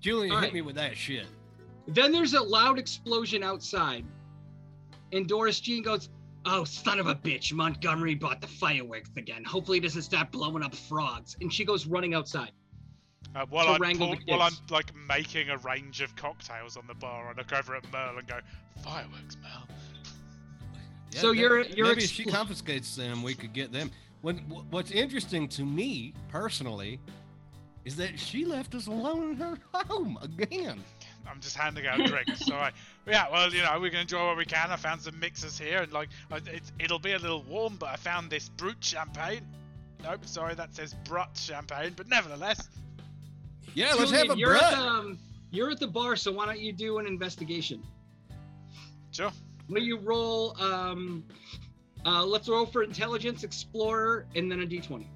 [0.00, 0.54] Julian, All hit right.
[0.54, 1.26] me with that shit.
[1.86, 4.04] Then there's a loud explosion outside.
[5.12, 6.08] And Doris Jean goes,
[6.44, 7.52] Oh, son of a bitch.
[7.52, 9.44] Montgomery bought the fireworks again.
[9.44, 11.36] Hopefully, he doesn't start blowing up frogs.
[11.40, 12.50] And she goes running outside.
[13.36, 16.94] Uh, while, I'm wrangle pull- while I'm like making a range of cocktails on the
[16.94, 18.40] bar, I look over at Merle and go,
[18.82, 19.68] "Fireworks, Merle."
[21.20, 23.90] So that- you're- you're maybe if she confiscates them, we could get them.
[24.22, 24.38] When
[24.70, 27.00] what's interesting to me personally
[27.84, 30.82] is that she left us alone in her home again.
[31.28, 32.44] I'm just handing out drinks.
[32.46, 32.70] so I,
[33.06, 34.70] yeah, well, you know, we can enjoy what we can.
[34.70, 36.08] I found some mixers here, and like,
[36.46, 39.46] it's, it'll be a little warm, but I found this brut champagne.
[40.04, 42.68] Nope, sorry, that says brut champagne, but nevertheless,
[43.74, 44.72] Yeah, let's Julian, have a you're at, brut.
[44.72, 45.18] the, um,
[45.52, 47.82] you're at the bar, so why don't you do an investigation?
[49.12, 49.30] sure.
[49.68, 50.56] Will you roll?
[50.60, 51.24] Um,
[52.04, 55.06] uh, let's roll for intelligence, explorer, and then a d20.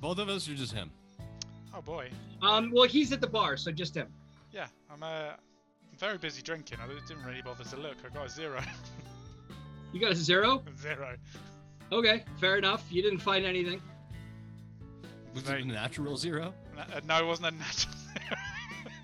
[0.00, 0.90] Both of us or just him?
[1.74, 2.10] Oh boy,
[2.42, 4.08] Um, well, he's at the bar, so just him.
[4.52, 5.06] yeah, I'm uh,
[5.36, 6.78] I'm very busy drinking.
[6.82, 7.96] I didn't really bother to look.
[8.04, 8.60] I got a zero,
[9.92, 10.62] You got a zero?
[10.80, 11.16] zero.
[11.92, 12.84] Okay, fair enough.
[12.90, 13.80] You didn't find anything.
[15.34, 16.52] Was Very- it a natural zero?
[16.76, 17.94] Uh, no, it wasn't a natural.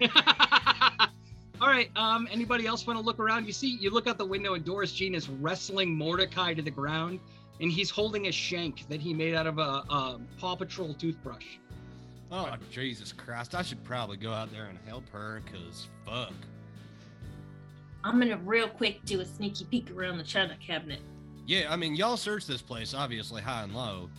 [1.61, 1.91] All right.
[1.97, 3.47] Um, anybody else want to look around?
[3.47, 6.71] You see, you look out the window, and Doris Jean is wrestling Mordecai to the
[6.71, 7.21] ground,
[7.61, 11.59] and he's holding a shank that he made out of a, a Paw Patrol toothbrush.
[12.33, 13.55] Oh Jesus Christ!
[13.55, 16.33] I should probably go out there and help her, cause fuck.
[18.03, 21.01] I'm gonna real quick do a sneaky peek around the china cabinet.
[21.47, 24.11] Yeah, I mean y'all search this place obviously high and low.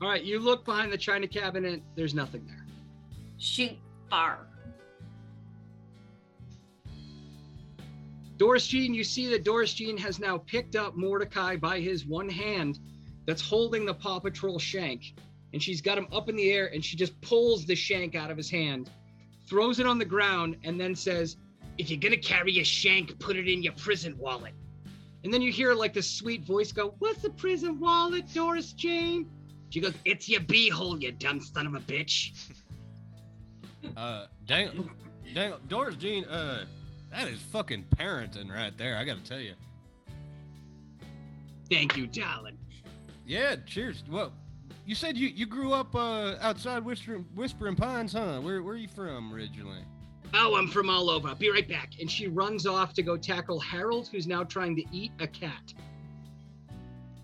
[0.00, 1.82] All right, you look behind the china cabinet.
[1.96, 2.64] There's nothing there.
[3.38, 3.72] Shoot
[4.08, 4.46] fire.
[8.38, 12.28] Doris Jean, you see that Doris Jean has now picked up Mordecai by his one
[12.28, 12.78] hand
[13.26, 15.14] that's holding the Paw Patrol shank.
[15.52, 18.30] And she's got him up in the air and she just pulls the shank out
[18.30, 18.90] of his hand,
[19.48, 21.36] throws it on the ground, and then says,
[21.78, 24.54] If you're going to carry a shank, put it in your prison wallet.
[25.24, 29.28] And then you hear like this sweet voice go, What's the prison wallet, Doris Jean?
[29.70, 32.52] She goes, It's your beehole, you dumb son of a bitch.
[33.96, 34.90] Uh, dang,
[35.34, 36.64] dang, Doris Jean, uh,
[37.10, 38.96] that is fucking parenting right there.
[38.96, 39.54] I gotta tell you.
[41.70, 42.56] Thank you, darling.
[43.26, 44.02] Yeah, cheers.
[44.10, 44.32] Well,
[44.86, 48.40] you said you you grew up uh outside Whisper, Whispering Pines, huh?
[48.40, 49.82] Where where are you from originally?
[50.34, 51.28] Oh, I'm from all over.
[51.28, 51.92] I'll be right back.
[52.00, 55.72] And she runs off to go tackle Harold, who's now trying to eat a cat.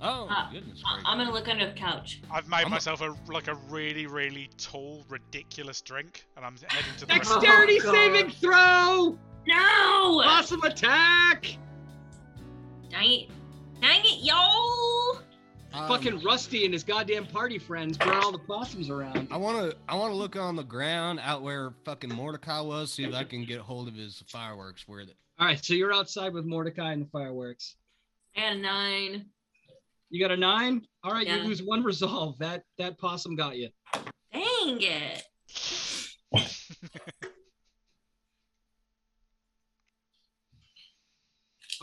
[0.01, 1.05] Oh Uh, goodness I- gracious.
[1.07, 2.21] I'm gonna look under the couch.
[2.31, 6.93] I've made I'm myself a like a really really tall ridiculous drink, and I'm heading
[6.99, 7.15] to the.
[7.15, 9.19] Dexterity Oh, saving throw!
[9.47, 10.23] No!
[10.25, 11.57] Awesome attack!
[12.91, 13.31] Dang it!
[13.81, 15.19] Dang it, y'all!
[15.73, 19.27] Um, Fucking Rusty and his goddamn party friends brought all the possums around.
[19.33, 22.93] I want to I want to look on the ground out where fucking Mordecai was,
[22.93, 24.85] see if I can get hold of his fireworks.
[24.87, 27.75] Where the All right, so you're outside with Mordecai and the fireworks.
[28.37, 29.27] And nine.
[30.11, 30.87] You got a nine.
[31.03, 31.39] All right, Yeah.
[31.39, 32.39] you lose one resolve.
[32.39, 33.69] That that possum got you.
[34.33, 35.25] Dang it.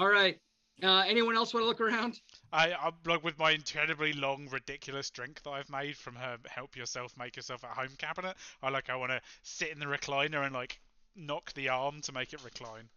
[0.02, 0.36] All right.
[0.82, 2.20] Uh, anyone else want to look around?
[2.52, 6.76] I, I'm like with my incredibly long, ridiculous drink that I've made from her "Help
[6.76, 8.36] Yourself, Make Yourself at Home" cabinet.
[8.64, 10.80] I like I want to sit in the recliner and like
[11.16, 12.90] knock the arm to make it recline.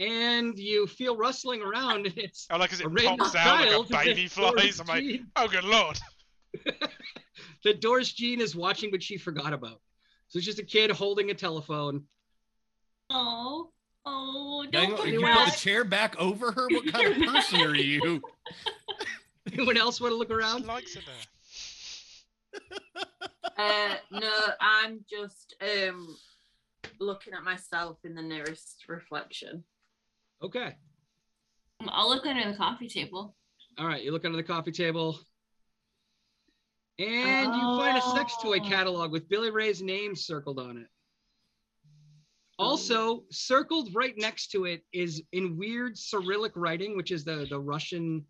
[0.00, 3.60] And you feel rustling around, and it's I like as a it random pops out
[3.60, 4.80] like child a baby flies.
[4.80, 5.04] I'm like,
[5.36, 6.00] oh good lord.
[7.62, 9.80] the Doris Jean is watching, but she forgot about.
[10.26, 12.02] So it's just a kid holding a telephone.
[13.08, 13.70] Oh.
[14.08, 16.68] Oh, Dang don't it, put you put the chair back over her?
[16.70, 18.22] What kind of person are you?
[19.52, 20.64] Anyone else want to look She around?
[20.66, 22.62] likes it there.
[23.58, 24.30] Uh, no,
[24.60, 26.14] I'm just um
[27.00, 29.64] looking at myself in the nearest reflection.
[30.42, 30.74] Okay.
[31.88, 33.34] I'll look under the coffee table.
[33.78, 34.02] All right.
[34.04, 35.18] You look under the coffee table.
[36.98, 38.68] And you find a sex toy Oh.
[38.68, 40.88] catalog with Billy Ray's name circled on it.
[42.58, 47.58] Also, circled right next to it is in weird Cyrillic writing, which is the, the
[47.58, 48.24] Russian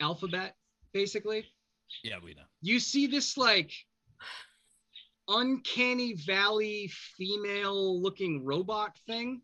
[0.00, 0.54] alphabet,
[0.92, 1.46] basically.
[2.04, 2.42] Yeah, we know.
[2.60, 3.72] You see this like
[5.28, 9.40] uncanny valley female looking robot thing.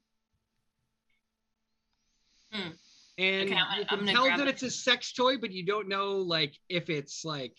[2.52, 2.70] Hmm.
[3.18, 4.48] And Okay, I'm- you I'm can tell that it.
[4.48, 7.56] it's a sex toy, but you don't know like if it's like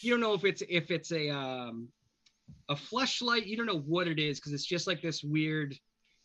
[0.00, 1.88] you don't know if it's if it's a um
[2.68, 3.46] a fleshlight.
[3.46, 5.74] You don't know what it is because it's just like this weird.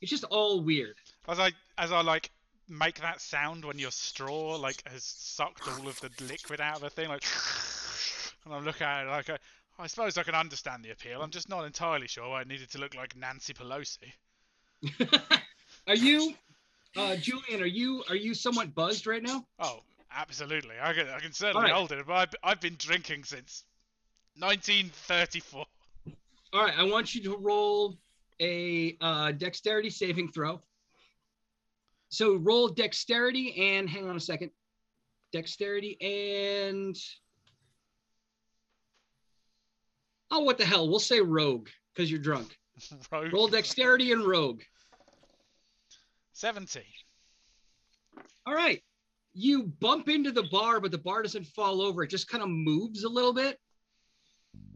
[0.01, 0.95] It's just all weird.
[1.27, 2.31] As I as I like
[2.67, 6.81] make that sound when your straw like has sucked all of the liquid out of
[6.81, 7.23] the thing, like,
[8.45, 9.37] and I look at it like I,
[9.77, 11.21] I suppose I can understand the appeal.
[11.21, 14.13] I'm just not entirely sure why it needed to look like Nancy Pelosi.
[15.87, 16.33] are you,
[16.95, 17.61] uh, Julian?
[17.61, 19.45] Are you are you somewhat buzzed right now?
[19.59, 19.81] Oh,
[20.15, 20.75] absolutely.
[20.81, 21.73] I can I can certainly Alright.
[21.73, 23.63] hold it, but I've, I've been drinking since
[24.39, 25.65] 1934.
[26.53, 27.97] All right, I want you to roll
[28.41, 30.61] a uh, dexterity saving throw.
[32.09, 34.51] So roll dexterity and hang on a second.
[35.31, 36.97] Dexterity and
[40.29, 40.89] oh, what the hell?
[40.89, 42.57] We'll say rogue because you're drunk.
[43.11, 44.61] Rogue Roll dexterity and rogue.
[46.33, 46.81] 70.
[48.45, 48.81] All right.
[49.33, 52.03] You bump into the bar, but the bar doesn't fall over.
[52.03, 53.59] It just kind of moves a little bit.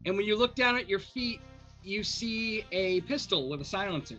[0.04, 1.40] And when you look down at your feet,
[1.86, 4.16] you see a pistol with a silencer.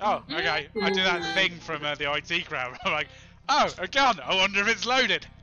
[0.00, 0.68] Oh, okay.
[0.82, 2.78] I do that thing from uh, the IT crowd.
[2.84, 3.08] I'm like,
[3.48, 4.18] oh, a gun.
[4.24, 5.26] I wonder if it's loaded.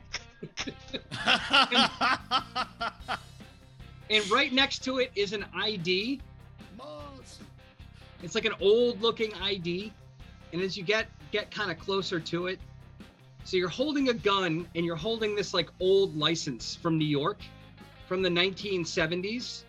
[4.10, 6.22] And right next to it is an ID.
[8.24, 9.92] It's like an old looking ID.
[10.54, 12.60] And as you get get kind of closer to it,
[13.44, 17.40] so you're holding a gun and you're holding this like old license from New York
[18.08, 19.64] from the 1970s.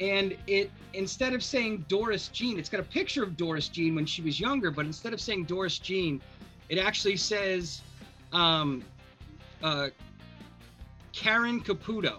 [0.00, 4.06] And it instead of saying Doris Jean, it's got a picture of Doris Jean when
[4.06, 6.20] she was younger, but instead of saying Doris Jean,
[6.68, 7.82] it actually says
[8.32, 8.84] um,
[9.62, 9.88] uh,
[11.12, 12.18] Karen Caputo.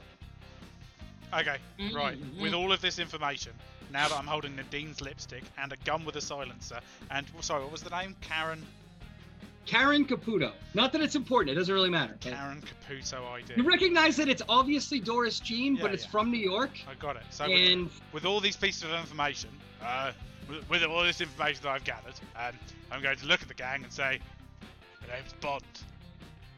[1.34, 1.58] Okay,
[1.94, 2.18] right.
[2.18, 2.58] Mm, With mm.
[2.58, 3.54] all of this information,
[3.92, 6.80] now that I'm holding Nadine's lipstick and a gun with a silencer,
[7.12, 8.16] and sorry, what was the name?
[8.22, 8.66] Karen
[9.66, 10.52] Karen Caputo.
[10.74, 12.18] Not that it's important, it doesn't really matter.
[12.22, 13.54] but Karen Caputo ID.
[13.56, 16.10] You recognize that it's obviously Doris Jean, Yeah, but it's yeah.
[16.12, 16.72] from New York.
[16.90, 17.24] I got it.
[17.30, 19.50] So And with all these pieces of information,
[19.84, 20.12] uh,
[20.48, 22.54] with, with all this information that I've gathered, um,
[22.92, 24.20] I'm going to look at the gang and say,
[25.08, 25.64] "My name's Bond,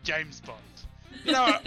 [0.04, 0.58] James Bond."
[1.26, 1.58] You know,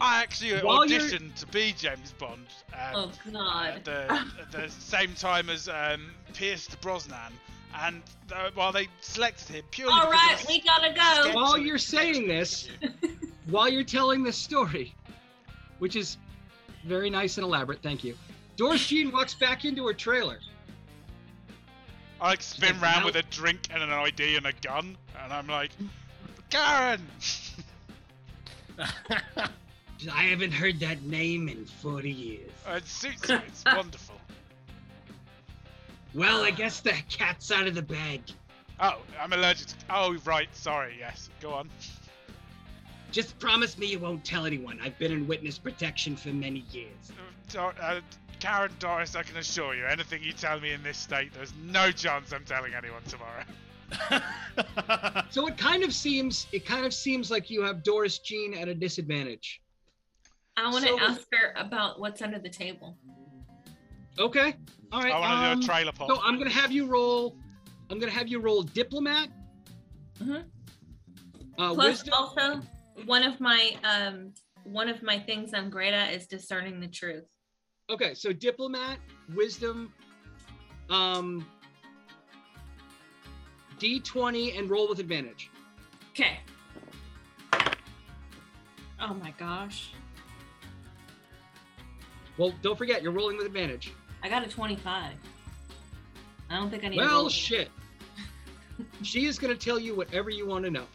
[0.00, 2.46] I actually While you're- auditioned to be James Bond.
[2.72, 3.66] Um, Oh God.
[3.76, 4.10] at the,
[4.40, 7.32] at the same time as um, Pierce Brosnan,
[7.82, 11.32] and uh, while they selected him purely All because his we gotta go.
[11.34, 12.68] while you're saying this,
[13.50, 14.94] while you're telling this story,
[15.78, 16.16] which is
[16.84, 18.16] very nice and elaborate, thank you.
[18.56, 20.38] Doris Jean walks back into her trailer.
[22.20, 24.96] I like spin Like, round now- with a drink and an ID and a gun,
[25.22, 25.70] and I'm like,
[26.50, 27.06] Karen.
[30.12, 32.50] I haven't heard that name in 40 years.
[32.68, 33.36] it suits you.
[33.46, 34.14] It's wonderful.
[36.16, 38.22] Well, I guess the cat's out of the bag.
[38.80, 39.66] Oh, I'm allergic.
[39.68, 39.74] To...
[39.90, 40.48] Oh, right.
[40.56, 40.96] Sorry.
[40.98, 41.28] Yes.
[41.42, 41.68] Go on.
[43.12, 44.80] Just promise me you won't tell anyone.
[44.82, 47.10] I've been in witness protection for many years.
[47.10, 48.00] Uh, Dor- uh,
[48.40, 51.90] Karen Doris, I can assure you, anything you tell me in this state, there's no
[51.90, 53.44] chance I'm telling anyone tomorrow.
[55.30, 58.68] So it kind of seems it kind of seems like you have Doris Jean at
[58.68, 59.60] a disadvantage.
[60.56, 62.96] I want to So- ask her about what's under the table.
[64.18, 64.54] Okay.
[64.92, 65.12] All right.
[65.12, 66.08] I want to um, do a trailer pop.
[66.08, 67.36] So I'm gonna have you roll.
[67.90, 69.28] I'm gonna have you roll diplomat.
[70.20, 70.44] Mhm.
[71.58, 72.14] Uh, Plus, wisdom.
[72.14, 72.60] also
[73.04, 74.32] one of my um
[74.64, 77.24] one of my things I'm great at is discerning the truth.
[77.88, 78.98] Okay, so diplomat,
[79.34, 79.92] wisdom,
[80.90, 81.46] um,
[83.78, 85.50] D20, and roll with advantage.
[86.10, 86.40] Okay.
[89.00, 89.92] Oh my gosh.
[92.38, 93.92] Well, don't forget you're rolling with advantage.
[94.26, 95.12] I got a 25.
[96.50, 97.28] I don't think I need to Well, roll.
[97.28, 97.70] shit.
[99.02, 100.86] she is gonna tell you whatever you want to know.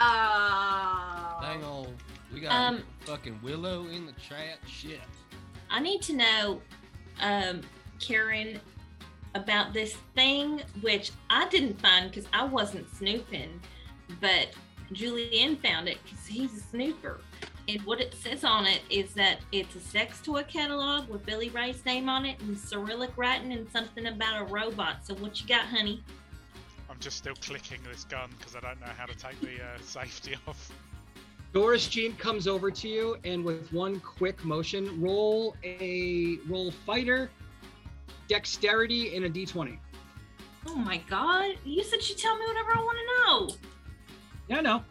[0.00, 1.94] Uh, Dang on.
[2.32, 4.58] We got Um, fucking Willow in the chat.
[4.66, 5.00] Shit.
[5.70, 6.60] I need to know,
[7.20, 7.60] um,
[8.00, 8.60] Karen,
[9.36, 13.60] about this thing which I didn't find because I wasn't snooping,
[14.20, 14.48] but
[14.90, 17.20] Julian found it because he's a snooper.
[17.66, 21.48] And what it says on it is that it's a sex toy catalog with Billy
[21.48, 25.06] Ray's name on it and Cyrillic writing and something about a robot.
[25.06, 26.02] So what you got, honey?
[26.90, 29.78] I'm just still clicking this gun because I don't know how to take the uh,
[29.80, 30.70] safety off.
[31.54, 37.30] Doris Jean comes over to you and with one quick motion, roll a roll fighter,
[38.28, 39.78] dexterity, and a D20.
[40.66, 41.54] Oh my god!
[41.64, 43.56] You said you tell me whatever I want to know.
[44.48, 44.82] Yeah, no.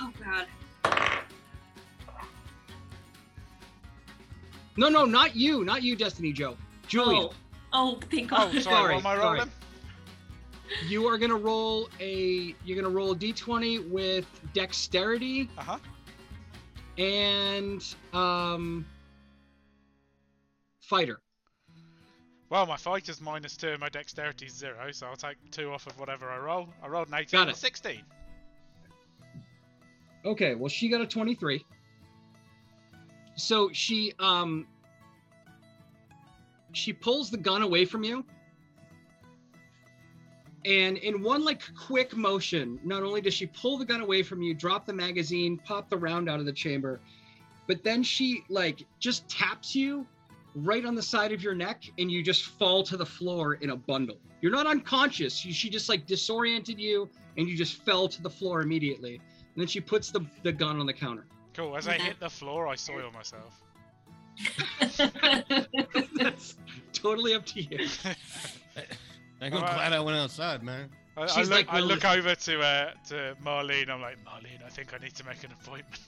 [0.00, 0.46] Oh god.
[4.76, 6.56] No, no, not you, not you, Destiny Joe.
[6.86, 7.32] Julian, Oh,
[7.72, 8.50] oh thank Oh, God.
[8.52, 9.50] sorry, Sorry, am I rolling?
[10.86, 15.78] you are gonna roll a you're gonna roll a D20 with dexterity Uh huh.
[16.98, 18.86] and um
[20.80, 21.20] fighter.
[22.48, 25.86] Well, my fight is minus two my dexterity is zero, so I'll take two off
[25.86, 26.68] of whatever I roll.
[26.82, 27.56] I rolled an 18 Got and a it.
[27.56, 28.02] 16.
[30.24, 31.64] Okay, well she got a 23.
[33.40, 34.66] So she um
[36.72, 38.24] she pulls the gun away from you.
[40.66, 44.42] And in one like quick motion, not only does she pull the gun away from
[44.42, 47.00] you, drop the magazine, pop the round out of the chamber,
[47.66, 50.06] but then she like just taps you
[50.54, 53.70] right on the side of your neck and you just fall to the floor in
[53.70, 54.18] a bundle.
[54.42, 55.34] You're not unconscious.
[55.34, 57.08] She, she just like disoriented you
[57.38, 59.14] and you just fell to the floor immediately.
[59.14, 61.26] And then she puts the, the gun on the counter.
[61.54, 61.76] Cool.
[61.76, 63.60] As I hit the floor, I soil myself.
[66.16, 66.56] That's
[66.92, 67.88] totally up to you.
[69.42, 69.74] I'm Alright.
[69.74, 70.90] glad I went outside, man.
[71.16, 73.90] I, I look, like, I look over to uh, to Marlene.
[73.90, 76.00] I'm like, Marlene, I think I need to make an appointment.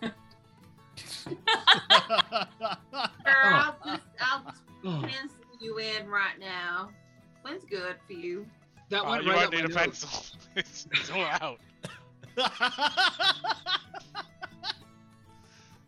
[1.26, 1.36] Girl,
[3.26, 6.90] I'll just, I'll just Oh, pencil you in right now.
[7.42, 8.46] When's good for you?
[8.90, 10.00] that Uh, went you right won't up need my a nose.
[10.04, 10.38] pencil.
[10.56, 11.60] it's, it's all out.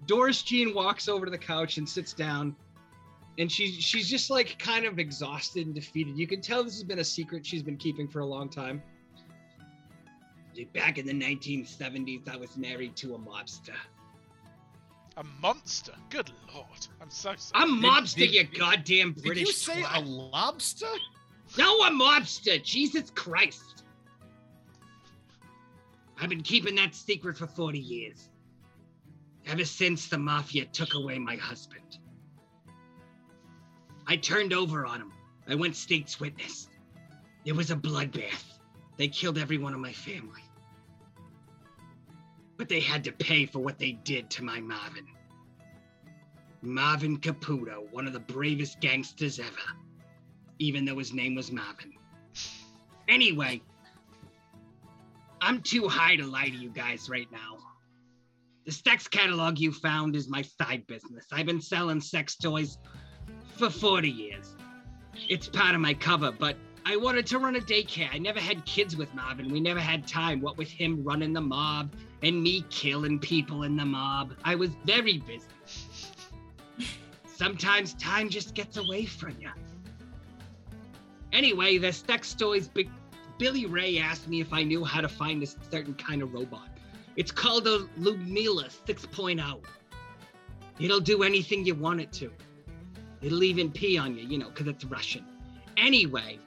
[0.06, 2.54] Doris Jean walks over to the couch and sits down,
[3.38, 6.16] and she's she's just like kind of exhausted and defeated.
[6.18, 8.82] You can tell this has been a secret she's been keeping for a long time.
[10.72, 13.74] Back in the 1970s, I was married to a mobster.
[15.18, 15.92] A monster.
[16.08, 16.66] Good lord.
[17.00, 17.62] I'm so sorry.
[17.62, 19.30] I'm Did- mobster, did- you goddamn British.
[19.34, 20.86] Did you say a lobster?
[21.58, 22.62] No, a mobster.
[22.62, 23.84] Jesus Christ.
[26.18, 28.30] I've been keeping that secret for 40 years.
[29.46, 31.98] Ever since the mafia took away my husband.
[34.06, 35.12] I turned over on him.
[35.48, 36.68] I went state's witness.
[37.44, 38.44] It was a bloodbath.
[38.96, 40.42] They killed every one of my family.
[42.56, 45.06] But they had to pay for what they did to my Marvin.
[46.62, 49.76] Marvin Caputo, one of the bravest gangsters ever
[50.58, 51.92] even though his name was Marvin.
[53.08, 53.60] Anyway,
[55.40, 57.55] I'm too high to lie to you guys right now.
[58.66, 61.26] The sex catalog you found is my side business.
[61.32, 62.78] I've been selling sex toys
[63.56, 64.56] for 40 years.
[65.28, 68.08] It's part of my cover, but I wanted to run a daycare.
[68.12, 69.52] I never had kids with Marvin.
[69.52, 70.40] We never had time.
[70.40, 71.92] What with him running the mob
[72.24, 75.46] and me killing people in the mob, I was very busy.
[77.24, 79.50] Sometimes time just gets away from you.
[81.32, 82.90] Anyway, the sex toys, Big
[83.38, 86.75] Billy Ray asked me if I knew how to find a certain kind of robot.
[87.16, 89.60] It's called a Ludmila 6.0.
[90.78, 92.30] It'll do anything you want it to.
[93.22, 95.24] It'll even pee on you, you know, because it's Russian.
[95.78, 96.38] Anyway,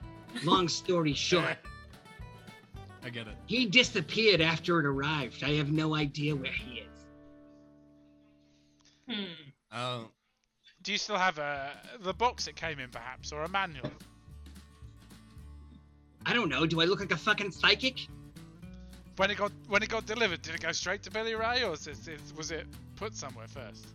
[0.44, 1.58] long story short,
[3.04, 3.34] I get it.
[3.48, 5.44] he disappeared after it arrived.
[5.44, 6.86] I have no idea where he is.
[9.10, 9.24] Hmm.
[9.72, 10.00] Uh,
[10.84, 11.72] Do you still have a
[12.02, 13.92] the box it came in, perhaps, or a manual?
[16.26, 16.66] I don't know.
[16.68, 17.98] Do I look like a fucking psychic?
[19.20, 21.72] When it got when it got delivered, did it go straight to Billy Ray, or
[21.72, 21.98] was it,
[22.38, 22.66] was it
[22.96, 23.86] put somewhere first?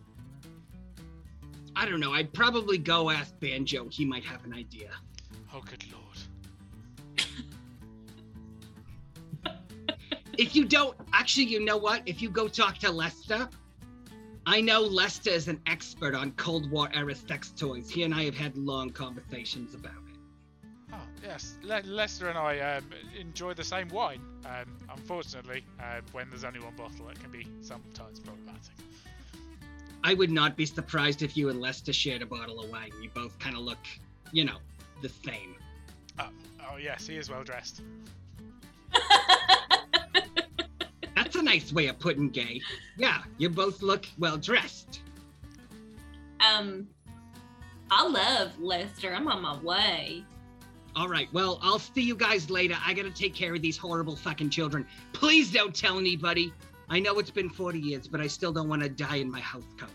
[1.75, 2.13] I don't know.
[2.13, 3.87] I'd probably go ask Banjo.
[3.89, 4.91] He might have an idea.
[5.51, 6.19] Oh, good lord.
[10.37, 12.03] If you don't, actually, you know what?
[12.05, 13.49] If you go talk to Lester,
[14.45, 17.89] I know Lester is an expert on Cold War era sex toys.
[17.89, 20.04] He and I have had long conversations about
[21.23, 22.83] yes, Le- Lester and I um,
[23.19, 24.21] enjoy the same wine.
[24.45, 28.73] Um, unfortunately, uh, when there's only one bottle, it can be sometimes problematic.
[30.03, 32.91] I would not be surprised if you and Lester shared a bottle of wine.
[33.01, 33.79] You both kind of look,
[34.31, 34.57] you know,
[35.01, 35.55] the same.
[36.19, 36.29] Oh,
[36.71, 37.81] oh yes, he is well dressed.
[41.15, 42.61] That's a nice way of putting gay.
[42.97, 45.01] Yeah, you both look well dressed.
[46.39, 46.87] um,
[47.89, 49.13] I love Lester.
[49.13, 50.23] I'm on my way.
[50.95, 52.75] All right, well, I'll see you guys later.
[52.85, 54.85] I gotta take care of these horrible fucking children.
[55.11, 56.53] Please don't tell anybody.
[56.89, 59.41] I know it's been 40 years, but I still don't want to die in my
[59.41, 59.89] house coat.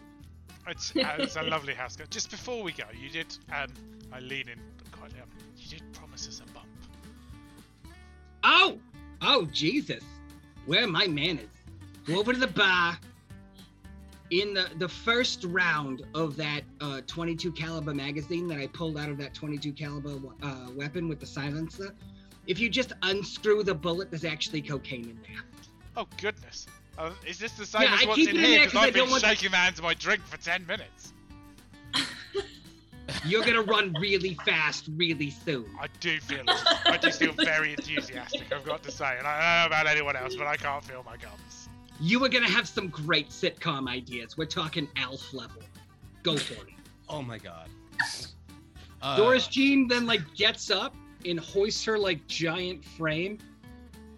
[0.67, 1.97] It's, uh, it's a lovely house.
[1.97, 2.07] girl.
[2.11, 3.37] Just before we go, you did.
[3.53, 3.69] Um,
[4.13, 4.61] I lean in
[4.93, 6.67] quite um, You did promise us a bump.
[8.45, 8.79] Oh!
[9.23, 10.03] Oh, Jesus.
[10.67, 11.49] Where are my manners?
[12.07, 12.99] Go over to the bar.
[14.31, 19.09] In the, the first round of that uh, 22 caliber magazine that I pulled out
[19.09, 21.93] of that 22 caliber uh, weapon with the silencer,
[22.47, 25.43] if you just unscrew the bullet, there's actually cocaine in there.
[25.97, 26.67] Oh goodness.
[26.97, 28.65] Uh, is this the same Yeah, as I what's keep in here?
[28.65, 31.13] Because I've been shaking my hands to my drink for ten minutes.
[33.25, 35.67] You're gonna run really fast, really soon.
[35.81, 36.41] I do feel.
[36.41, 36.63] It.
[36.87, 38.53] I do feel very enthusiastic.
[38.53, 41.03] I've got to say, and I don't know about anyone else, but I can't feel
[41.05, 41.60] my gums.
[42.01, 44.39] You are gonna have some great sitcom ideas.
[44.39, 45.63] We're talking Alf level.
[46.23, 46.73] Go for it.
[47.11, 47.69] Oh my god.
[49.03, 50.95] Uh, Doris Jean then like gets up
[51.27, 53.37] and hoists her like giant frame,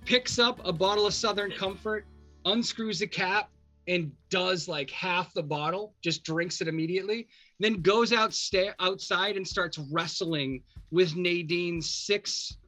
[0.04, 2.06] picks up a bottle of Southern Comfort,
[2.44, 3.50] unscrews the cap,
[3.88, 7.26] and does like half the bottle, just drinks it immediately,
[7.58, 12.58] then goes out sta- outside and starts wrestling with Nadine's six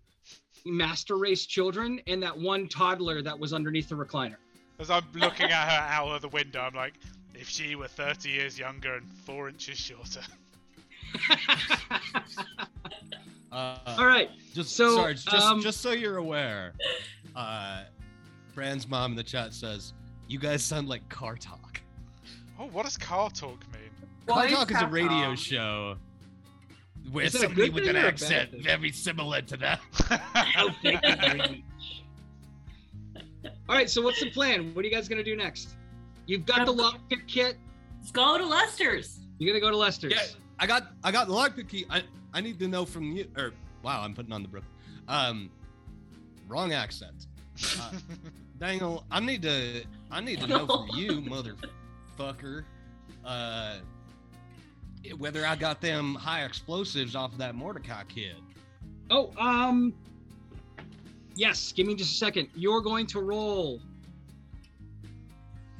[0.66, 4.36] master race children and that one toddler that was underneath the recliner.
[4.78, 6.94] As I'm looking at her out of the window, I'm like,
[7.34, 10.20] if she were 30 years younger and four inches shorter.
[13.52, 14.30] uh, All right.
[14.52, 16.72] Just So, Sarge, just um, just so you're aware,
[17.36, 17.84] uh,
[18.54, 19.92] Brand's mom in the chat says
[20.26, 21.80] you guys sound like car talk.
[22.58, 23.82] Oh, what does car talk mean?
[24.26, 25.38] Car What is talk is a radio talk?
[25.38, 25.96] show
[27.12, 29.80] where Is that a somebody with an or a bad accent very similar to that.
[33.68, 34.74] All right, so what's the plan?
[34.74, 35.76] What are you guys gonna do next?
[36.26, 37.56] You've got the lockpick kit.
[37.98, 39.20] Let's go to Lester's.
[39.38, 40.12] You're gonna go to Lester's.
[40.12, 40.22] Yeah,
[40.58, 41.86] I got I got the lockpick key.
[41.90, 42.02] I
[42.32, 43.26] I need to know from you.
[43.36, 43.52] Or
[43.82, 44.64] wow, I'm putting on the brook.
[45.08, 45.50] Um,
[46.48, 47.26] wrong accent.
[47.80, 47.92] Uh,
[48.58, 51.20] Dangle, I need to I need to know from you,
[52.18, 52.64] motherfucker.
[53.24, 53.76] Uh,
[55.18, 58.36] whether I got them high explosives off of that Mordecai kid.
[59.10, 59.94] Oh, um,
[61.36, 61.72] yes.
[61.72, 62.48] Give me just a second.
[62.54, 63.80] You're going to roll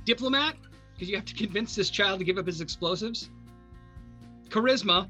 [0.05, 0.57] diplomat
[0.95, 3.31] because you have to convince this child to give up his explosives.
[4.49, 5.09] Charisma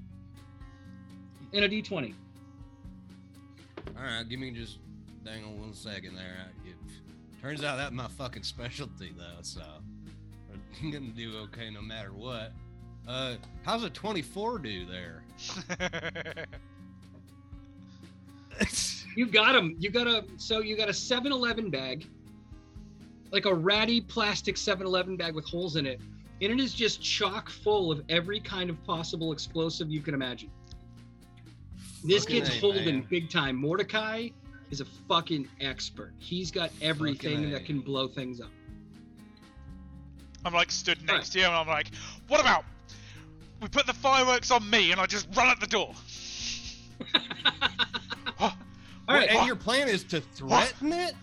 [1.52, 2.14] and a d20.
[3.96, 4.78] All right, give me just
[5.24, 6.36] dang on one second there.
[6.46, 6.76] I- It,
[7.42, 9.62] turns out that's my fucking specialty though, so
[10.82, 12.52] I'm gonna do okay no matter what.
[13.06, 13.34] Uh,
[13.64, 15.22] how's a 24 do there?
[19.16, 19.76] You got him.
[19.78, 22.04] You got a so you got a 7-Eleven bag,
[23.30, 26.00] like a ratty plastic 7-Eleven bag with holes in it,
[26.42, 30.50] and it is just chock full of every kind of possible explosive you can imagine.
[32.02, 33.06] This Fucking kid's A, holding man.
[33.08, 33.56] big time.
[33.56, 34.30] Mordecai
[34.70, 36.12] is a fucking expert.
[36.18, 37.52] He's got everything Fucking A.
[37.52, 38.50] that can blow things up.
[40.44, 41.86] I'm like stood next to you, and I'm like,
[42.26, 42.64] what about
[43.62, 45.94] we put the fireworks on me, and I just run at the door.
[49.08, 51.14] All right, and your plan is to threaten it?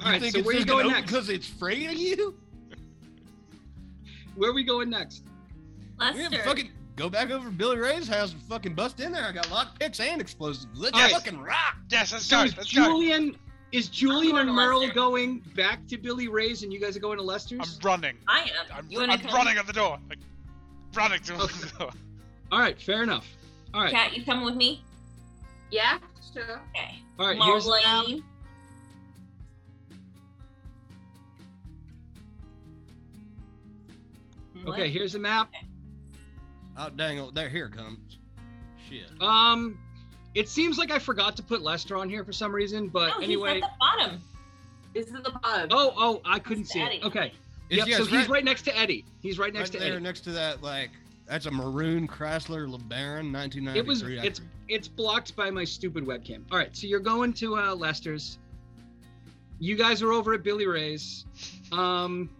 [0.00, 0.20] all right.
[0.20, 1.06] think So where are you gonna next?
[1.06, 2.34] Because it's afraid of you?
[4.36, 5.24] Where are we going next?
[6.00, 6.42] Yeah, Lester.
[6.44, 9.24] fucking go back over to Billy Ray's house and fucking bust in there.
[9.24, 10.66] I got lock picks and explosives.
[10.74, 11.12] Let's All right.
[11.12, 11.76] fucking rock.
[11.90, 12.42] yes, let's So go.
[12.42, 12.64] Let's go.
[12.64, 13.36] Julian
[13.72, 14.94] is Julian and Merle Lester.
[14.94, 17.78] going back to Billy Ray's, and you guys are going to Lester's?
[17.82, 18.16] I'm running.
[18.28, 18.48] I am.
[18.74, 19.98] I'm, you I'm running at the door.
[20.08, 20.18] Like,
[20.94, 21.54] running to Okay.
[21.60, 21.90] the door.
[22.50, 23.26] All right, fair enough.
[23.74, 24.82] All right, Cat, you coming with me?
[25.70, 25.98] Yeah,
[26.32, 26.42] sure.
[26.74, 26.98] Okay.
[27.18, 27.38] all right.
[27.42, 28.04] Here's the map.
[34.66, 35.50] Okay, here's the map.
[36.76, 37.18] Oh, dang.
[37.20, 38.18] Oh, there, here it comes.
[38.88, 39.06] Shit.
[39.20, 39.78] Um,
[40.34, 43.20] It seems like I forgot to put Lester on here for some reason, but oh,
[43.22, 43.54] anyway.
[43.54, 44.22] he's at the bottom.
[44.94, 45.68] This is the bottom.
[45.72, 47.04] Oh, oh, I couldn't It's see it.
[47.04, 47.26] Okay.
[47.26, 47.36] It's-
[47.70, 49.04] Yep, yeah, so it's he's right next to Eddie.
[49.22, 50.02] He's right next right to there, Eddie.
[50.02, 50.90] next to that, like
[51.30, 53.78] that's a maroon Chrysler LeBaron, 1993.
[53.78, 56.42] It was it's it's blocked by my stupid webcam.
[56.50, 58.38] All right, so you're going to uh, Lester's.
[59.60, 61.26] You guys are over at Billy Ray's.
[61.70, 62.30] Um,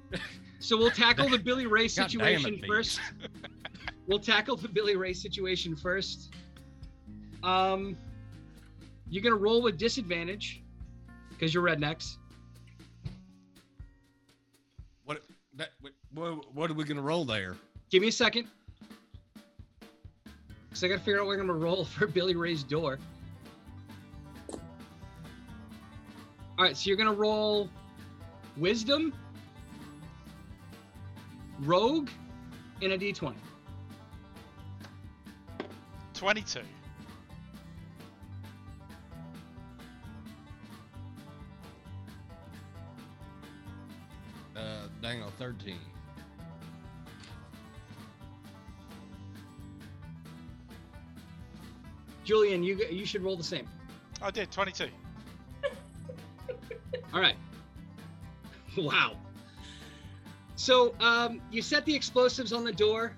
[0.59, 3.01] so we'll tackle the Billy Ray damn it, situation first.
[4.09, 6.35] We'll tackle the Billy Ray situation first.
[7.45, 7.97] Um,
[9.09, 10.65] you're gonna roll with disadvantage
[11.29, 12.17] because you're rednecks.
[15.05, 15.23] What,
[15.55, 17.55] that, what, what, what are we gonna roll there?
[17.91, 18.49] Give me a second.
[20.71, 22.99] Because I got to figure out what I'm going to roll for Billy Ray's door.
[26.57, 27.69] All right, so you're going to roll
[28.57, 29.13] Wisdom,
[31.61, 32.09] Rogue,
[32.83, 33.35] and a D20.
[36.15, 36.61] 22.
[44.55, 44.63] Uh,
[45.01, 45.79] dang, oh, 13.
[52.31, 53.67] Julian, you you should roll the same.
[54.23, 54.87] I did 22.
[57.13, 57.35] All right.
[58.79, 59.17] Wow.
[60.55, 63.17] So um, you set the explosives on the door.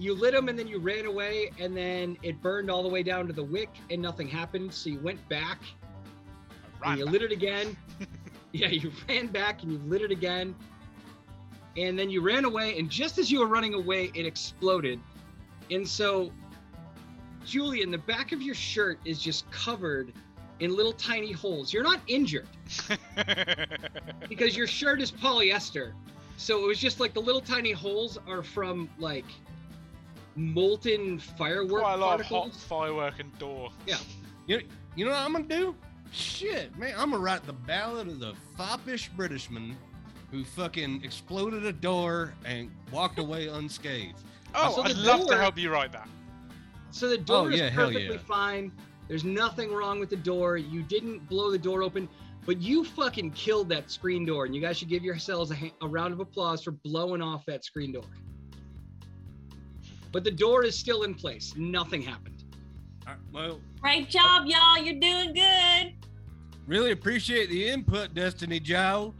[0.00, 3.04] You lit them and then you ran away, and then it burned all the way
[3.04, 4.74] down to the wick, and nothing happened.
[4.74, 5.60] So you went back
[6.82, 7.12] and you back.
[7.12, 7.76] lit it again.
[8.52, 10.56] yeah, you ran back and you lit it again.
[11.76, 14.98] And then you ran away, and just as you were running away, it exploded.
[15.70, 16.32] And so,
[17.44, 20.12] Julian, the back of your shirt is just covered
[20.60, 21.72] in little tiny holes.
[21.72, 22.48] You're not injured
[24.28, 25.92] because your shirt is polyester.
[26.36, 29.24] So it was just like the little tiny holes are from like
[30.36, 33.70] molten firework Quite a lot of hot firework and door.
[33.86, 33.96] Yeah.
[34.46, 34.62] You,
[34.96, 35.74] you know what I'm gonna do?
[36.12, 39.74] Shit, man, I'm gonna write the ballad of the foppish Britishman
[40.30, 44.18] who fucking exploded a door and walked away unscathed.
[44.54, 46.08] Oh, So I'd the love to help you write that.
[46.90, 48.22] So the oh, door Oh, is yeah, hell perfectly yeah.
[48.26, 48.72] fine.
[49.08, 50.56] There's nothing wrong with the door.
[50.56, 52.08] You didn't blow the door open,
[52.46, 55.74] but you fucking killed that screen door, and you guys should give yourselves a, ha-
[55.82, 58.04] a round of applause for blowing off that screen door.
[60.12, 61.54] But the door is still in place.
[61.56, 62.44] Nothing happened.
[63.06, 64.78] All right, well, Great job, y'all.
[64.78, 65.94] You're doing good.
[66.66, 69.14] really appreciate the input, Destiny Joe.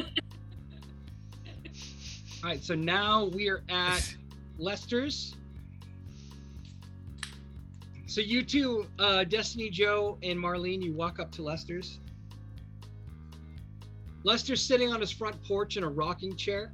[2.42, 4.14] All right, so now we are at
[4.59, 5.34] Lester's.
[8.11, 12.01] So you two, uh, Destiny Joe and Marlene, you walk up to Lester's.
[14.24, 16.73] Lester's sitting on his front porch in a rocking chair.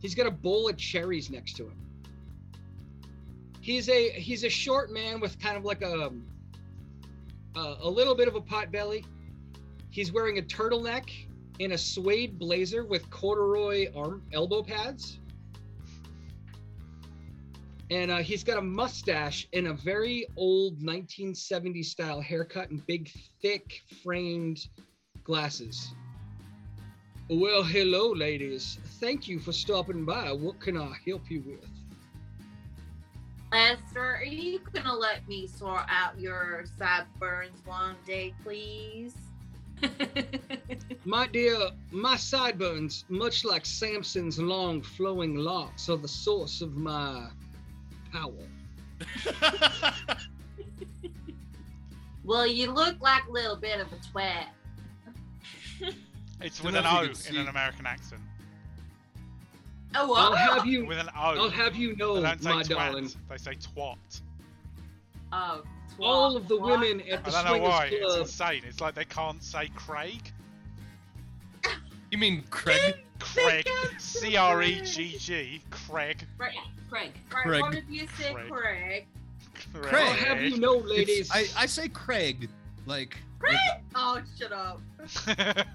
[0.00, 1.76] He's got a bowl of cherries next to him.
[3.60, 6.10] He's a he's a short man with kind of like a
[7.54, 9.04] a, a little bit of a pot belly.
[9.90, 11.08] He's wearing a turtleneck
[11.60, 15.20] and a suede blazer with corduroy arm elbow pads.
[17.92, 23.10] And uh, he's got a mustache and a very old 1970s style haircut and big,
[23.42, 24.66] thick framed
[25.24, 25.92] glasses.
[27.28, 28.78] Well, hello, ladies.
[28.98, 30.32] Thank you for stopping by.
[30.32, 31.68] What can I help you with?
[33.52, 39.14] Lester, are you gonna let me sort out your sideburns one day, please?
[41.04, 41.58] My dear,
[41.90, 47.28] my sideburns, much like Samson's long flowing locks, are the source of my
[48.12, 48.32] power.
[52.24, 54.46] Well, you look like a little bit of a twat.
[56.40, 58.20] It's with an O in an American accent.
[59.94, 60.86] Oh, I'll have you.
[60.86, 61.20] With an O.
[61.20, 63.10] I'll have you They know, don't say my twat, darling.
[63.28, 63.96] They say twat.
[65.32, 65.62] Oh,
[65.98, 66.62] twat, All of the twat.
[66.80, 67.88] women at the I the don't know swingers why.
[67.90, 68.62] It's insane.
[68.68, 70.32] It's like they can't say Craig.
[72.12, 72.96] You mean Craig?
[73.22, 73.66] Craig.
[73.98, 75.62] C R E G G.
[75.70, 76.26] Craig.
[76.38, 76.52] Right,
[76.90, 77.12] Craig.
[77.32, 77.60] right, Craig.
[77.62, 78.50] What if you said Craig.
[78.50, 79.06] Craig?
[79.74, 79.94] Craig.
[79.94, 81.30] I'll have you know, ladies.
[81.30, 82.48] It's- I, I say Craig,
[82.86, 83.56] like Craig?
[83.94, 84.80] Oh, shut up.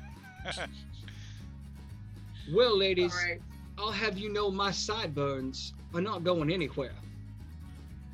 [2.54, 3.42] well, ladies, All right.
[3.78, 6.94] I'll have you know, my sideburns are not going anywhere.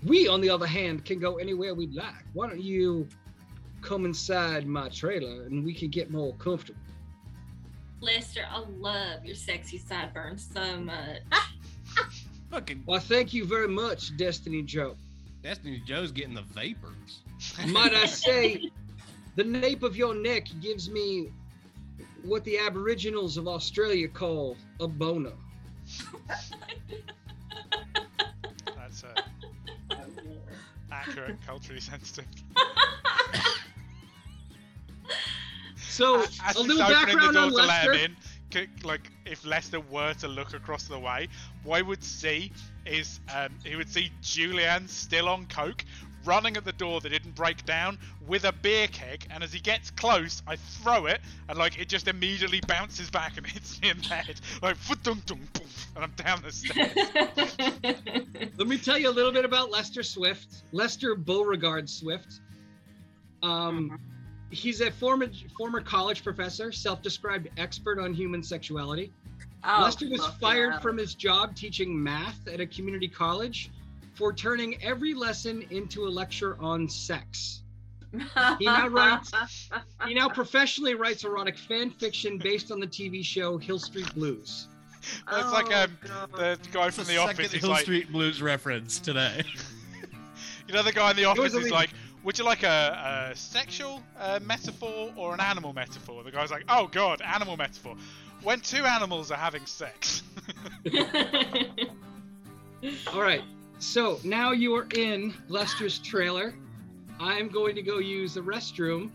[0.06, 2.14] We, on the other hand, can go anywhere we'd like.
[2.34, 3.08] Why don't you
[3.82, 6.80] come inside my trailer and we can get more comfortable?
[8.04, 11.22] Lester, I love your sexy sideburns so much.
[12.52, 14.96] fucking Well, thank you very much, Destiny Joe.
[15.42, 17.22] Destiny Joe's getting the vapors.
[17.68, 18.70] Might I say,
[19.36, 21.32] the nape of your neck gives me
[22.24, 25.32] what the Aboriginals of Australia call a boner.
[28.76, 29.22] That's uh,
[30.92, 32.26] accurate, culturally sensitive.
[35.94, 39.46] So As a he's little background the door on to let him in, like if
[39.46, 41.28] Lester were to look across the way,
[41.64, 42.52] what he would see
[42.84, 45.86] is um, he would see Julian still on coke,
[46.26, 49.60] running at the door that didn't break down with a beer keg, and as he
[49.60, 53.92] gets close, I throw it, and like it just immediately bounces back and hits me
[53.92, 56.92] in the head, like "Fu-dum-dum, poof," and I'm down the stairs.
[58.58, 60.64] Let me tell you a little bit about Lester Swift.
[60.72, 62.40] Lester Beauregard Swift.
[63.44, 64.00] Um,
[64.54, 65.28] he's a former
[65.58, 69.12] former college professor, self-described expert on human sexuality.
[69.66, 73.72] Oh, Lester was fired from his job teaching math at a community college
[74.14, 77.62] for turning every lesson into a lecture on sex.
[78.60, 79.32] He now writes-
[80.06, 84.68] He now professionally writes erotic fan fiction based on the TV show Hill Street Blues.
[85.02, 85.98] It's like Oh, um,
[86.38, 87.52] the guy from the office.
[87.52, 89.44] He's Hill like, Street Blues reference today.
[90.66, 91.90] You know the guy in the office is lead- like,
[92.24, 96.24] would you like a, a sexual uh, metaphor or an animal metaphor?
[96.24, 97.96] The guy's like, oh god, animal metaphor.
[98.42, 100.24] When two animals are having sex.
[103.14, 103.42] All right,
[103.80, 106.54] so now you are in Lester's trailer.
[107.20, 109.12] I'm going to go use the restroom,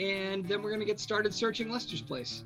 [0.00, 2.44] and then we're going to get started searching Lester's place.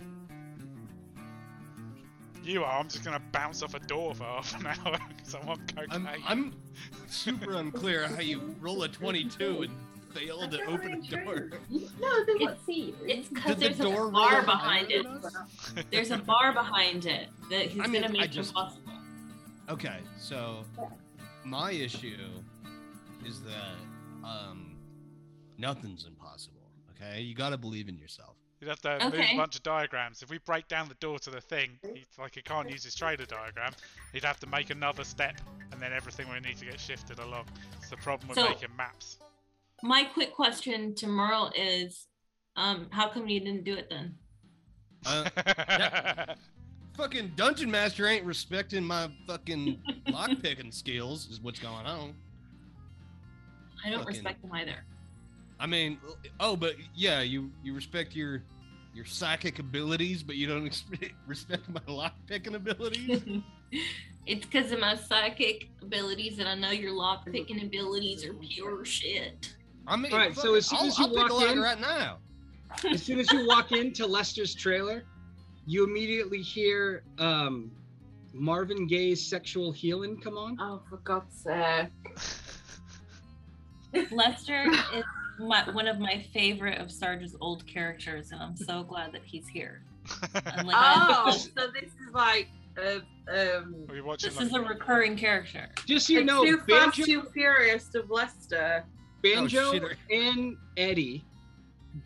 [2.50, 2.78] You are.
[2.80, 6.06] I'm just gonna bounce off a door for half an hour because I want cocaine.
[6.06, 6.54] I'm, I'm
[7.08, 9.72] super unclear how you roll a 22 and
[10.14, 11.50] fail to open a door.
[12.00, 12.94] No, they won't see you.
[13.06, 15.04] it's because Did the there's a door bar behind it.
[15.04, 15.86] behind?
[15.92, 18.92] There's a bar behind it that he's I mean, gonna I make just- impossible.
[19.68, 20.64] Okay, so
[21.44, 22.16] my issue
[23.24, 24.74] is that um,
[25.58, 26.56] nothing's impossible.
[26.96, 28.34] Okay, you got to believe in yourself.
[28.60, 30.22] You'd have to move a bunch of diagrams.
[30.22, 32.94] If we break down the door to the thing, he's like he can't use his
[32.94, 33.72] trader diagram.
[34.12, 35.36] He'd have to make another step,
[35.72, 37.46] and then everything would need to get shifted along.
[37.78, 39.18] It's the problem with So- making maps.
[39.82, 42.06] My quick question to Merle is,
[42.56, 44.14] um, how come you didn't do it then?
[45.06, 46.34] Uh,
[46.98, 51.30] fucking dungeon master ain't respecting my fucking lockpicking skills.
[51.30, 52.12] Is what's going on.
[53.82, 54.84] I don't Fucking- respect them either.
[55.60, 55.98] I mean,
[56.40, 58.42] oh, but yeah, you you respect your
[58.94, 60.84] your psychic abilities, but you don't ex-
[61.26, 63.22] respect my lock picking abilities.
[64.26, 68.84] it's because of my psychic abilities, and I know your lock picking abilities are pure
[68.84, 69.54] shit.
[69.86, 72.18] I mean, All right, so as soon I'll, as you I'll walk in- right now.
[72.90, 75.02] As soon as you walk into Lester's trailer,
[75.66, 77.70] you immediately hear um,
[78.32, 80.56] Marvin Gaye's "Sexual Healing" come on.
[80.60, 81.88] Oh, for God's sake.
[84.12, 85.04] Lester is
[85.40, 89.48] my, one of my favorite of Sarge's old characters, and I'm so glad that he's
[89.48, 89.82] here.
[90.44, 92.48] Unlike Oh, so this is like
[92.78, 93.00] uh,
[93.30, 94.30] um, Are you watching?
[94.30, 95.68] this like, is a recurring character.
[95.86, 98.84] Just so you it's know, too fast, Banjo, too furious of Lester.
[99.22, 101.24] Banjo Oh, and Eddie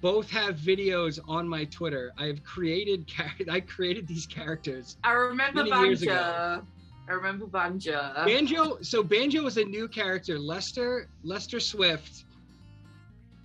[0.01, 2.12] both have videos on my Twitter.
[2.19, 4.97] I've created char- I created these characters.
[5.05, 6.12] I remember Many years Banjo.
[6.15, 6.62] ago.
[7.06, 8.12] I remember Banjo.
[8.24, 10.39] Banjo, so Banjo is a new character.
[10.39, 12.24] Lester, Lester Swift,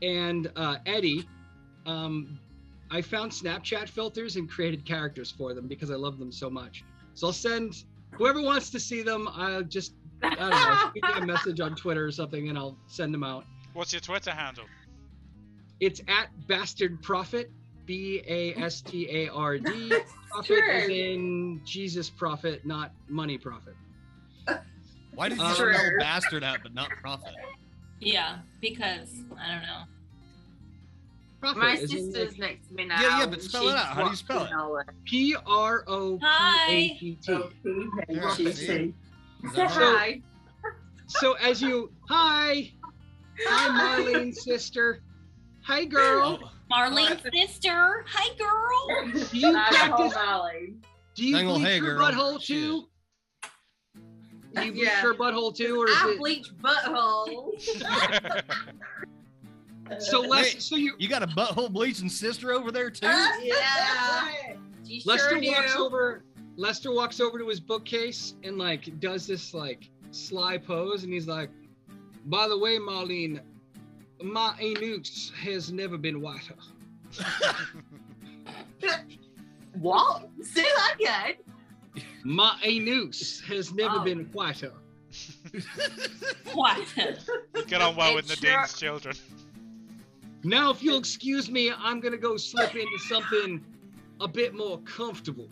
[0.02, 1.24] and uh, Eddie.
[1.86, 2.40] Um,
[2.92, 6.84] I found Snapchat filters and created characters for them because I love them so much.
[7.14, 7.74] So I'll send
[8.14, 9.28] whoever wants to see them.
[9.34, 9.94] I'll just
[10.24, 13.24] I don't know, give me a message on Twitter or something, and I'll send them
[13.24, 13.46] out.
[13.74, 14.66] What's your Twitter handle?
[15.80, 17.52] It's at Bastard Prophet,
[17.86, 20.00] B A S T A R D.
[20.32, 23.74] Prophet is in Jesus Prophet, not money prophet.
[25.16, 26.00] Why did you Uh, spell Sure.
[26.00, 27.34] bastard out but not profit?
[28.00, 29.10] Yeah, because
[29.40, 29.84] I don't know.
[31.40, 33.02] Prophet My sister's like, next to me now.
[33.02, 33.86] Yeah, yeah, but spell it out.
[33.86, 34.52] How do you spell it?
[34.52, 37.40] know P R O P A P T.
[38.10, 38.94] Yeah, see?
[39.44, 40.22] Is that right?
[40.22, 40.72] Hi.
[41.08, 42.72] So as you hi,
[43.48, 45.02] hi Marlene sister,
[45.62, 46.40] hi girl.
[46.44, 48.06] Oh, Marlene's sister.
[48.08, 49.12] Hi, girl.
[49.32, 50.14] Do you practice?
[50.14, 50.76] Molly.
[51.16, 52.89] Do you bleach your butthole too?
[54.56, 55.04] Do you bleach Yeah.
[55.04, 56.18] your butthole too, or is I it?
[56.18, 57.62] bleach butthole.
[60.00, 60.60] So Les, Hey.
[60.60, 63.08] so you you got a butthole bleaching sister over there too?
[63.08, 64.30] Uh, yeah.
[64.88, 65.84] She Lester sure walks do.
[65.86, 66.24] over.
[66.56, 71.28] Lester walks over to his bookcase and like does this like sly pose, and he's
[71.28, 71.52] like,
[72.26, 73.40] "By the way, Marlene,
[74.24, 76.56] my anus has never been whiter."
[79.80, 80.28] What?
[80.42, 81.36] Say that again.
[82.24, 84.04] My anus has never Oh.
[84.04, 84.74] been whiter.
[86.54, 86.86] What?
[87.68, 89.16] Get on well with It Nadine's children.
[90.44, 93.64] Now, if you'll excuse me, I'm gonna go slip into something
[94.22, 95.50] a bit more comfortable.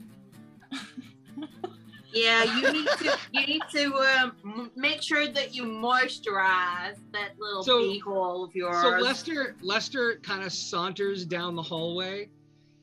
[2.14, 7.64] Yeah, you need to you need to um, make sure that you moisturize that little
[7.64, 8.82] So- pee hole of yours.
[8.82, 12.30] So Lester, Lester kind of saunters down the hallway,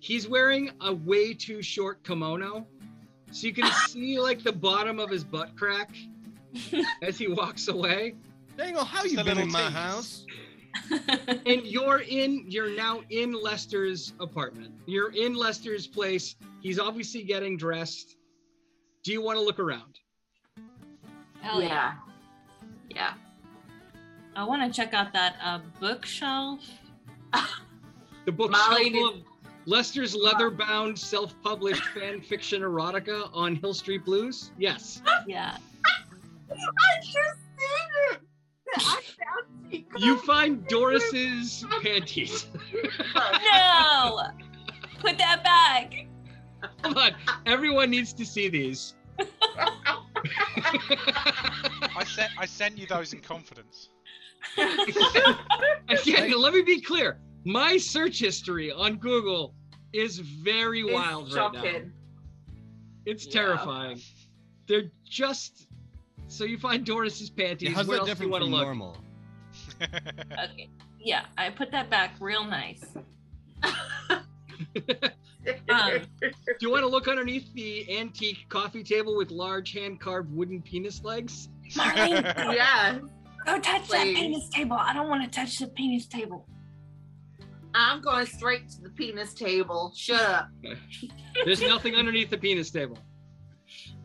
[0.01, 2.67] He's wearing a way too short kimono.
[3.35, 5.91] So you can see like the bottom of his butt crack
[7.03, 8.15] as he walks away.
[8.57, 10.25] Dangle, how Just you been little in my house?
[11.47, 14.75] And you're in, you're now in Lester's apartment.
[14.87, 16.35] You're in Lester's place.
[16.63, 18.17] He's obviously getting dressed.
[19.05, 20.01] Do you want to look around?
[21.41, 21.95] Hell yeah.
[22.91, 22.97] yeah.
[22.97, 23.15] Yeah.
[24.35, 26.61] I want to check out that uh, bookshelf.
[28.25, 28.91] The book Molly
[29.65, 34.53] full of Lester's leather-bound, self-published fan fiction erotica on Hill Street Blues.
[34.59, 35.03] Yes.
[35.27, 35.57] Yeah.
[36.51, 38.21] I just seen it.
[38.77, 39.85] I found it.
[39.99, 42.47] You find Doris's panties.
[43.15, 44.29] No!
[45.01, 46.07] Put that back.
[46.83, 47.15] Come on,
[47.47, 48.95] everyone needs to see these.
[51.97, 53.89] I sent I sent you those in confidence.
[55.89, 57.19] Again, let me be clear.
[57.45, 59.55] My search history on Google
[59.93, 61.63] is very It's wild right now.
[61.63, 61.93] shocking.
[63.07, 63.33] It's Yeah.
[63.33, 64.01] terrifying.
[64.67, 65.69] They're just
[66.27, 67.69] so you find Doris's panties.
[67.69, 68.63] Yeah, how's Where that else different from look?
[68.63, 68.97] normal?
[69.83, 70.69] Okay.
[70.99, 72.83] Yeah, I put that back real nice.
[75.69, 76.31] Um, Do
[76.63, 81.51] you want to look underneath the antique coffee table with large hand-carved wooden penis legs?
[81.73, 82.23] Marlene,
[82.55, 82.99] yeah.
[83.45, 84.77] go touch that penis table.
[84.81, 86.47] I don't want to touch the penis table.
[87.75, 89.93] I'm going straight to the penis table.
[89.97, 90.49] Shut up.
[91.45, 92.99] There's nothing underneath the penis table.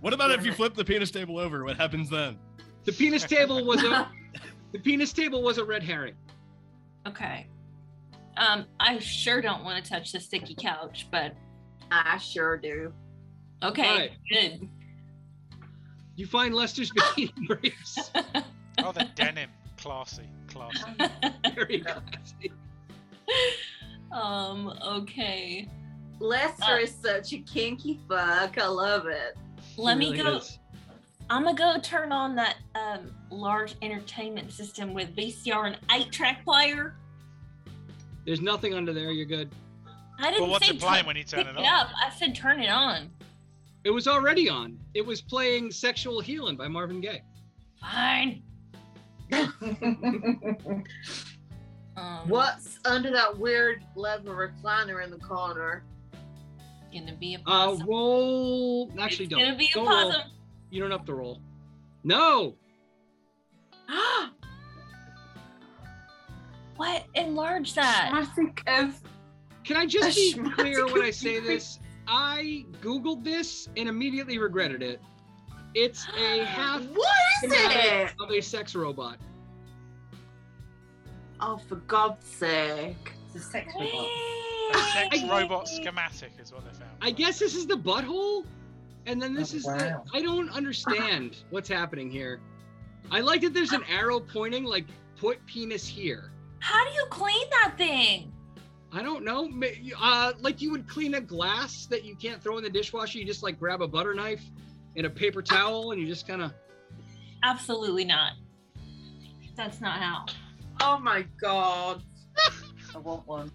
[0.02, 1.64] What about if you flip the penis table over?
[1.64, 2.38] What happens then?
[2.86, 4.10] The penis table was a
[4.72, 6.16] the penis table was a red herring.
[7.08, 7.48] Okay.
[8.38, 11.36] Um, I sure don't want to touch the sticky couch, but
[11.92, 12.94] I sure do.
[13.64, 14.12] okay, Alright.
[14.32, 14.70] good.
[16.16, 18.12] You find Lester's bikini briefs.
[18.82, 20.84] Oh, the denim, classy, classy.
[21.56, 22.52] Very classy.
[24.12, 25.68] um, okay.
[26.20, 28.58] Lester Uh, is such a kinky fuck.
[28.58, 29.38] I love it.
[29.78, 30.38] Let It me really go.
[30.38, 30.60] is.
[31.30, 36.44] I'm gonna go turn on that um large entertainment system with VCR and eight track
[36.44, 36.96] player.
[38.26, 39.12] There's nothing under there.
[39.12, 39.50] You're good.
[40.20, 41.66] I didn't But what's say it playing tu- when you turn pick it it on?
[41.66, 41.90] up.
[42.04, 43.10] I said turn it on.
[43.86, 44.78] It was already on.
[44.94, 47.22] It was playing "Sexual Healing" by Marvin Gaye.
[47.80, 48.42] Fine.
[52.00, 55.84] Um, What's under that weird leather recliner in the corner?
[56.94, 57.88] Gonna be a Uh, possum.
[57.88, 58.92] roll.
[59.00, 59.40] Actually, it's don't.
[59.44, 60.14] gonna be a Don't roll.
[60.72, 61.42] You don't have to roll.
[62.04, 62.56] No.
[66.78, 67.04] What?
[67.16, 68.10] Enlarge that.
[68.14, 69.02] I think of
[69.66, 71.80] Can I just be clear when I say this?
[72.08, 75.02] I googled this and immediately regretted it.
[75.76, 77.10] It's a half what
[77.44, 78.14] is it?
[78.22, 79.18] of a sex robot.
[81.42, 83.14] Oh, for God's sake!
[83.28, 84.08] It's a sex robot.
[84.74, 86.92] A sex robot schematic is what they found.
[87.02, 88.46] I guess this is the butthole,
[89.06, 89.78] and then this Oh, is wow.
[89.78, 90.02] the.
[90.14, 92.40] I don't understand what's happening here.
[93.12, 94.86] I like that there's an arrow pointing like
[95.18, 96.32] put penis here.
[96.60, 98.32] How do you clean that thing?
[98.92, 99.48] I don't know.
[99.48, 99.68] ma-
[100.00, 103.18] Uh, like you would clean a glass that you can't throw in the dishwasher.
[103.20, 104.44] You just like grab a butter knife
[104.98, 106.52] and a paper towel, and you just kind of.
[107.44, 108.34] Absolutely not.
[109.56, 110.26] That's not how.
[110.82, 112.04] Oh my God,
[112.96, 113.52] I want one.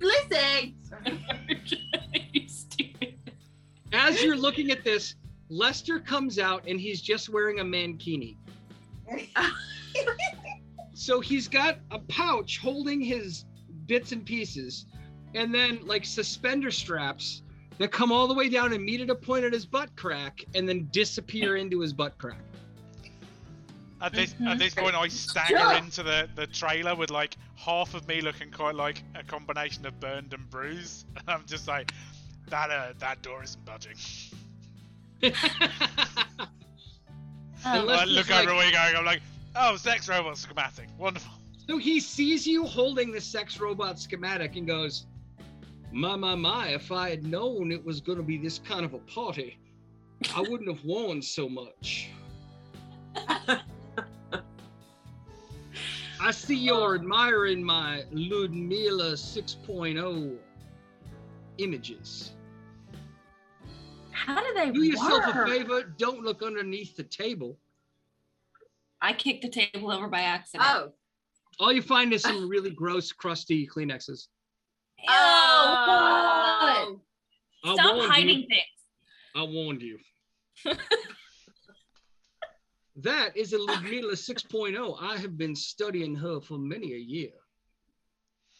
[0.00, 0.74] Lizzie!
[3.92, 5.14] As you're looking at this,
[5.48, 8.36] Lester comes out and he's just wearing a mankini.
[10.98, 13.44] So he's got a pouch holding his
[13.86, 14.86] bits and pieces,
[15.34, 17.42] and then like suspender straps
[17.76, 20.42] that come all the way down and meet at a point at his butt crack,
[20.54, 22.40] and then disappear into his butt crack.
[24.02, 24.46] At this Mhm.
[24.48, 28.50] at this point, I stagger into the, the trailer with like half of me looking
[28.50, 31.06] quite like a combination of burned and bruised.
[31.16, 31.92] And I'm just like,
[32.48, 33.96] that uh, that door isn't budging.
[35.22, 35.32] Um,
[37.64, 38.96] I look like- over where you're going.
[38.96, 39.22] I'm like,
[39.56, 41.32] oh, sex robot schematic, wonderful.
[41.68, 45.06] so he sees you holding the sex robot schematic and goes,
[45.90, 46.68] "My my my!
[46.68, 49.58] If I had known it was going to be this kind of a party,
[50.34, 52.10] I wouldn't have worn so much."
[56.26, 60.36] I see you're admiring my Ludmilla 6.0
[61.58, 62.32] images.
[64.10, 67.56] how do they Do yourself a favor, don't look underneath the table.
[69.00, 70.68] I kicked the table over by accident.
[70.68, 70.92] Oh,
[71.60, 74.26] All you find is some really gross, crusty Kleenexes.
[74.98, 76.98] Ew, oh.
[77.62, 77.70] what?
[77.70, 77.74] oh.
[77.74, 78.46] Stop warned hiding you.
[78.48, 78.62] things.
[79.36, 79.98] I warned you.
[82.96, 84.96] that is a Ludmilla 6.0.
[85.00, 87.32] I have been studying her for many a year.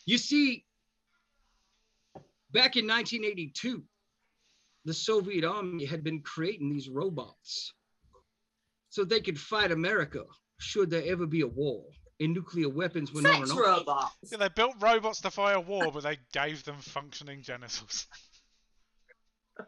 [0.04, 0.66] You see,
[2.52, 3.82] Back in 1982,
[4.84, 7.74] the Soviet army had been creating these robots
[8.88, 10.24] so they could fight America
[10.58, 11.84] should there ever be a war
[12.18, 13.72] and nuclear weapons were not Sex an option.
[13.72, 14.16] robots.
[14.30, 18.06] Yeah, they built robots to fight a war, but they gave them functioning genitals.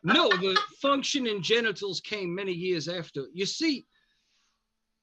[0.02, 3.26] No, the functioning genitals came many years after.
[3.34, 3.86] You see,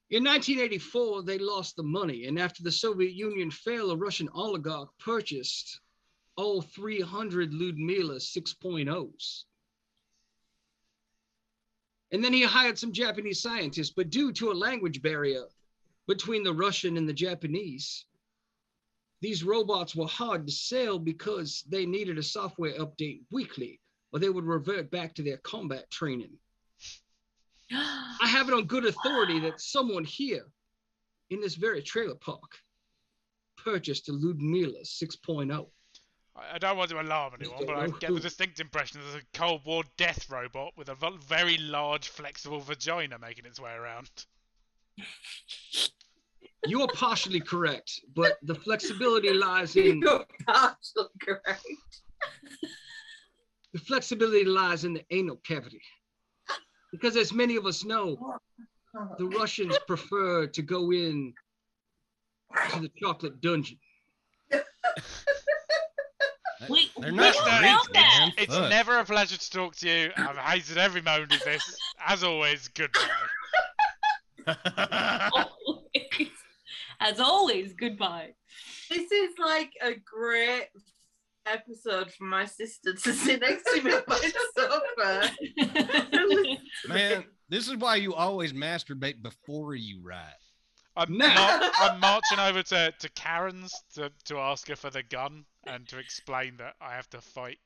[0.10, 4.90] in 1984, they lost the money, and after the Soviet Union fell, a Russian oligarch
[5.00, 5.80] purchased
[6.36, 9.44] all 300 Ludmila 6.0s.
[12.12, 15.46] And then he hired some Japanese scientists, but due to a language barrier
[16.08, 18.06] between the Russian and the Japanese,
[19.22, 24.30] these robots were hard to sell because they needed a software update weekly or they
[24.30, 26.38] would revert back to their combat training.
[27.76, 30.46] I have it on good authority that someone here
[31.30, 32.60] in this very trailer park
[33.58, 35.68] purchased a Ludmila 6.0.
[36.36, 39.38] I I don't want to alarm anyone, but I get the distinct impression there's a
[39.38, 40.96] Cold War death robot with a
[41.28, 44.10] very large, flexible vagina making its way around.
[46.68, 51.66] You are partially correct, but the flexibility lies in You're partially correct.
[53.74, 55.82] the flexibility lies in the anal cavity.
[56.96, 58.38] Because as many of us know,
[59.18, 61.34] the Russians prefer to go in
[62.72, 63.78] to the chocolate dungeon.
[66.70, 68.32] We, They're we not don't know that.
[68.38, 68.70] It's Fuck.
[68.70, 70.12] never a pleasure to talk to you.
[70.16, 71.78] I've hated every moment of this.
[72.08, 73.02] As always, goodbye.
[75.34, 76.30] Always.
[77.02, 78.34] As always, goodbye.
[78.90, 80.70] This is like a great
[81.46, 85.30] episode for my sister to sit next to me on my sofa.
[85.58, 90.34] and listen to Man, this is why you always masturbate before you write.
[90.98, 91.28] I'm, No.
[91.28, 95.88] mar- I'm marching over to, to Karen's to, to ask her for the gun and
[95.90, 97.58] to explain that I have to fight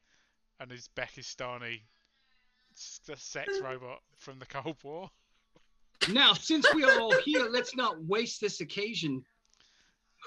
[0.60, 1.82] an Uzbekistani
[2.74, 5.10] sex robot from the Cold War.
[6.12, 9.22] Now, since we are all here, let's not waste this occasion.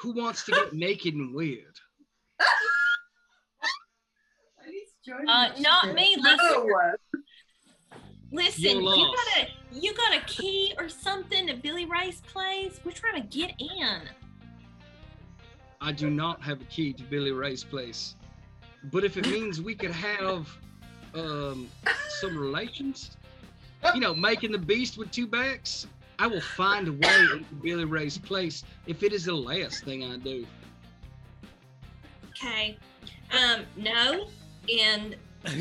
[0.01, 1.77] Who wants to get naked and weird?
[5.09, 6.17] Uh, not me.
[6.17, 6.97] Listen, No.
[8.31, 8.63] listen.
[8.63, 12.79] You're You got a you got a key or something to Billy Ray's place?
[12.85, 14.03] We're trying to get in.
[15.81, 18.15] I do not have a key to Billy Ray's place.
[18.85, 20.49] But if it means we could have
[21.15, 21.69] um,
[22.21, 23.17] some relations,
[23.95, 25.87] you know, making the beast with two backs,
[26.19, 30.05] I will find a way into Billy Ray's place if it is the last thing
[30.05, 30.47] I do.
[32.31, 32.77] Okay.
[33.33, 34.27] Um, no,
[34.71, 35.17] and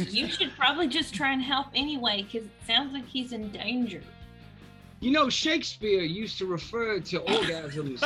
[0.09, 4.01] you should probably just try and help anyway, because it sounds like he's in danger.
[4.99, 8.01] You know, Shakespeare used to refer to orgasms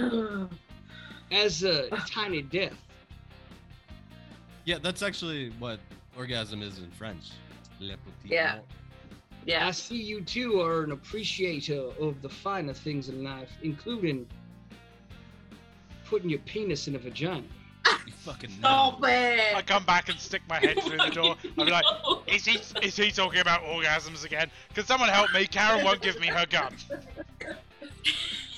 [1.32, 2.74] as a tiny death.
[4.64, 5.80] yeah, that's actually what
[6.16, 7.30] orgasm is in French.
[7.80, 8.56] Le petit Yeah.
[8.56, 9.62] mort.
[9.66, 14.26] I see you two are an appreciator of the finer things in life, including
[16.10, 17.44] putting your penis in a vagina.
[18.06, 19.08] You fucking oh, Stop know.
[19.08, 21.36] I come back and stick my head through the door.
[21.56, 21.84] I'm like,
[22.26, 24.50] is he is he talking about orgasms again?
[24.74, 25.46] Can someone help me?
[25.46, 26.74] Karen won't give me her gun.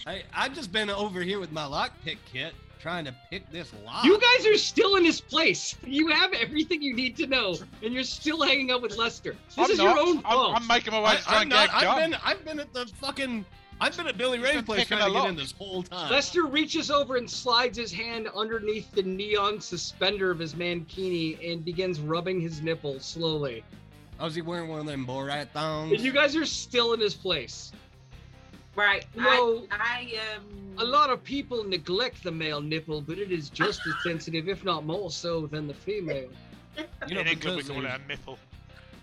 [0.07, 4.05] I, I've just been over here with my lockpick kit trying to pick this lock.
[4.05, 5.77] You guys are still in this place.
[5.87, 9.37] You have everything you need to know, and you're still hanging out with Lester.
[9.47, 9.97] This I'm is not.
[9.97, 10.57] your own I'm, fault.
[10.57, 11.91] I'm making my way I, to try I'm and not, get a.
[11.91, 13.45] I've been I've been at the fucking
[13.83, 15.29] I've been at Billy He's Ray's place picking trying a to get lock.
[15.31, 16.09] in this whole time.
[16.09, 21.65] Lester reaches over and slides his hand underneath the neon suspender of his mankini and
[21.65, 23.65] begins rubbing his nipple slowly.
[24.21, 26.05] Oh, is he wearing one of them Borat And thongs?
[26.05, 27.73] you guys are still in his place.
[28.77, 29.05] Right.
[29.17, 29.67] No.
[29.73, 30.45] I, I um.
[30.79, 34.65] A lot of people neglect the male nipple, but it is just as sensitive, if
[34.65, 36.31] not more so, than the female.
[37.09, 38.39] You know, in England, we because call it there's a nipple.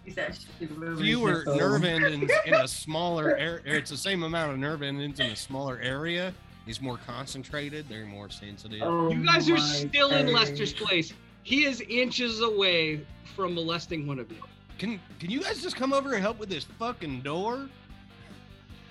[0.09, 3.61] He's actually moving fewer his nerve endings in a smaller area.
[3.65, 6.33] It's the same amount of nerve endings in a smaller area.
[6.65, 7.87] He's more concentrated.
[7.87, 8.81] They're more sensitive.
[8.83, 10.33] Oh You guys are my still in.
[10.33, 11.13] Lester's place.
[11.43, 13.05] He is inches away
[13.35, 14.37] from molesting one of you.
[14.79, 17.69] Can Can you guys just come over and help with this fucking door?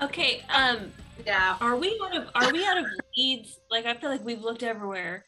[0.01, 0.43] Okay.
[0.55, 0.93] Um,
[1.27, 1.57] Yeah.
[1.61, 2.87] are we out of are we out of
[3.17, 3.59] leads?
[3.71, 5.25] Like I feel like we've looked everywhere.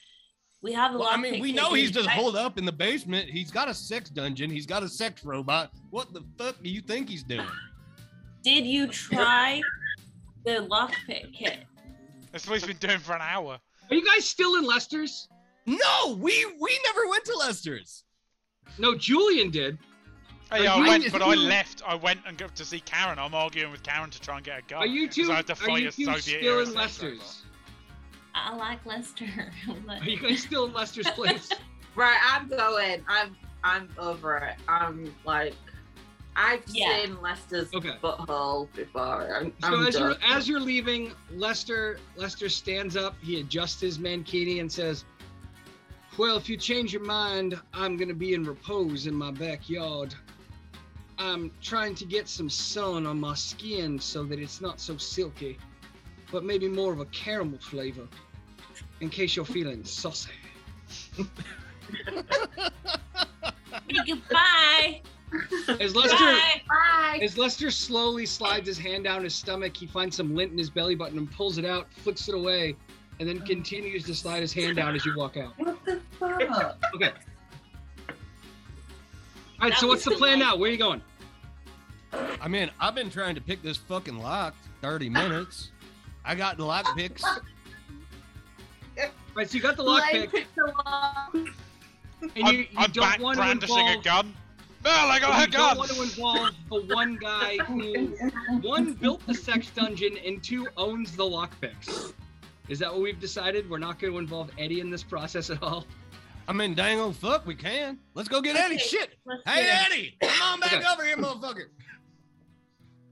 [0.62, 1.18] We have a Well, lot.
[1.18, 3.30] I mean, we know he's just holed up in the basement.
[3.30, 4.50] He's got a sex dungeon.
[4.50, 5.70] He's got a sex robot.
[5.90, 7.46] What the fuck do you think he's doing?
[8.42, 9.60] Did you try
[10.44, 11.60] the lockpick kit?
[12.32, 13.58] That's what he's been doing for an hour.
[13.90, 15.28] Are you guys still in Lester's?
[15.66, 18.04] No, we we never went to Lester's.
[18.78, 19.78] No, Julian did.
[20.52, 21.82] Hey, Are I went, but I left.
[21.86, 23.18] I went and go to see Karen.
[23.18, 24.78] I'm arguing with Karen to try and get a gun.
[24.80, 25.32] Are you 'cause two?
[25.32, 27.42] I had to Are fight you a two Soviet still in sex Lester's?
[28.34, 28.52] Robot.
[28.52, 29.24] I like Lester.
[29.88, 31.50] Are you guys still in Lester's place?
[31.96, 33.04] Right, I'm going.
[33.08, 34.54] I'm I'm over it.
[34.68, 35.54] I'm like
[36.36, 37.02] I've Yeah.
[37.04, 37.96] seen Lester's Okay.
[38.00, 39.36] butthole before.
[39.36, 43.16] I'm, So I'm as you're as you're leaving, Lester Lester stands up.
[43.20, 45.04] He adjusts his mankini and says,
[46.16, 50.14] "Well, if you change your mind, I'm gonna be in repose in my backyard.
[51.18, 55.58] I'm trying to get some sun on my skin so that it's not so silky,
[56.32, 58.06] but maybe more of a caramel flavor,
[59.00, 60.30] in case you're feeling saucy."
[64.06, 65.02] Goodbye.
[65.80, 66.62] As Lester Bye.
[66.68, 67.18] Bye.
[67.22, 70.70] As Lester slowly slides his hand down his stomach, he finds some lint in his
[70.70, 72.76] belly button and pulls it out, flicks it away,
[73.20, 75.52] and then continues to slide his hand down as you walk out.
[75.58, 76.78] What the fuck?
[76.94, 77.10] Okay.
[79.60, 80.56] All right, That so what's the plan now?
[80.56, 81.02] Where are you going?
[82.40, 85.70] I mean, I've been trying to pick this fucking lock 30 minutes.
[86.30, 87.24] I got the lock picks.
[89.34, 91.34] Right, so you got the Like, lockpick, pick the lock.
[91.34, 91.48] and
[92.44, 94.00] I'm, you, you I'm don't back want to brandishing involve.
[94.00, 94.34] a gun.
[94.84, 98.06] Mel, I got you a don't want to involve the one guy who
[98.60, 102.12] one built the sex dungeon and two owns the lockpicks.
[102.68, 103.68] Is that what we've decided?
[103.68, 105.84] We're not going to involve Eddie in this process at all.
[106.46, 107.98] I mean, dang old fuck, we can.
[108.14, 108.78] Let's go get Eddie.
[108.78, 109.16] Shit.
[109.46, 109.68] Hey.
[109.68, 110.84] Eddie, come on back Okay.
[110.92, 111.64] over here, motherfucker.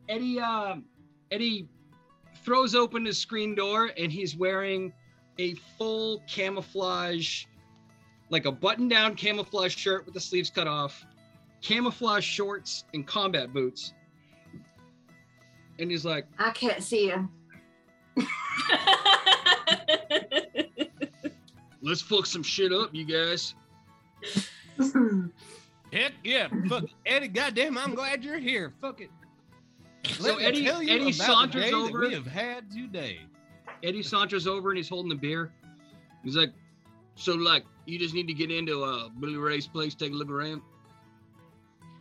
[0.08, 0.84] Eddie um
[1.32, 1.68] Eddie
[2.48, 4.90] throws open his screen door and he's wearing
[5.38, 7.44] a full camouflage
[8.30, 11.04] like a button down camouflage shirt with the sleeves cut off,
[11.60, 13.92] camouflage shorts and combat boots.
[15.78, 17.28] And he's like, I can't see him.
[21.82, 23.54] "Let's fuck some shit up, you guys."
[25.92, 26.48] Heck yeah.
[26.66, 28.72] Fuck, Eddie, goddamn, I'm glad you're here.
[28.80, 29.10] Fuck it.
[30.08, 32.00] So Let me Eddie- tell you Eddie about the saunters day that over.
[32.00, 33.20] we have had today.
[33.82, 35.52] Eddie saunters over and he's holding the beer.
[36.24, 36.52] He's like,
[37.14, 40.30] "So like, you just need to get into uh Billy Ray's place, take a look
[40.30, 40.62] around."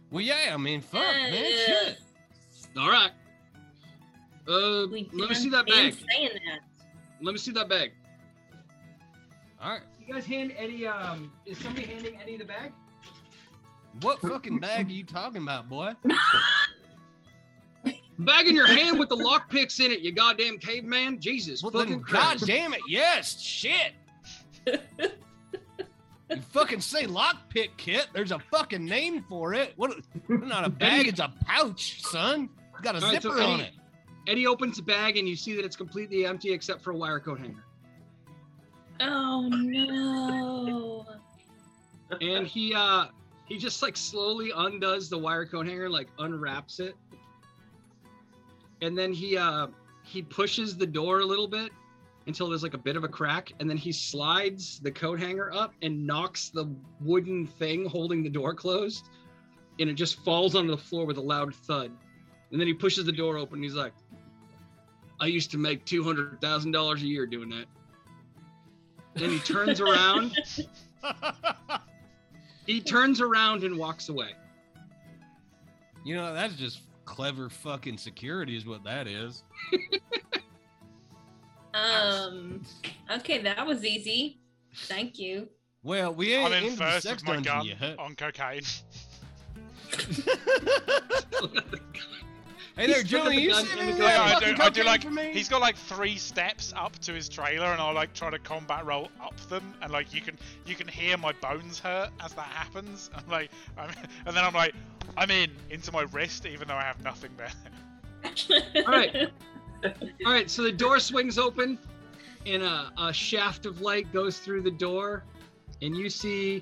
[0.10, 1.66] Well, yeah, I mean, fuck, man, Yeah.
[1.66, 2.00] shit.
[2.78, 3.12] All right.
[4.48, 5.94] Uh, We let me see that bag.
[5.94, 6.60] saying that.
[7.22, 7.92] Let me see that bag.
[9.62, 9.82] All right.
[10.06, 10.88] You guys hand Eddie.
[10.88, 12.72] Um, is somebody handing Eddie the bag?
[14.02, 15.94] What fucking bag are you talking about, boy?
[18.20, 20.00] Bag in your hand with the lock picks in it.
[20.02, 21.20] You goddamn caveman.
[21.20, 23.94] Jesus Well, fucking then, God damn it, yes, shit.
[26.30, 28.08] you fucking say lockpick kit.
[28.14, 29.74] There's a fucking name for it.
[29.76, 29.98] What?
[30.28, 31.08] Not a bag.
[31.08, 32.50] It's a pouch, son.
[32.74, 33.72] It's got a All right, so zipper on it.
[34.28, 37.20] Eddie opens the bag and you see that it's completely empty except for a wire
[37.20, 37.64] coat hanger.
[39.00, 41.06] Oh no.
[42.20, 43.06] And he uh
[43.46, 46.96] he just like slowly undoes the wire coat hanger, like unwraps it.
[48.82, 49.68] And then he uh
[50.04, 51.72] he pushes the door a little bit
[52.28, 55.52] until there's like a bit of a crack, and then he slides the coat hanger
[55.54, 56.70] up and knocks the
[57.02, 59.10] wooden thing holding the door closed,
[59.80, 61.92] and it just falls onto the floor with a loud thud.
[62.52, 63.56] And then he pushes the door open.
[63.56, 63.94] And he's like,
[65.20, 67.66] "I used to make two hundred thousand dollars a year doing that."
[69.16, 70.38] Then he turns around.
[72.68, 74.32] He turns around and walks away.
[76.04, 79.44] you know, that's just clever fucking security, is what that is.
[81.74, 82.62] Um.
[83.12, 84.40] Okay, that was easy.
[84.76, 85.48] Thank you.
[85.84, 87.98] Well, we ain't I'm in into the first sex with my gun yet.
[88.00, 88.64] on cocaine.
[92.78, 93.42] Hey there, He's Julie.
[93.42, 94.30] You gun sitting and in the there gun.
[94.30, 95.34] Yeah, I do, I do like.
[95.34, 98.86] He's got like three steps up to his trailer, and I'll like try to combat
[98.86, 102.46] roll up them, and like you can you can hear my bones hurt as that
[102.46, 103.10] happens.
[103.16, 103.90] I'm like, I'm,
[104.28, 104.76] and then I'm like,
[105.18, 107.52] I'm in into my wrist, even though I have nothing there.
[108.86, 109.30] All right.
[110.26, 111.78] All right, so the door swings open,
[112.46, 115.24] and a, a shaft of light goes through the door,
[115.82, 116.62] and you see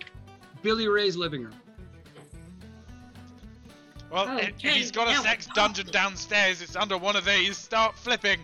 [0.61, 1.53] Billy Ray's living room.
[4.11, 7.25] Well, Oh, if, if he's got a now sex dungeon downstairs, it's under one of
[7.25, 7.57] these.
[7.57, 8.39] Start flipping,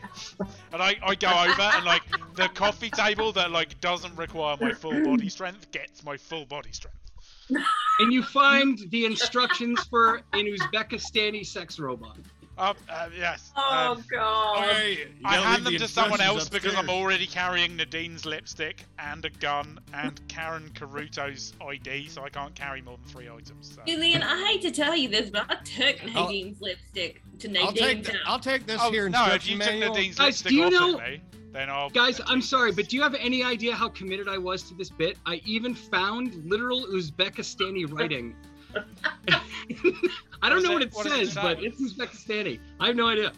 [0.74, 2.04] and I, I go over and like
[2.36, 6.72] the coffee table that like doesn't require my full body strength gets my full body
[6.72, 6.98] strength.
[8.00, 12.18] And you find the instructions for an Uzbekistani sex robot.
[12.58, 13.52] Um, uh, yes.
[13.56, 14.70] Oh um, god.
[14.70, 17.76] Okay, you I gotta hand them the to someone instructions else because I'm already carrying
[17.76, 23.08] Nadine's lipstick and a gun and Karen Caruto's ID, so I can't carry more than
[23.08, 23.74] three items.
[23.76, 23.82] So.
[23.88, 27.72] Julian, I hate to tell you this, but I took I'll- Nadine's lipstick to I'll
[27.72, 28.22] take, Nadine's the, house.
[28.28, 29.94] I'll take this Oh, here no, if instruction you took manual.
[29.96, 31.22] Nadine's Guys, lipstick do you off know- at me,
[31.52, 31.90] then I'll.
[31.90, 34.90] Guys, I'm sorry, but do you have any idea how committed I was to this
[34.90, 35.18] bit?
[35.26, 38.36] I even found literal Uzbekistani writing.
[40.42, 40.88] I don't know what it?
[40.90, 42.60] it What does it says, but it's Uzbekistani.
[42.80, 43.32] I have no idea.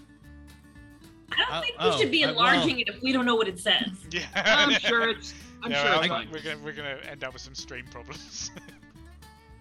[1.31, 3.26] I don't Uh, think oh, we should be uh, well- enlarging it if we don't
[3.26, 3.88] know what it says.
[4.11, 4.26] Yeah.
[4.35, 5.34] I'm sure it's.
[5.64, 6.30] I'm yeah, sure I it's fine.
[6.31, 8.52] we're gonna we're gonna end up with some stream problems.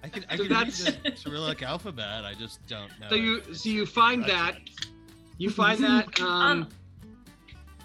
[0.04, 2.24] I can I So can read that's- the Cyrillic alphabet.
[2.24, 3.08] I just don't know.
[3.08, 4.88] So you so you find that That's-
[5.38, 6.68] you find that um, Um,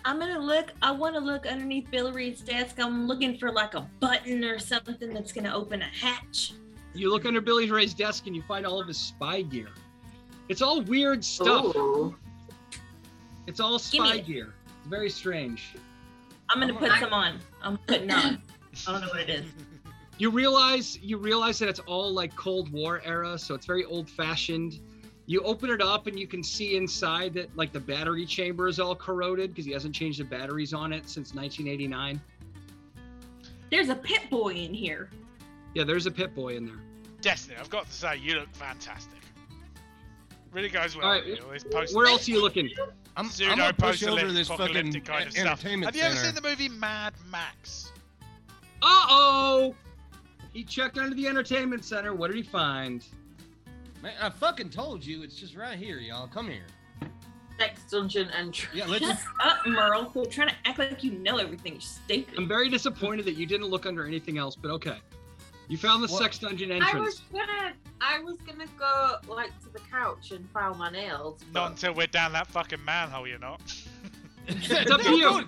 [0.07, 0.71] I'm gonna look.
[0.81, 2.79] I want to look underneath Billy Reed's desk.
[2.79, 6.53] I'm looking for like a button or something that's gonna open a hatch.
[6.93, 9.67] you look under Billy Ray's desk and you find all of his spy gear.
[10.47, 11.75] It's all weird stuff.
[11.75, 12.15] Ooh.
[13.47, 14.53] It's all spy gear.
[14.79, 15.75] It's very strange.
[16.49, 17.39] I'm gonna oh put gonna- some on.
[17.61, 18.41] I'm putting on.
[18.87, 19.45] I don't know what it is.
[20.19, 24.09] You realize you realize that it's all like Cold War era, so it's very old
[24.09, 24.79] fashioned.
[25.27, 28.79] You open it up and you can see inside that like the battery chamber is
[28.79, 32.19] all corroded because he hasn't changed the batteries on it since 1989.
[33.69, 35.09] There's a Pip-Boy in here.
[35.73, 36.79] Yeah, there's a Pip-Boy in there.
[37.19, 39.19] Destiny, I've got to say, you look fantastic.
[40.53, 41.05] Really goes well.
[41.07, 42.69] All right, with you, all post- Where else are you looking?
[43.17, 45.61] I'm, pseudo I'm gonna push over this fucking apocalyptic kind of e- stuff.
[45.61, 47.91] Have you ever seen the movie Mad Max?
[48.81, 49.75] Uh oh!
[50.53, 52.13] He checked under the entertainment center.
[52.13, 53.03] What did he find?
[54.07, 56.27] Man, I fucking told you, it's just right here, y'all.
[56.27, 56.65] Come here.
[57.59, 58.69] Next dungeon entry.
[58.79, 59.05] Yeah, let's.
[59.05, 60.05] Shut up, Merle.
[60.05, 61.73] Quit trying to act like you know everything.
[61.73, 62.35] You're stupid.
[62.37, 64.99] I'm very disappointed that you didn't look under anything else, but okay.
[65.67, 66.21] You found the What?
[66.21, 66.95] sex dungeon entrance.
[66.95, 71.41] I was gonna, I was gonna go like to the couch and file my nails.
[71.53, 73.59] Not until we're down that fucking manhole, you're not.
[74.47, 75.43] It's up to you.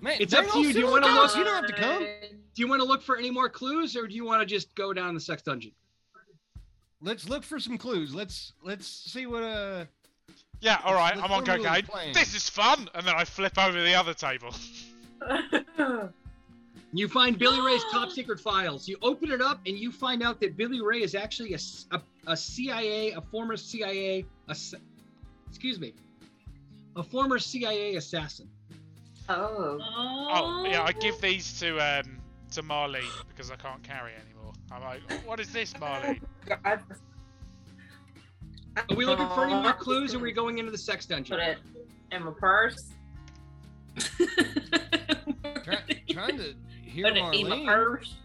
[0.00, 0.72] Man, It's up to you.
[0.72, 2.02] Do you wanna look- You don't have to come.
[2.02, 4.74] Do you want to look for any more clues, or do you want to just
[4.74, 5.70] go down the sex dungeon?
[7.04, 8.14] Let's look for some clues.
[8.14, 9.84] Let's let's see what uh.
[10.60, 11.84] Yeah, all right, I'm on formulate a cocaine.
[11.84, 12.12] plan.
[12.14, 14.54] This is fun, and then I flip over the other table.
[16.96, 18.86] You find Billy Ray's top secret files.
[18.86, 21.58] You open it up, and you find out that Billy Ray is actually a
[22.28, 24.76] a CIA, a former CIA, ass-
[25.48, 25.92] excuse me,
[26.94, 28.48] a former CIA assassin.
[29.28, 29.78] oh.
[29.80, 32.18] Oh, yeah, I give these to um
[32.52, 34.33] to Marlene because I can't carry anymore.
[34.74, 36.20] I'm like, what is this, Marlene?
[36.46, 36.82] God.
[38.76, 41.36] Are we looking for any more clues, or are we going into the sex dungeon?
[41.36, 41.58] Put it
[42.10, 42.90] in my purse.
[45.62, 45.78] Try,
[46.10, 47.66] trying to hear Put it in my Marlene.
[47.66, 48.16] purse.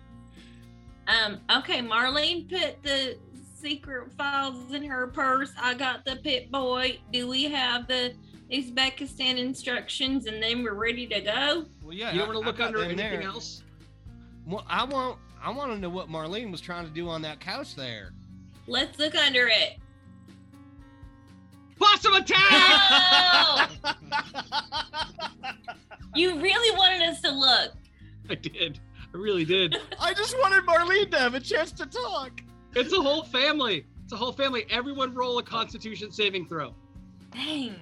[1.07, 3.17] Um, okay, Marlene put the
[3.55, 5.51] secret files in her purse.
[5.59, 6.99] I got the Pip-Boy.
[7.11, 8.13] Do we have the
[8.51, 11.65] Uzbekistan instructions and then we're ready to go?
[11.83, 12.11] Well, yeah.
[12.11, 13.21] You don't want to look under anything there.
[13.21, 13.63] else?
[14.47, 17.39] Well, I want I want to know what Marlene was trying to do on that
[17.39, 18.11] couch there.
[18.67, 19.77] Let's look under it.
[21.79, 23.69] Possum attack!
[23.83, 23.93] Oh!
[26.15, 27.71] you really wanted us to look.
[28.29, 28.79] I did.
[29.13, 29.77] I really did.
[29.99, 32.41] I just wanted Marlene to have a chance to talk.
[32.75, 33.85] It's a whole family.
[34.03, 34.65] It's a whole family.
[34.69, 36.75] Everyone roll a Constitution saving throw.
[37.31, 37.75] Dang.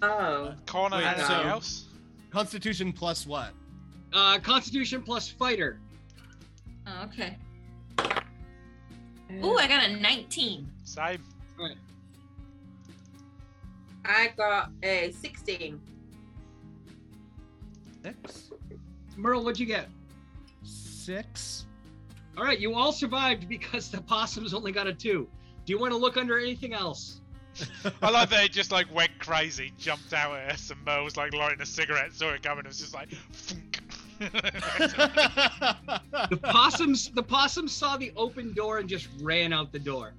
[0.00, 0.54] Oh.
[0.66, 1.86] Connor, Wait, anything so- else?
[2.30, 3.50] Constitution plus what?
[4.12, 5.80] Uh, Constitution plus fighter.
[6.86, 7.36] Oh, okay.
[9.42, 10.70] Ooh, I got a 19.
[10.84, 11.22] Same.
[14.04, 15.80] I got a 16.
[18.02, 18.50] Six.
[19.16, 19.88] Merle, what'd you get?
[20.62, 21.66] Six.
[22.36, 25.28] All right, you all survived because the possums only got a two.
[25.64, 27.20] Do you want to look under anything else?
[28.02, 31.16] I like that it just like went crazy, jumped out at us, and Merle was
[31.16, 33.63] like lighting a cigarette, saw it coming, and was just like, Funk.
[36.30, 40.14] The possums, the possums saw the open door and just ran out the door.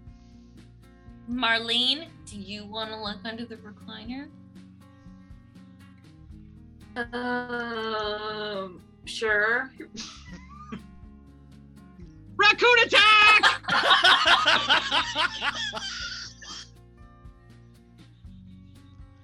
[1.30, 4.28] Marlene, do you want to look under the recliner?
[7.14, 9.72] Um, sure.
[12.38, 13.62] Raccoon attack!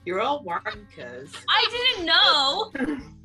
[0.05, 1.31] You're all warm, cuz.
[1.47, 2.71] I didn't know.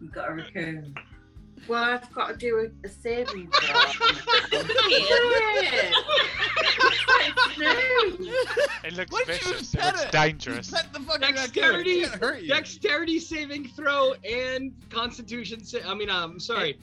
[0.00, 0.94] You got a raccoon.
[1.68, 3.80] Well, I've got to do a, a saving throw.
[8.84, 9.58] it looks Why don't you vicious.
[9.58, 10.12] just It pet looks it?
[10.12, 10.70] dangerous.
[10.70, 12.04] Pet the fucking Dexterity, raccoon.
[12.04, 12.48] It can't hurt you.
[12.48, 15.62] dexterity saving throw and Constitution.
[15.64, 16.78] Sa- I mean, um, sorry,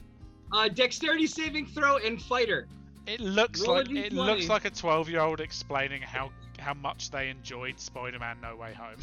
[0.52, 2.68] uh, dexterity saving throw and fighter.
[3.06, 4.16] It looks Roll a like it D20.
[4.26, 8.96] looks like a twelve-year-old explaining how how much they enjoyed Spider-Man: No Way Home.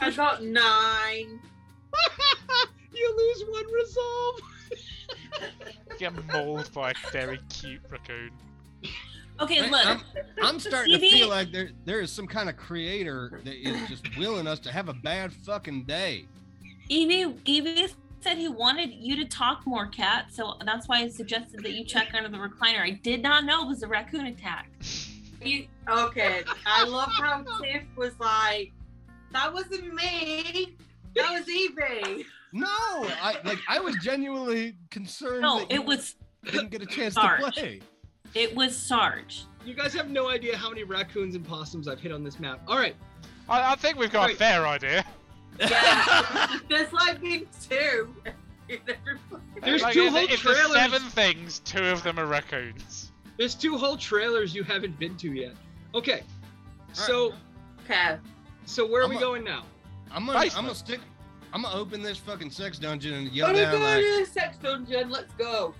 [0.00, 1.40] I got nine.
[2.94, 4.40] you lose one resolve.
[5.98, 8.30] Get mauled by a very cute raccoon.
[9.40, 9.86] Okay, Man, look.
[9.86, 10.00] I'm,
[10.42, 14.16] I'm starting to feel like there there is some kind of creator that is just
[14.16, 16.26] willing us to have a bad fucking day.
[16.88, 17.88] Evie, Evie
[18.20, 20.26] said he wanted you to talk more, Cat.
[20.30, 22.80] So that's why I suggested that you check under the recliner.
[22.80, 24.70] I did not know it was a raccoon attack.
[25.42, 28.72] You, okay, I love how Tiff was like,
[29.32, 30.74] That wasn't me.
[31.16, 32.26] That was Evie.
[32.52, 36.86] No, I like I was genuinely concerned No, that you it was didn't get a
[36.86, 37.80] chance to play.
[38.34, 39.44] it was Sarge.
[39.64, 42.60] You guys have no idea how many raccoons and possums I've hit on this map.
[42.68, 42.94] All right.
[43.48, 45.04] I, I think we've got a fair idea.
[45.58, 46.58] Yeah.
[46.68, 48.14] There's like been two.
[49.62, 53.12] There's Like, two if, whole if there's seven things, two of them are raccoons.
[53.36, 55.54] There's two whole trailers you haven't been to yet.
[55.94, 56.22] Okay.
[56.92, 57.34] So
[57.84, 58.16] Okay.
[58.64, 59.64] so where are I'm we a- going now?
[60.14, 61.00] I'm gonna I'm gonna stick
[61.52, 64.26] I'm gonna open this fucking sex dungeon and yell my down god, like to the
[64.30, 65.10] sex dungeon.
[65.10, 65.74] Let's go.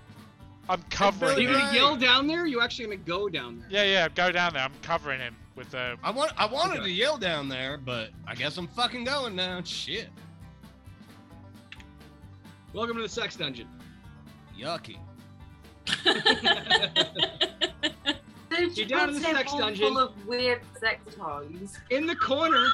[0.69, 1.55] I'm Are covering you him.
[1.59, 2.40] gonna yell down there?
[2.40, 3.69] Or are you actually gonna go down there?
[3.70, 4.62] Yeah, yeah, go down there.
[4.62, 5.97] I'm covering him with the.
[6.02, 6.86] I want I wanted Okay.
[6.86, 9.61] to yell down there, but I guess I'm fucking going now.
[9.65, 10.09] Shit.
[12.73, 13.69] Welcome to the sex dungeon.
[14.59, 14.98] Yucky.
[18.74, 19.89] You're down in the sex dungeon.
[19.89, 21.78] Full of weird sex toys.
[21.90, 22.66] In the corner,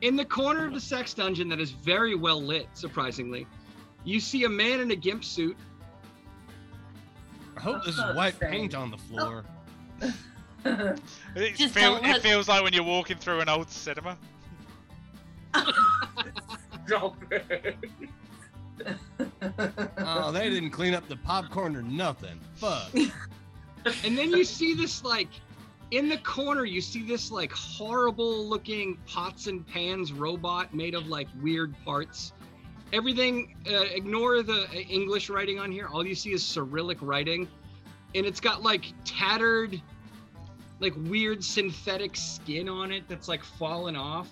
[0.00, 3.46] in the corner of the sex dungeon that is very well lit, surprisingly,
[4.04, 5.56] you see a man in a gimp suit.
[7.56, 9.44] I hope this is white paint on the floor.
[10.64, 14.18] It, Just feel, don't it let- feels like when you're walking through an old cinema.
[16.86, 17.76] Stop it.
[19.98, 22.38] Oh, they didn't clean up the popcorn or nothing.
[22.54, 22.90] Fuck.
[24.04, 25.28] And then you see this like
[25.90, 31.06] in the corner you see this like horrible looking pots and pans robot made of
[31.06, 32.32] like weird parts.
[32.92, 35.88] Everything uh, ignore the uh, English writing on here.
[35.92, 37.48] All you see is Cyrillic writing
[38.14, 39.80] and it's got like tattered
[40.80, 44.28] like weird synthetic skin on it that's like fallen off.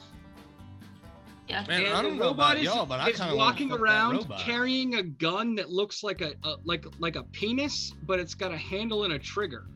[1.49, 1.65] Yeah.
[1.69, 3.37] Man, and I the don't know robot about is, y'all, but I is kind of
[3.37, 8.19] walking around carrying a gun that looks like a, a like like a penis, but
[8.19, 9.67] it's got a handle and a trigger.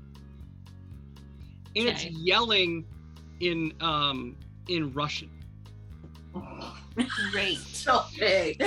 [1.76, 2.84] And it's yelling
[3.40, 4.36] in um
[4.68, 5.30] in Russian.
[7.32, 7.58] Great.
[7.58, 8.60] Stop it.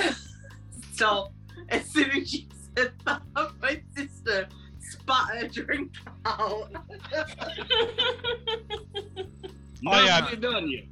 [0.92, 1.32] Stop.
[1.68, 2.46] As soon as you
[2.76, 3.22] said that,
[3.60, 4.48] my sister
[4.80, 5.92] spat a drink
[6.24, 6.70] out.
[9.86, 10.84] I, Not um, done yet.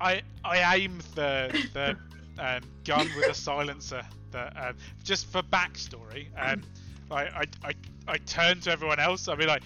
[0.00, 1.96] I I aim the the
[2.42, 4.02] um, gun with a silencer.
[4.32, 6.62] That um, just for backstory, um,
[7.10, 7.72] I, I I
[8.08, 9.28] I turn to everyone else.
[9.28, 9.62] I mean, like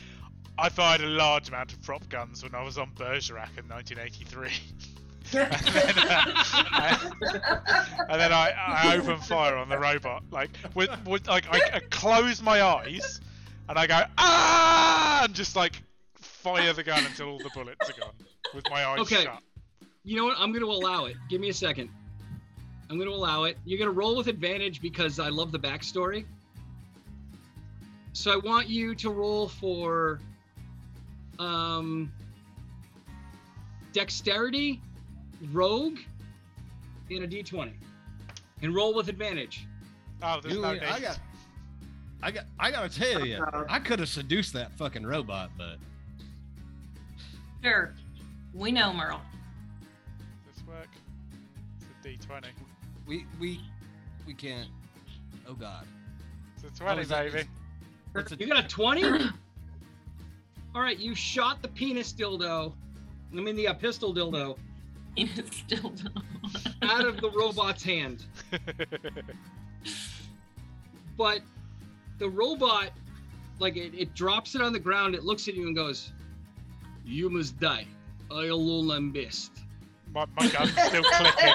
[0.58, 4.50] I fired a large amount of prop guns when I was on Bergerac in 1983.
[5.34, 10.24] and then, uh, and then I, I open fire on the robot.
[10.30, 13.20] Like with, with like I, I close my eyes
[13.68, 15.82] and I go ah and just like
[16.14, 18.14] fire the gun until all the bullets are gone
[18.54, 19.24] with my eyes Okay.
[19.24, 19.42] shut.
[20.02, 20.36] You know what?
[20.38, 21.16] I'm gonna allow it.
[21.28, 21.90] Give me a second.
[22.90, 23.58] I'm gonna allow it.
[23.66, 26.24] You're gonna roll with advantage because I love the backstory.
[28.14, 30.20] So I want you to roll for
[31.38, 32.12] um
[33.92, 34.80] dexterity,
[35.52, 35.98] rogue,
[37.10, 37.72] and a d20.
[38.62, 39.66] And roll with advantage.
[40.22, 40.88] Oh, there's no Dude, need.
[40.88, 41.18] I got,
[42.22, 45.76] I got, I gotta tell you, I could have seduced that fucking robot, but
[47.62, 47.92] Sure.
[48.54, 49.20] We know, Merle.
[50.46, 50.88] Does this work?
[52.04, 52.44] It's a D20.
[53.06, 53.60] we, we,
[54.26, 54.68] we can't.
[55.48, 55.86] Oh God,
[56.56, 57.48] It's a 20, is that- baby.
[58.16, 59.02] it's a, You got a 20?
[60.74, 62.72] All right, you shot the penis dildo.
[63.32, 64.56] I mean the uh, pistol dildo
[65.16, 65.92] It's still
[66.82, 68.24] out of the robot's hand.
[71.16, 71.40] but
[72.18, 72.90] the robot
[73.58, 76.12] like it, it drops it on the ground it looks at you and goes
[77.04, 77.86] you must die
[78.30, 79.50] i alone am best
[80.14, 81.54] my, my gun's still clicking.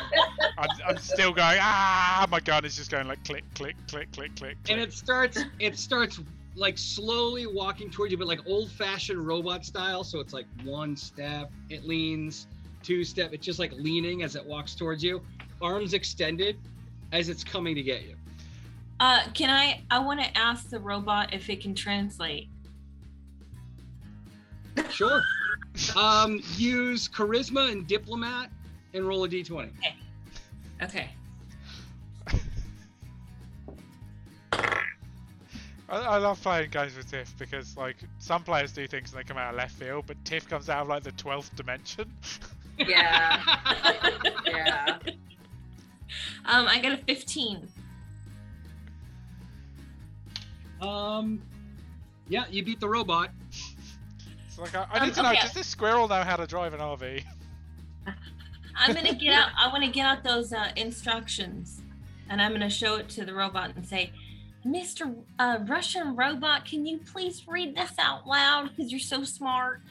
[0.60, 2.28] I'm, I'm still going, ah!
[2.30, 4.58] My gun is just going like click, click, click, click, click.
[4.70, 6.20] and it starts it starts
[6.56, 10.96] like slowly walking towards you but like old fashioned robot style so it's like one
[10.96, 12.48] step it leans
[12.84, 15.22] two step it's just like leaning as it walks towards you
[15.62, 16.58] arms extended
[17.12, 18.16] as it's coming to get you
[19.00, 19.82] Uh, can I?
[19.90, 22.48] I want to ask the robot if it can translate.
[24.90, 25.24] sure
[25.96, 28.52] um use charisma and diplomat
[28.94, 29.70] and roll a d20
[30.82, 31.10] Okay.
[35.90, 39.24] I, I love playing games with Tiff because like some players do things and they
[39.24, 42.12] come out of left field, but Tiff comes out of like the twelfth dimension.
[42.76, 43.40] Yeah.
[44.48, 44.98] Yeah.
[46.46, 47.68] Um, I got a 15.
[50.82, 51.42] Um,
[52.28, 53.30] yeah, you beat the robot.
[54.48, 55.42] It's like I, I Um, need to know: okay.
[55.42, 57.24] does this squirrel know how to drive an RV?
[58.76, 59.50] I'm gonna get out.
[59.58, 61.82] I want to get out those uh, instructions,
[62.30, 64.12] and I'm gonna show it to the robot and say,
[64.66, 65.16] "Mr.
[65.40, 68.70] Uh, Russian robot, can you please read this out loud?
[68.70, 69.82] Because you're so smart."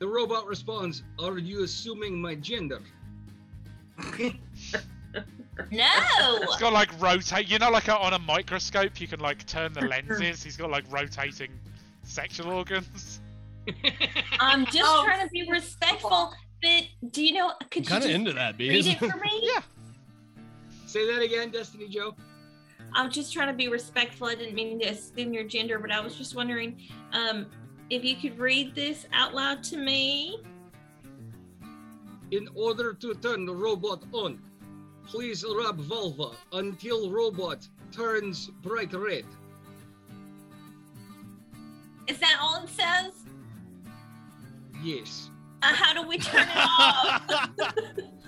[0.00, 2.80] The robot responds, Are you assuming my gender?
[5.70, 5.86] No.
[6.42, 7.48] It's got like rotate.
[7.48, 10.42] You know, like on a microscope, you can like turn the lenses.
[10.42, 11.52] He's got like rotating
[12.02, 13.20] sexual organs.
[14.40, 15.04] I'm just Oh.
[15.04, 16.34] trying to be respectful.
[16.60, 17.52] But do you know?
[17.70, 19.40] Could you Kind of into that, read it for me?
[19.54, 19.62] Yeah.
[20.86, 22.16] Say that again, Destiny Joe.
[22.94, 24.28] I'm just trying to be respectful.
[24.28, 26.80] I didn't mean to assume your gender, but I was just wondering
[27.12, 27.46] um,
[27.90, 30.38] if you could read this out loud to me.
[32.30, 34.40] In order to turn the robot on,
[35.06, 39.24] please rub vulva until robot turns bright red.
[42.06, 43.12] Is that all it says?
[44.82, 45.30] Yes.
[45.62, 47.74] Uh, how do we turn it off?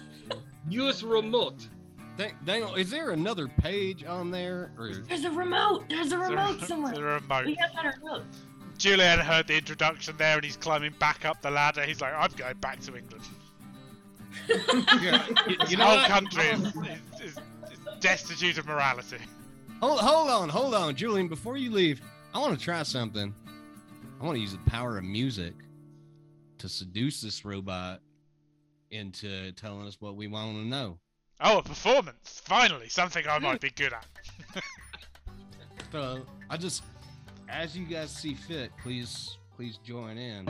[0.68, 1.68] Use remote.
[2.16, 4.72] Dang- Daniel, is there another page on there?
[4.78, 5.84] Or There's a remote.
[5.88, 6.94] There's a It's a- remote it's a somewhere.
[6.94, 7.46] remote.
[7.46, 8.24] We have that remote.
[8.78, 11.82] Julian heard the introduction there, and he's climbing back up the ladder.
[11.82, 13.24] He's like, "I'm going back to England."
[14.48, 16.08] Yeah, you, you know whole what?
[16.08, 17.38] country is, is, is,
[17.72, 19.16] is destitute of morality.
[19.80, 21.26] Hold, hold on, hold on, Julian.
[21.28, 22.02] Before you leave,
[22.34, 23.34] I want to try something.
[24.20, 25.54] I want to use the power of music
[26.58, 28.00] to seduce this robot
[28.90, 30.98] into telling us what we want to know.
[31.40, 32.40] Oh, a performance!
[32.44, 34.06] Finally, something I might be good at.
[35.92, 36.82] So I just,
[37.48, 40.48] as you guys see fit, please, please join in.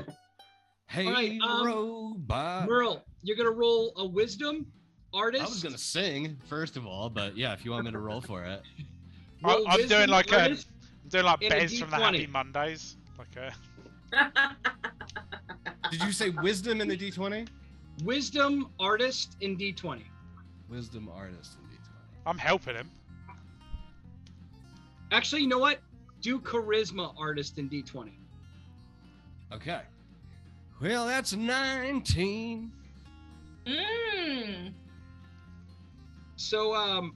[0.86, 2.66] Hey, All right, um, robot.
[2.66, 4.66] Merle, you're gonna roll a wisdom
[5.12, 5.44] artist.
[5.44, 8.20] I was gonna sing first of all, but yeah, if you want me to roll
[8.20, 8.62] for it.
[9.44, 10.58] I, Roll I'm doing like a, I'm
[11.10, 13.52] doing like and a Bez from the Happy Mondays, like a.
[15.90, 17.46] Did you say wisdom in the D20?
[18.04, 20.02] wisdom artist in D20.
[20.68, 21.90] Wisdom artist in D20.
[22.26, 22.90] I'm helping him.
[25.12, 25.80] Actually, you know what?
[26.20, 28.12] Do charisma artist in D20.
[29.52, 29.82] Okay.
[30.80, 32.72] Well, that's 19.
[33.66, 34.72] Mmm.
[36.36, 37.14] So, um,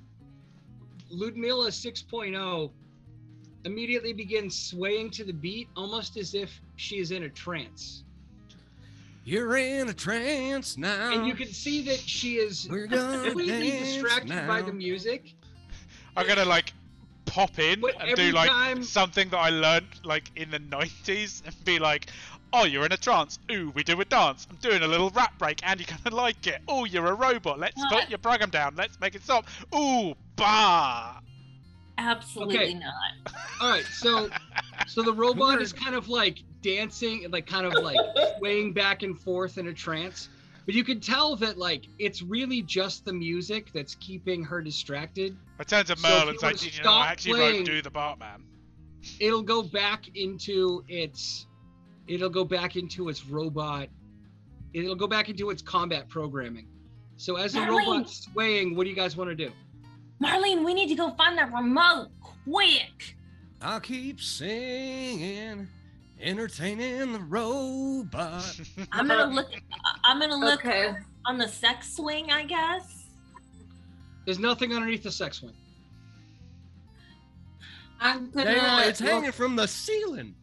[1.11, 2.71] Ludmilla 6.0
[3.65, 8.05] immediately begins swaying to the beat, almost as if she is in a trance.
[9.31, 11.13] You're in a trance now.
[11.13, 15.35] And you can see that she is We're gonna completely dance distracted by the music.
[16.17, 16.73] I'm gonna like
[17.27, 21.43] pop in But and do like time- something that I learned like in the 90s
[21.47, 22.11] and be like,
[22.53, 23.39] oh, you're in a trance.
[23.53, 24.49] Ooh, we do a dance.
[24.51, 26.61] I'm doing a little rap break and you're gonna like it.
[26.67, 27.61] Oh, you're a robot.
[27.61, 28.75] Let's put your program down.
[28.75, 29.47] Let's make it stop.
[29.73, 31.21] Ooh, bah.
[31.99, 32.75] Absolutely Okay.
[32.75, 33.33] not.
[33.61, 34.29] All right, so
[34.89, 37.97] so the robot is kind of like dancing, and like kind of like
[38.39, 40.29] swaying back and forth in a trance.
[40.67, 45.37] But you can tell that like it's really just the music that's keeping her distracted.
[45.59, 47.33] I turn to So Merle if and you say, wanna did you know I actually
[47.35, 48.43] playing- wrote Do the Bartman?
[49.19, 51.47] It'll go back into its
[52.07, 53.89] it'll go back into its robot.
[54.75, 56.69] It'll go back into its combat programming.
[57.17, 57.87] So as the Darling.
[57.89, 59.51] robot's swaying, what do you guys want to do?
[60.23, 63.17] Marlene, we need to go find that remote quick.
[63.63, 65.69] I'll keep singing,
[66.23, 68.59] entertaining the robot.
[68.93, 69.49] I'm gonna look.
[70.05, 70.95] I'm gonna look Okay.
[71.27, 73.07] on the sex swing, I guess.
[74.25, 75.55] There's nothing underneath the sex swing.
[78.01, 78.55] I'm gonna.
[78.55, 80.35] Daniel, it's look- hanging from the ceiling.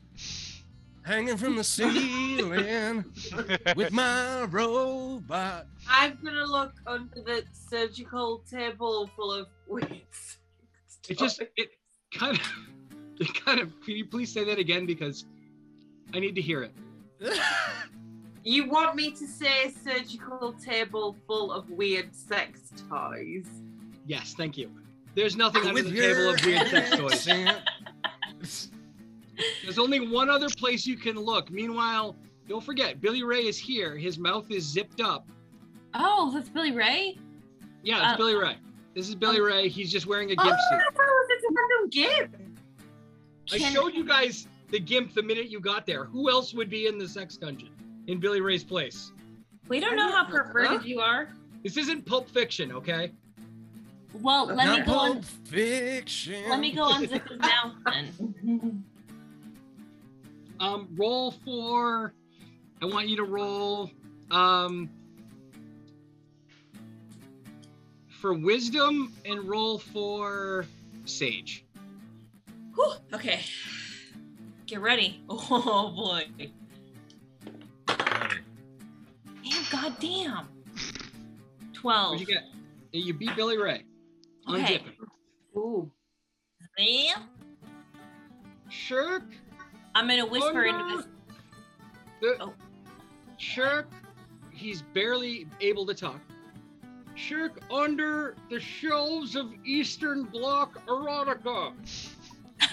[1.03, 3.05] Hanging from the ceiling
[3.77, 5.65] with my robot.
[5.89, 10.37] I'm gonna look under the surgical table full of weeds.
[11.07, 11.69] It just it
[12.13, 12.45] kind of
[13.21, 15.23] it kind of can you please say that again because
[16.17, 16.73] I need to hear it.
[18.43, 23.45] You want me to say surgical table full of weird sex toys?
[24.05, 24.71] Yes, thank you.
[25.15, 28.69] There's nothing under with the table of weird sex toys.
[29.63, 31.51] There's only one other place you can look.
[31.51, 32.15] Meanwhile,
[32.47, 33.97] don't forget, Billy Ray is here.
[33.97, 35.27] His mouth is zipped up.
[35.93, 37.17] Oh, that's Billy Ray.
[37.83, 38.55] Yeah, it's Uh, Billy Ray.
[38.95, 39.67] This is Billy Ray.
[39.67, 40.95] He's just wearing a Oh, gimp I suit.
[40.95, 42.35] thought it was a random gimp.
[43.51, 46.05] I showed you guys the gimp the minute you got there.
[46.05, 47.69] Who else would be in the sex dungeon
[48.07, 49.11] in Billy Ray's place?
[49.67, 51.29] We don't know how perverted you are.
[51.63, 53.11] This isn't Pulp Fiction, okay?
[54.13, 54.93] Well, let me go.
[54.93, 56.49] Pulp Un- Fiction.
[56.49, 58.83] let me go unzip his mouth then.
[60.59, 62.15] Um, roll for.
[62.81, 63.91] I want you to roll.
[64.31, 64.89] Um,
[68.09, 70.65] for wisdom and roll for
[71.05, 71.63] sage.
[72.73, 73.41] Whew, okay.
[74.67, 75.21] Get ready.
[75.29, 76.27] Oh boy.
[77.87, 80.47] Damn, goddamn.
[81.73, 82.11] Twelve.
[82.19, 82.43] What'd you get?
[82.91, 83.83] You beat Billy Ray.
[84.47, 84.77] Unzip Okay.
[84.79, 84.93] him.
[85.55, 85.91] Ooh.
[86.77, 87.15] Yeah.
[88.69, 89.23] Shirk.
[89.95, 91.07] I'm gonna whisper Oh, into this.
[92.21, 92.53] The- Oh.
[93.37, 93.89] Shirk.
[94.51, 96.19] He's barely able to talk.
[97.15, 101.73] Shirk under the shelves of Eastern Bloc erotica.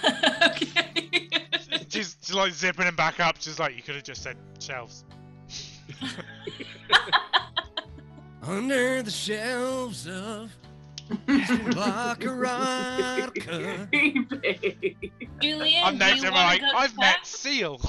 [0.50, 1.28] okay.
[1.94, 3.36] She's, she's like zipping him back up.
[3.39, 5.05] She's like, you could have just said shelves.
[8.42, 10.50] Under the shelves of
[11.28, 13.89] Eastern Bloc erotica.
[15.40, 16.98] Julian, I'm do next you to him wanna like, go I've check?
[16.98, 17.81] met Seal.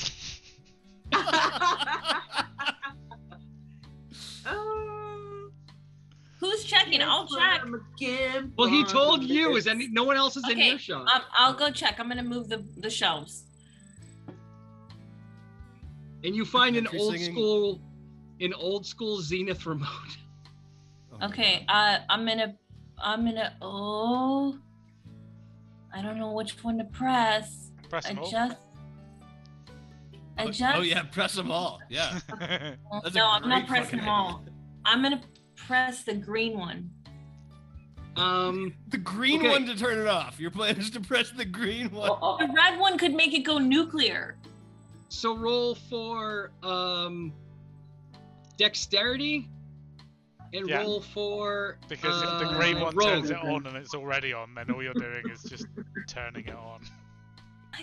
[4.46, 5.50] Oh,
[6.40, 7.02] Who's checking?
[7.02, 7.64] I'll check.
[7.98, 9.56] Again, Well, he told you.
[9.56, 11.08] Is any no one else is in your shop?
[11.14, 12.00] Um, I'll go check.
[12.00, 13.45] I'm gonna move the the shelves.
[16.26, 17.32] And you find an old singing.
[17.32, 17.82] school,
[18.42, 19.88] an old school Zenith remote.
[21.24, 21.66] Okay.
[21.70, 22.56] Uh, I'm gonna
[23.02, 24.58] I'm gonna oh.
[25.96, 27.72] I don't know which one to press.
[27.90, 28.28] Press them all.
[28.28, 28.58] Adjust.
[30.38, 30.78] Oh, Adjust.
[30.78, 31.80] Oh yeah, press them all.
[31.88, 32.20] Yeah.
[33.14, 34.44] No, I'm not great pressing them all.
[34.84, 35.22] I'm gonna
[35.56, 36.90] press the green one.
[38.18, 39.50] Um, The green Okay.
[39.52, 40.38] one to turn it off.
[40.38, 42.10] Your plan is to press the green one.
[42.12, 44.36] Oh, The red one could make it go nuclear.
[45.16, 47.34] So roll for um,
[48.58, 49.50] dexterity,
[50.54, 50.82] and Yeah.
[50.82, 53.08] roll for because if the uh, green one rogue.
[53.08, 55.68] turns it on and it's already on, then all you're doing is just
[56.08, 56.82] turning it on.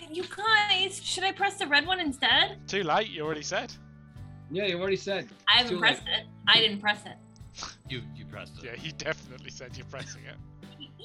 [0.09, 2.57] You guys, should I press the red one instead?
[2.67, 3.71] Too late, you already said.
[4.51, 5.27] Yeah, you already said.
[5.47, 6.25] I It's haven't too pressed it.
[6.47, 7.17] I didn't press it.
[7.89, 8.65] You you pressed it.
[8.65, 10.35] Yeah, he definitely said you're pressing it.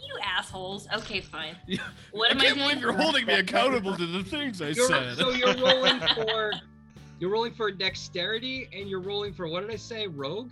[0.06, 0.86] You assholes.
[0.94, 1.56] Okay, fine.
[2.12, 2.68] What I am can't I doing?
[2.68, 5.16] believe you're holding me accountable to the things I You're, said.
[5.16, 6.52] so you're rolling for,
[7.18, 10.06] you're rolling for dexterity, and you're rolling for what did I say?
[10.06, 10.50] Rogue.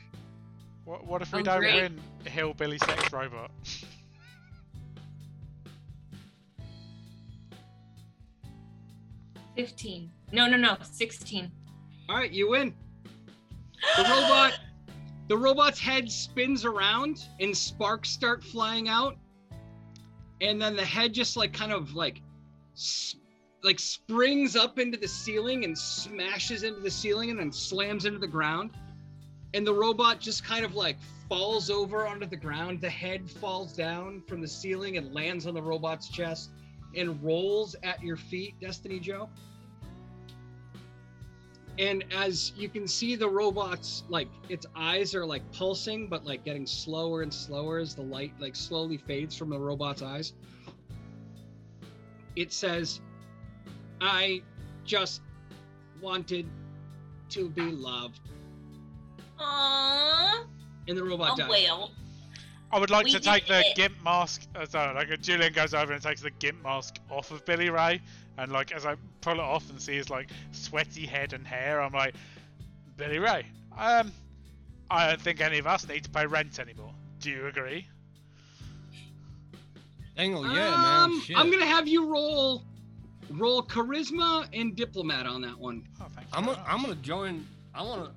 [0.84, 1.74] What, what if we Oh, don't great.
[1.82, 3.50] win Hillbilly Sex Robot?
[9.56, 10.10] 15.
[10.32, 10.76] No, no, no.
[10.82, 11.50] 16.
[12.08, 12.74] All right, you win.
[13.96, 14.58] The robot,
[15.28, 19.16] the robot's head spins around and sparks start flying out,
[20.40, 22.20] and then the head just like kind of like,
[22.74, 23.16] s-
[23.62, 28.18] like springs up into the ceiling and smashes into the ceiling and then slams into
[28.18, 28.70] the ground,
[29.54, 30.96] and the robot just kind of like
[31.28, 32.80] falls over onto the ground.
[32.80, 36.50] The head falls down from the ceiling and lands on the robot's chest
[36.94, 39.28] and rolls at your feet, Destiny Joe
[41.78, 46.44] and as you can see the robot's like its eyes are like pulsing but like
[46.44, 50.32] getting slower and slower as the light like slowly fades from the robot's eyes
[52.34, 53.00] it says
[54.00, 54.40] i
[54.84, 55.20] just
[56.00, 56.46] wanted
[57.28, 58.20] to be loved
[59.38, 60.44] Aww.
[60.88, 61.90] and the robot Oh, dies well.
[62.72, 63.76] I would like We to take the it.
[63.76, 64.42] gimp mask.
[64.56, 68.00] Uh, sorry, like Julian goes over and takes the gimp mask off of Billy Ray,
[68.38, 68.96] and like as I
[69.26, 72.14] pull it off and see his like sweaty head and hair, I'm like,
[72.96, 73.44] Billy Ray,
[73.76, 74.12] um,
[74.88, 76.92] I don't think any of us need to pay rent anymore.
[77.18, 77.88] Do you agree?
[80.16, 80.72] Dangle, yeah,
[81.04, 81.20] um, man.
[81.22, 81.36] Shit.
[81.36, 82.62] i'm gonna have you roll
[83.30, 86.32] roll charisma and diplomat on that one Oh, thank you.
[86.38, 87.44] I'm gonna, I'm gonna join.
[87.74, 88.10] I want to.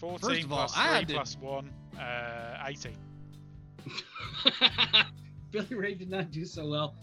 [0.00, 1.70] 14 first of all, plus I 3 had to- plus 1,
[2.00, 2.92] uh, 18.
[5.52, 6.94] Billy Ray did not do so well.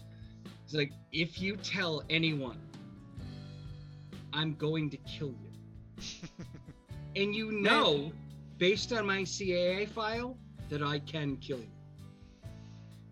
[0.66, 2.58] He's like, if you tell anyone,
[4.36, 6.04] I'm going to kill you.
[7.16, 8.12] and you know,
[8.58, 10.36] based on my CIA file,
[10.68, 11.70] that I can kill you.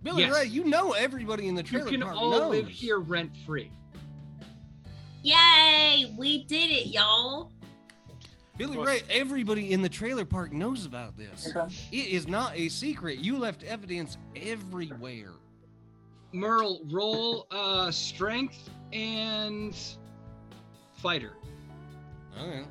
[0.03, 0.35] Billy Yes.
[0.35, 1.85] Ray, you know everybody in the trailer.
[1.85, 1.93] Park.
[1.93, 2.51] You trailer can park all knows.
[2.51, 3.71] live here rent free.
[5.23, 6.15] Yay!
[6.19, 7.51] We did it, y'all.
[8.59, 11.51] Billy Ray, everybody in the trailer park knows about this.
[11.57, 11.75] Okay.
[11.91, 13.19] It is not a secret.
[13.19, 15.31] You left evidence everywhere.
[16.33, 19.75] Merle, roll uh, strength and
[21.05, 21.35] fighter.
[22.41, 22.65] Okay.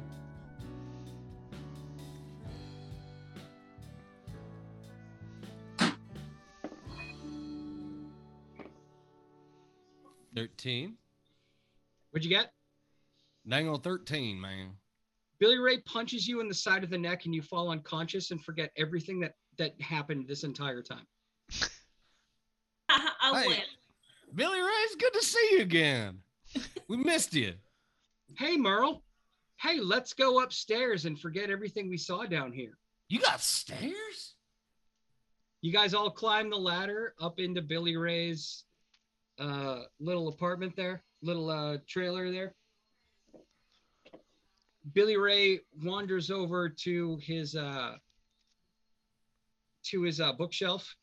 [10.35, 10.95] Thirteen.
[12.11, 12.51] What'd you get?
[13.47, 14.71] Dangle thirteen, man.
[15.39, 18.43] Billy Ray punches you in the side of the neck and you fall unconscious and
[18.43, 21.05] forget everything that that happened this entire time.
[22.89, 23.47] I Hey.
[23.47, 23.57] win.
[24.35, 26.17] Billy Ray, it's good to see you again.
[26.87, 27.53] We missed you.
[28.37, 29.03] Hey Merle,
[29.59, 32.77] hey, let's go upstairs and forget everything we saw down here.
[33.09, 34.35] You got stairs?
[35.61, 38.63] You guys all climb the ladder up into Billy Ray's
[39.39, 42.55] uh, little apartment there, little uh, trailer there.
[44.93, 47.95] Billy Ray wanders over to his uh,
[49.83, 50.95] to his uh, bookshelf,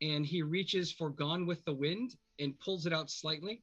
[0.00, 3.62] and he reaches for Gone with the Wind and pulls it out slightly,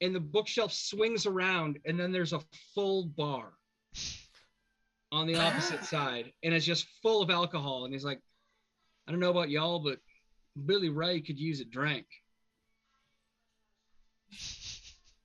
[0.00, 2.40] and the bookshelf swings around, and then there's a
[2.74, 3.52] full bar
[5.12, 8.20] on the opposite side, and it's just full of alcohol, and he's like
[9.06, 9.98] I don't know about y'all, but
[10.66, 12.06] Billy Ray could use a drink.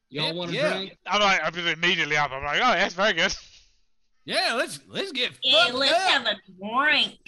[0.09, 0.73] Y'all Yeah, want a yeah.
[0.77, 0.97] drink?
[1.05, 2.31] I'm like, I'm immediately up.
[2.31, 3.35] I'm like, oh, that's very good.
[4.25, 6.01] Yeah, let's let's get Yeah, let's up.
[6.11, 7.19] have a drink.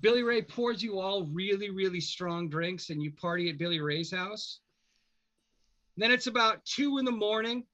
[0.00, 4.12] Billy Ray pours you all really, really strong drinks and you party at Billy Ray's
[4.12, 4.60] house.
[5.98, 7.64] Then it's about two in the morning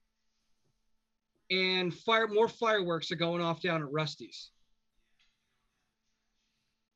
[1.51, 4.51] and fire more fireworks are going off down at Rusty's.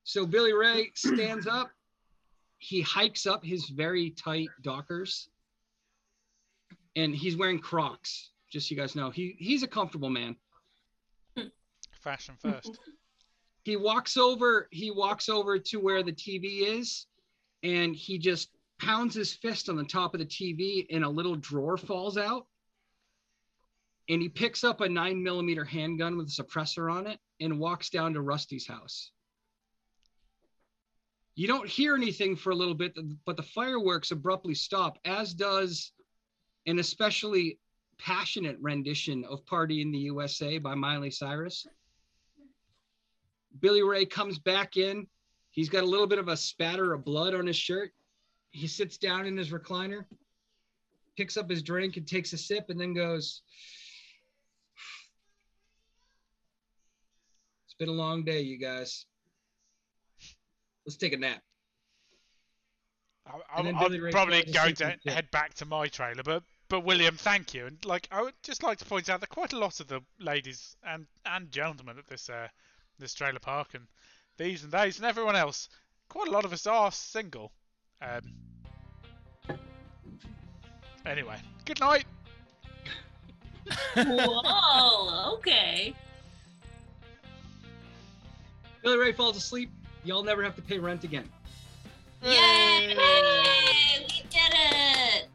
[0.05, 1.70] So Billy Ray stands up,
[2.57, 5.28] he hikes up his very tight Dockers,
[6.97, 8.31] and he's wearing Crocs.
[8.50, 10.34] Just so you guys know, he he's a comfortable man.
[12.00, 12.78] Fashion first.
[13.65, 17.07] he walks over he walks over to where the tv is
[17.62, 18.48] and he just
[18.81, 22.47] pounds his fist on the top of the tv and a little drawer falls out
[24.08, 27.90] and he picks up a nine millimeter handgun with a suppressor on it and walks
[27.90, 29.10] down to rusty's house
[31.34, 35.92] you don't hear anything for a little bit but the fireworks abruptly stop as does
[36.66, 37.58] an especially
[37.98, 41.66] passionate rendition of party in the usa by miley cyrus
[43.60, 45.07] Billy Ray comes back in.
[45.50, 47.92] He's got a little bit of a spatter of blood on his shirt.
[48.51, 50.05] He sits down in his recliner,
[51.17, 53.43] picks up his drink and takes a sip, and then goes,
[57.67, 59.05] It's been a long day, you guys.
[60.86, 61.43] Let's take a nap.
[63.27, 67.17] I- And I'm, I'm probably going to head back to my trailer, but but William,
[67.17, 67.67] thank you.
[67.67, 70.01] And like, I would just like to point out that quite a lot of the
[70.18, 72.49] ladies and and gentlemen at this uh
[72.99, 73.86] this trailer park and
[74.39, 75.68] these and those and everyone else,
[76.09, 77.52] quite a lot of us are single.
[78.01, 79.59] Um.
[81.07, 82.05] Anyway, good night.
[83.97, 85.94] Whoa, okay.
[88.83, 89.70] Billy Ray falls asleep.
[90.05, 91.28] Y'all never have to pay rent again.
[92.23, 92.89] Yay!
[92.89, 95.28] We did it!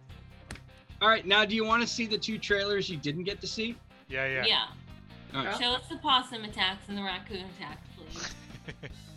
[1.02, 3.48] All right, now do you want to see the two trailers you didn't get to
[3.48, 3.76] see?
[4.08, 4.46] Yeah, yeah.
[4.46, 4.66] Yeah.
[5.36, 5.60] All right.
[5.60, 8.90] Show us the possum attacks and the raccoon attacks, please.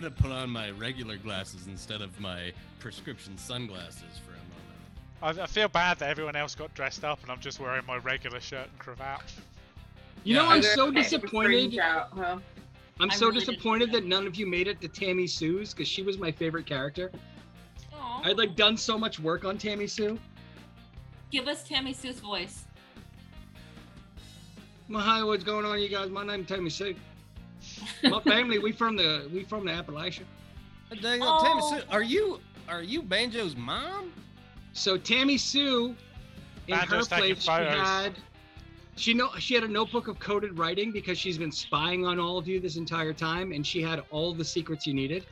[0.00, 5.38] I'm gonna put on my regular glasses instead of my prescription sunglasses for a moment.
[5.40, 7.98] I, I feel bad that everyone else got dressed up and I'm just wearing my
[7.98, 9.20] regular shirt and cravat.
[10.24, 10.42] You Yeah.
[10.42, 11.78] know, I'm so disappointed.
[11.78, 12.38] Out, huh?
[12.98, 14.06] I'm I so really disappointed that that.
[14.06, 17.12] none of you made it to Tammy Sue's because she was my favorite character.
[17.92, 18.22] Aw.
[18.24, 20.18] I'd like done so much work on Tammy Sue.
[21.30, 22.64] Give us Tammy Sue's voice.
[24.88, 26.08] My hi, what's going on, you guys?
[26.08, 26.94] My name's Tammy Sue.
[28.04, 30.22] My family, we from the we from the Appalachia.
[30.90, 31.42] Uh, Dang, oh.
[31.44, 31.62] Tammy.
[31.82, 34.12] Sue, are you are you Banjo's mom?
[34.72, 35.94] So Tammy Sue,
[36.68, 38.12] in Banjo's her place, she had
[38.96, 42.38] she know she had a notebook of coded writing because she's been spying on all
[42.38, 45.26] of you this entire time, and she had all the secrets you needed.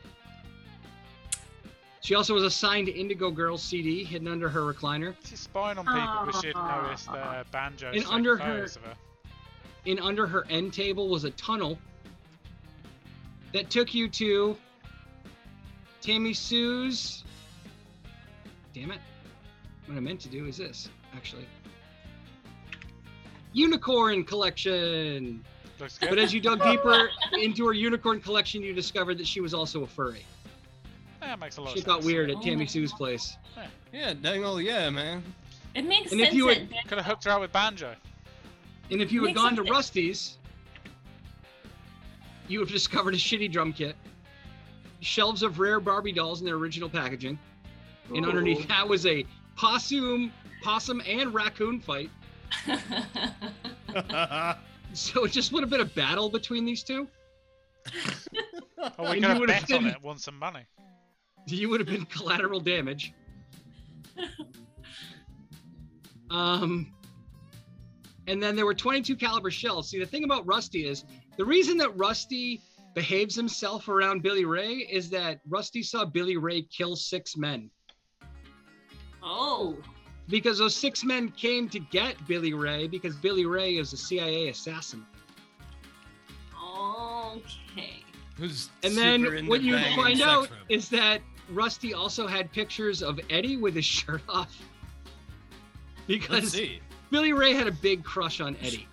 [2.01, 5.15] She also was assigned Indigo Girls CD hidden under her recliner.
[5.28, 8.94] She's spying on people because she'd noticed uh, Banjo And under her- photos her.
[9.86, 11.78] and under her end table was a tunnel
[13.52, 14.57] that took you to
[16.01, 17.25] Tammy Sue's.
[18.75, 19.01] Damn it.
[19.86, 21.47] What I meant to do is this, actually.
[23.52, 25.43] Unicorn collection.
[25.81, 26.10] Looks good.
[26.10, 27.09] But as you dug deeper
[27.41, 30.25] into her unicorn collection, you discovered that she was also a furry.
[31.23, 32.07] yeah, makes a lot She of got sense.
[32.07, 33.36] weird at Oh Tammy my Sue's place.
[33.93, 35.23] Yeah, dang old yeah, man.
[35.75, 37.94] It makes And if you that would- that- Could have hooked her up with Banjo.
[38.91, 39.70] And if you had Makes gone to sense.
[39.70, 40.39] Rusty's,
[42.49, 43.97] you have discovered a shitty drum kit,
[45.01, 47.39] shelves of rare Barbie dolls in their original packaging,
[48.15, 49.25] and underneath that was a
[49.57, 52.10] possum, possum and raccoon fight.
[54.94, 57.07] So it just would have been a battle between these two.
[58.78, 60.65] Oh, we could you have would've on been- it, won some money.
[61.47, 63.12] You would have been collateral damage.
[66.31, 66.93] Um,
[68.27, 69.89] and then there were 22 caliber shells.
[69.89, 71.05] See, the thing about Rusty is
[71.39, 72.60] the reason that Rusty
[72.94, 77.70] behaves himself around Billy Ray is that Rusty saw Billy Ray kill six men.
[79.23, 79.76] oh.
[80.28, 84.49] because those six men came to get Billy Ray because Billy Ray is a CIA
[84.49, 85.07] assassin.
[86.60, 88.02] Okay.
[88.36, 90.52] Who's And then into what you find out robots.
[90.68, 94.60] is that Rusty also had pictures of Eddie with his shirt off.
[96.07, 96.58] Because.
[97.10, 98.86] Billy Ray had a big crush on Eddie.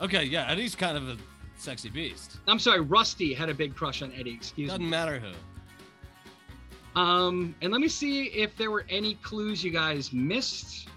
[0.00, 1.16] Okay, yeah, Eddie's kind of a
[1.56, 2.38] sexy beast.
[2.46, 4.90] I'm sorry, Rusty had a big crush on Eddie, excuse Doesn't me.
[4.90, 5.32] matter who.
[7.00, 10.88] Um, and let me see if there were any clues you guys missed.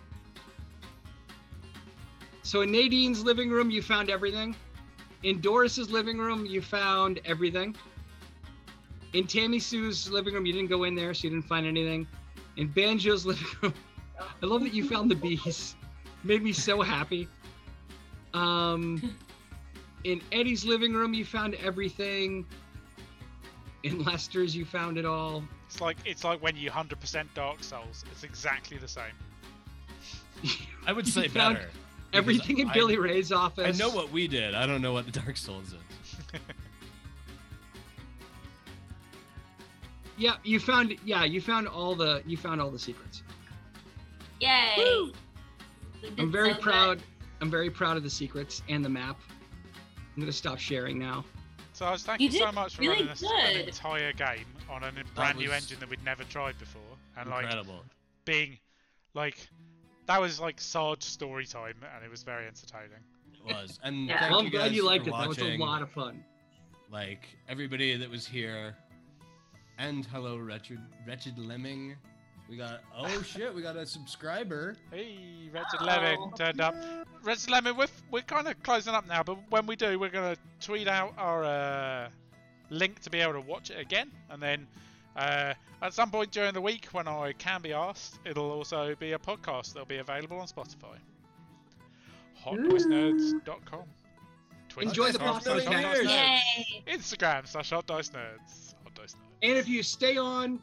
[2.43, 4.55] So in Nadine's living room, you found everything.
[5.23, 7.75] In Doris's living room, you found everything.
[9.13, 12.07] In Tammy Sue's living room, you didn't go in there, so you didn't find anything.
[12.57, 13.73] In Banjo's living room,
[14.19, 15.75] I love that you found the bees.
[16.23, 17.27] Made me so happy.
[18.33, 19.15] Um,
[20.03, 22.45] in Eddie's living room, you found everything.
[23.83, 25.43] In Lester's, you found it all.
[25.67, 28.03] It's like it's like when you 100% Dark Souls.
[28.11, 29.13] It's exactly the same.
[30.87, 31.69] I would say better.
[32.11, 33.79] Everything in I- Billy Ray's office.
[33.79, 34.53] I know what we did.
[34.55, 36.39] I don't know what the Dark Souls is.
[40.17, 40.95] Yeah, you found.
[41.05, 42.21] Yeah, you found all the.
[42.27, 43.23] You found all the secrets.
[44.41, 44.73] Yay!
[44.77, 45.13] Woo!
[46.03, 46.63] We did I'm very so good.
[46.63, 47.03] proud.
[47.39, 49.17] I'm very proud of the secrets and the map.
[50.19, 51.23] I'm gonna stop sharing now.
[51.71, 54.45] So I was thank You you, so much for really running this, an entire game
[54.69, 56.81] on a brand new engine that we'd never tried before,
[57.17, 57.85] and like Incredible.
[58.25, 58.59] being
[59.13, 59.47] like
[60.07, 62.99] that was like Sarge story time, and it was very entertaining.
[63.33, 63.79] It was.
[63.81, 64.19] And Yeah.
[64.19, 65.17] thank Well, I'm you glad you liked for it.
[65.19, 66.21] That was a lot of fun.
[66.91, 68.75] Like everybody that was here.
[69.77, 71.95] And hello, wretched, wretched lemming.
[72.49, 74.75] We got oh shit, we got a subscriber.
[74.91, 75.19] Hey,
[75.53, 76.73] Wretched Lemon turned up.
[77.23, 80.35] Wretched Lemon, we're, we're kind of closing up now, but when we do, we're going
[80.35, 82.09] to tweet out our uh,
[82.71, 84.09] link to be able to watch it again.
[84.31, 84.67] And then
[85.15, 85.53] uh,
[85.83, 89.19] at some point during the week, when I can be asked, it'll also be a
[89.19, 90.97] podcast that'll be available on Spotify.
[92.43, 93.83] HotDiceNerds.com.
[94.69, 96.03] Twitter Enjoy the slash podcast.
[96.03, 96.87] Nerds.
[96.87, 98.73] Instagram slash Hot Dice Nerds.
[98.83, 99.17] Hot Dice Nerds.
[99.43, 100.59] And if you stay on,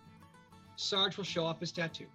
[0.76, 2.06] Sarge will show off his tattoo.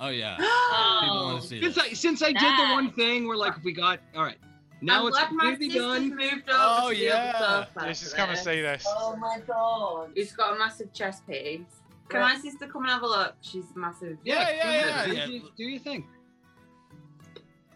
[0.00, 0.36] Oh yeah.
[0.36, 1.84] People want to see Since this.
[1.84, 4.36] I since I did the one thing where like we got all right.
[4.80, 6.08] Now I'm it's glad my completely sister's done.
[6.16, 7.32] moved over Oh, to the yeah.
[7.34, 8.44] other sofa Yeah, she's for come and this.
[8.44, 8.84] see this.
[8.86, 10.10] Oh my god.
[10.14, 11.62] He's got a massive chest piece.
[12.08, 13.34] Can my sister come and have a look?
[13.40, 14.18] She's massive.
[14.24, 15.16] Yeah, yeah, do yeah, it.
[15.16, 15.26] yeah.
[15.26, 16.06] Do, you- do your thing.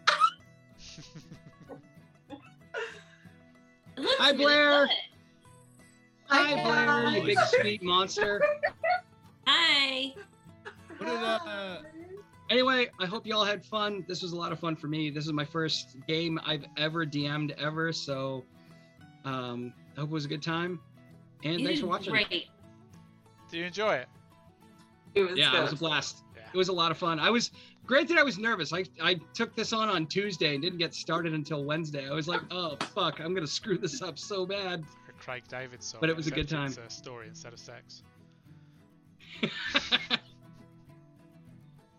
[3.97, 4.87] it looks Hi, really Blair.
[4.87, 4.95] good.
[6.27, 7.51] Hi, Hi, Blair, you guys.
[7.51, 8.41] big sweet monster.
[9.47, 10.13] Hi.
[10.97, 11.77] What did, uh,
[12.49, 14.05] Anyway, I hope you all had fun.
[14.07, 15.09] This was a lot of fun for me.
[15.09, 18.43] This is my first game I've ever DM'd ever, so
[19.25, 20.79] um, I hope it was a good time.
[21.43, 22.11] And You thanks for watching.
[22.11, 22.47] Great.
[23.49, 24.07] Do you enjoy it?
[25.15, 25.59] It was Yeah, good.
[25.59, 26.23] it was a blast.
[26.35, 26.41] Yeah.
[26.53, 27.19] It was a lot of fun.
[27.19, 27.51] I was
[27.85, 28.71] granted I was nervous.
[28.73, 32.07] I I took this on on Tuesday and didn't get started until Wednesday.
[32.07, 34.83] I was like, oh fuck, I'm gonna screw this up so bad.
[35.09, 35.99] A Craig David song.
[36.01, 36.67] But it was a good time.
[36.67, 38.03] It's a story instead of sex.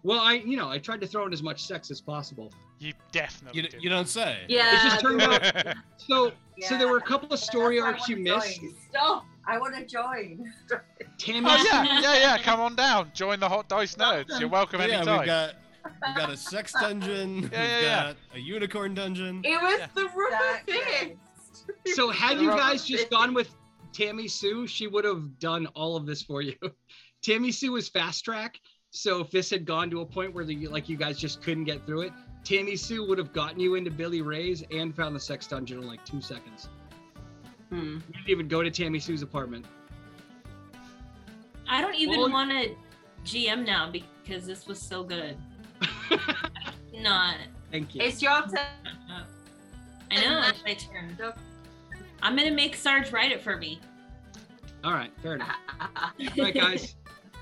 [0.03, 2.53] well, I you know I tried to throw in as much sex as possible.
[2.79, 3.83] You definitely you, did.
[3.83, 4.41] you don't say.
[4.49, 4.75] Yeah.
[4.75, 6.33] It just turned out so.
[6.61, 8.61] So there were a couple of story That's arcs you missed.
[8.91, 9.25] Stop!
[9.47, 10.53] I want to join.
[11.19, 11.49] Tammy.
[11.51, 12.39] Oh yeah, yeah, yeah.
[12.39, 13.11] Come on down.
[13.13, 14.39] Join the Hot Dice Nerds.
[14.39, 15.19] You're welcome yeah, anytime.
[15.19, 15.55] we've got
[15.85, 17.43] we got a sex dungeon.
[17.43, 18.05] we've yeah, yeah.
[18.07, 19.41] got a unicorn dungeon.
[19.45, 19.87] It was Yeah.
[19.95, 21.97] the rubber of fist.
[21.97, 23.49] So had The you guys just gone with
[23.93, 26.55] Tammy Sue, she would have done all of this for you.
[27.25, 30.69] Tammy Sue was fast track, so if this had gone to a point where the,
[30.69, 32.12] like you guys just couldn't get through it,
[32.44, 35.86] Tammy Sue would have gotten you into Billy Ray's and found the sex dungeon in
[35.86, 36.69] like two seconds.
[37.70, 37.94] Hmm.
[38.09, 39.65] You didn't even go to Tammy Sue's apartment.
[41.67, 42.77] I don't even Well- want to
[43.25, 45.39] GM now because this was so good.
[46.94, 47.36] Not.
[47.73, 48.03] Thank you.
[48.03, 48.59] It's your turn.
[50.11, 50.43] I know.
[50.47, 51.17] It's my turn.
[52.23, 53.81] I'm gonna make Sarge write it for me.
[54.85, 55.57] All right, fair enough.
[55.81, 56.94] All right, guys,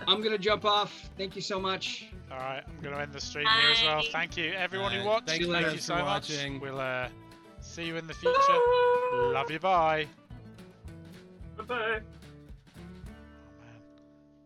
[0.09, 1.11] I'm gonna jump off.
[1.17, 2.07] Thank you so much.
[2.31, 4.03] All right, I'm going to end the stream here as well.
[4.11, 5.29] Thank you, everyone who watched.
[5.29, 6.31] thank you Thank guys you for so much.
[6.31, 6.61] watching.
[6.61, 7.09] We'll uh,
[7.61, 8.39] see you in the future.
[9.13, 9.59] Love you.
[9.59, 10.07] Bye.
[11.59, 11.67] Bye.
[11.69, 12.03] Oh, man.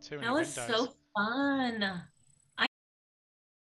[0.02, 0.76] Too many That was windows.
[0.78, 2.02] so fun.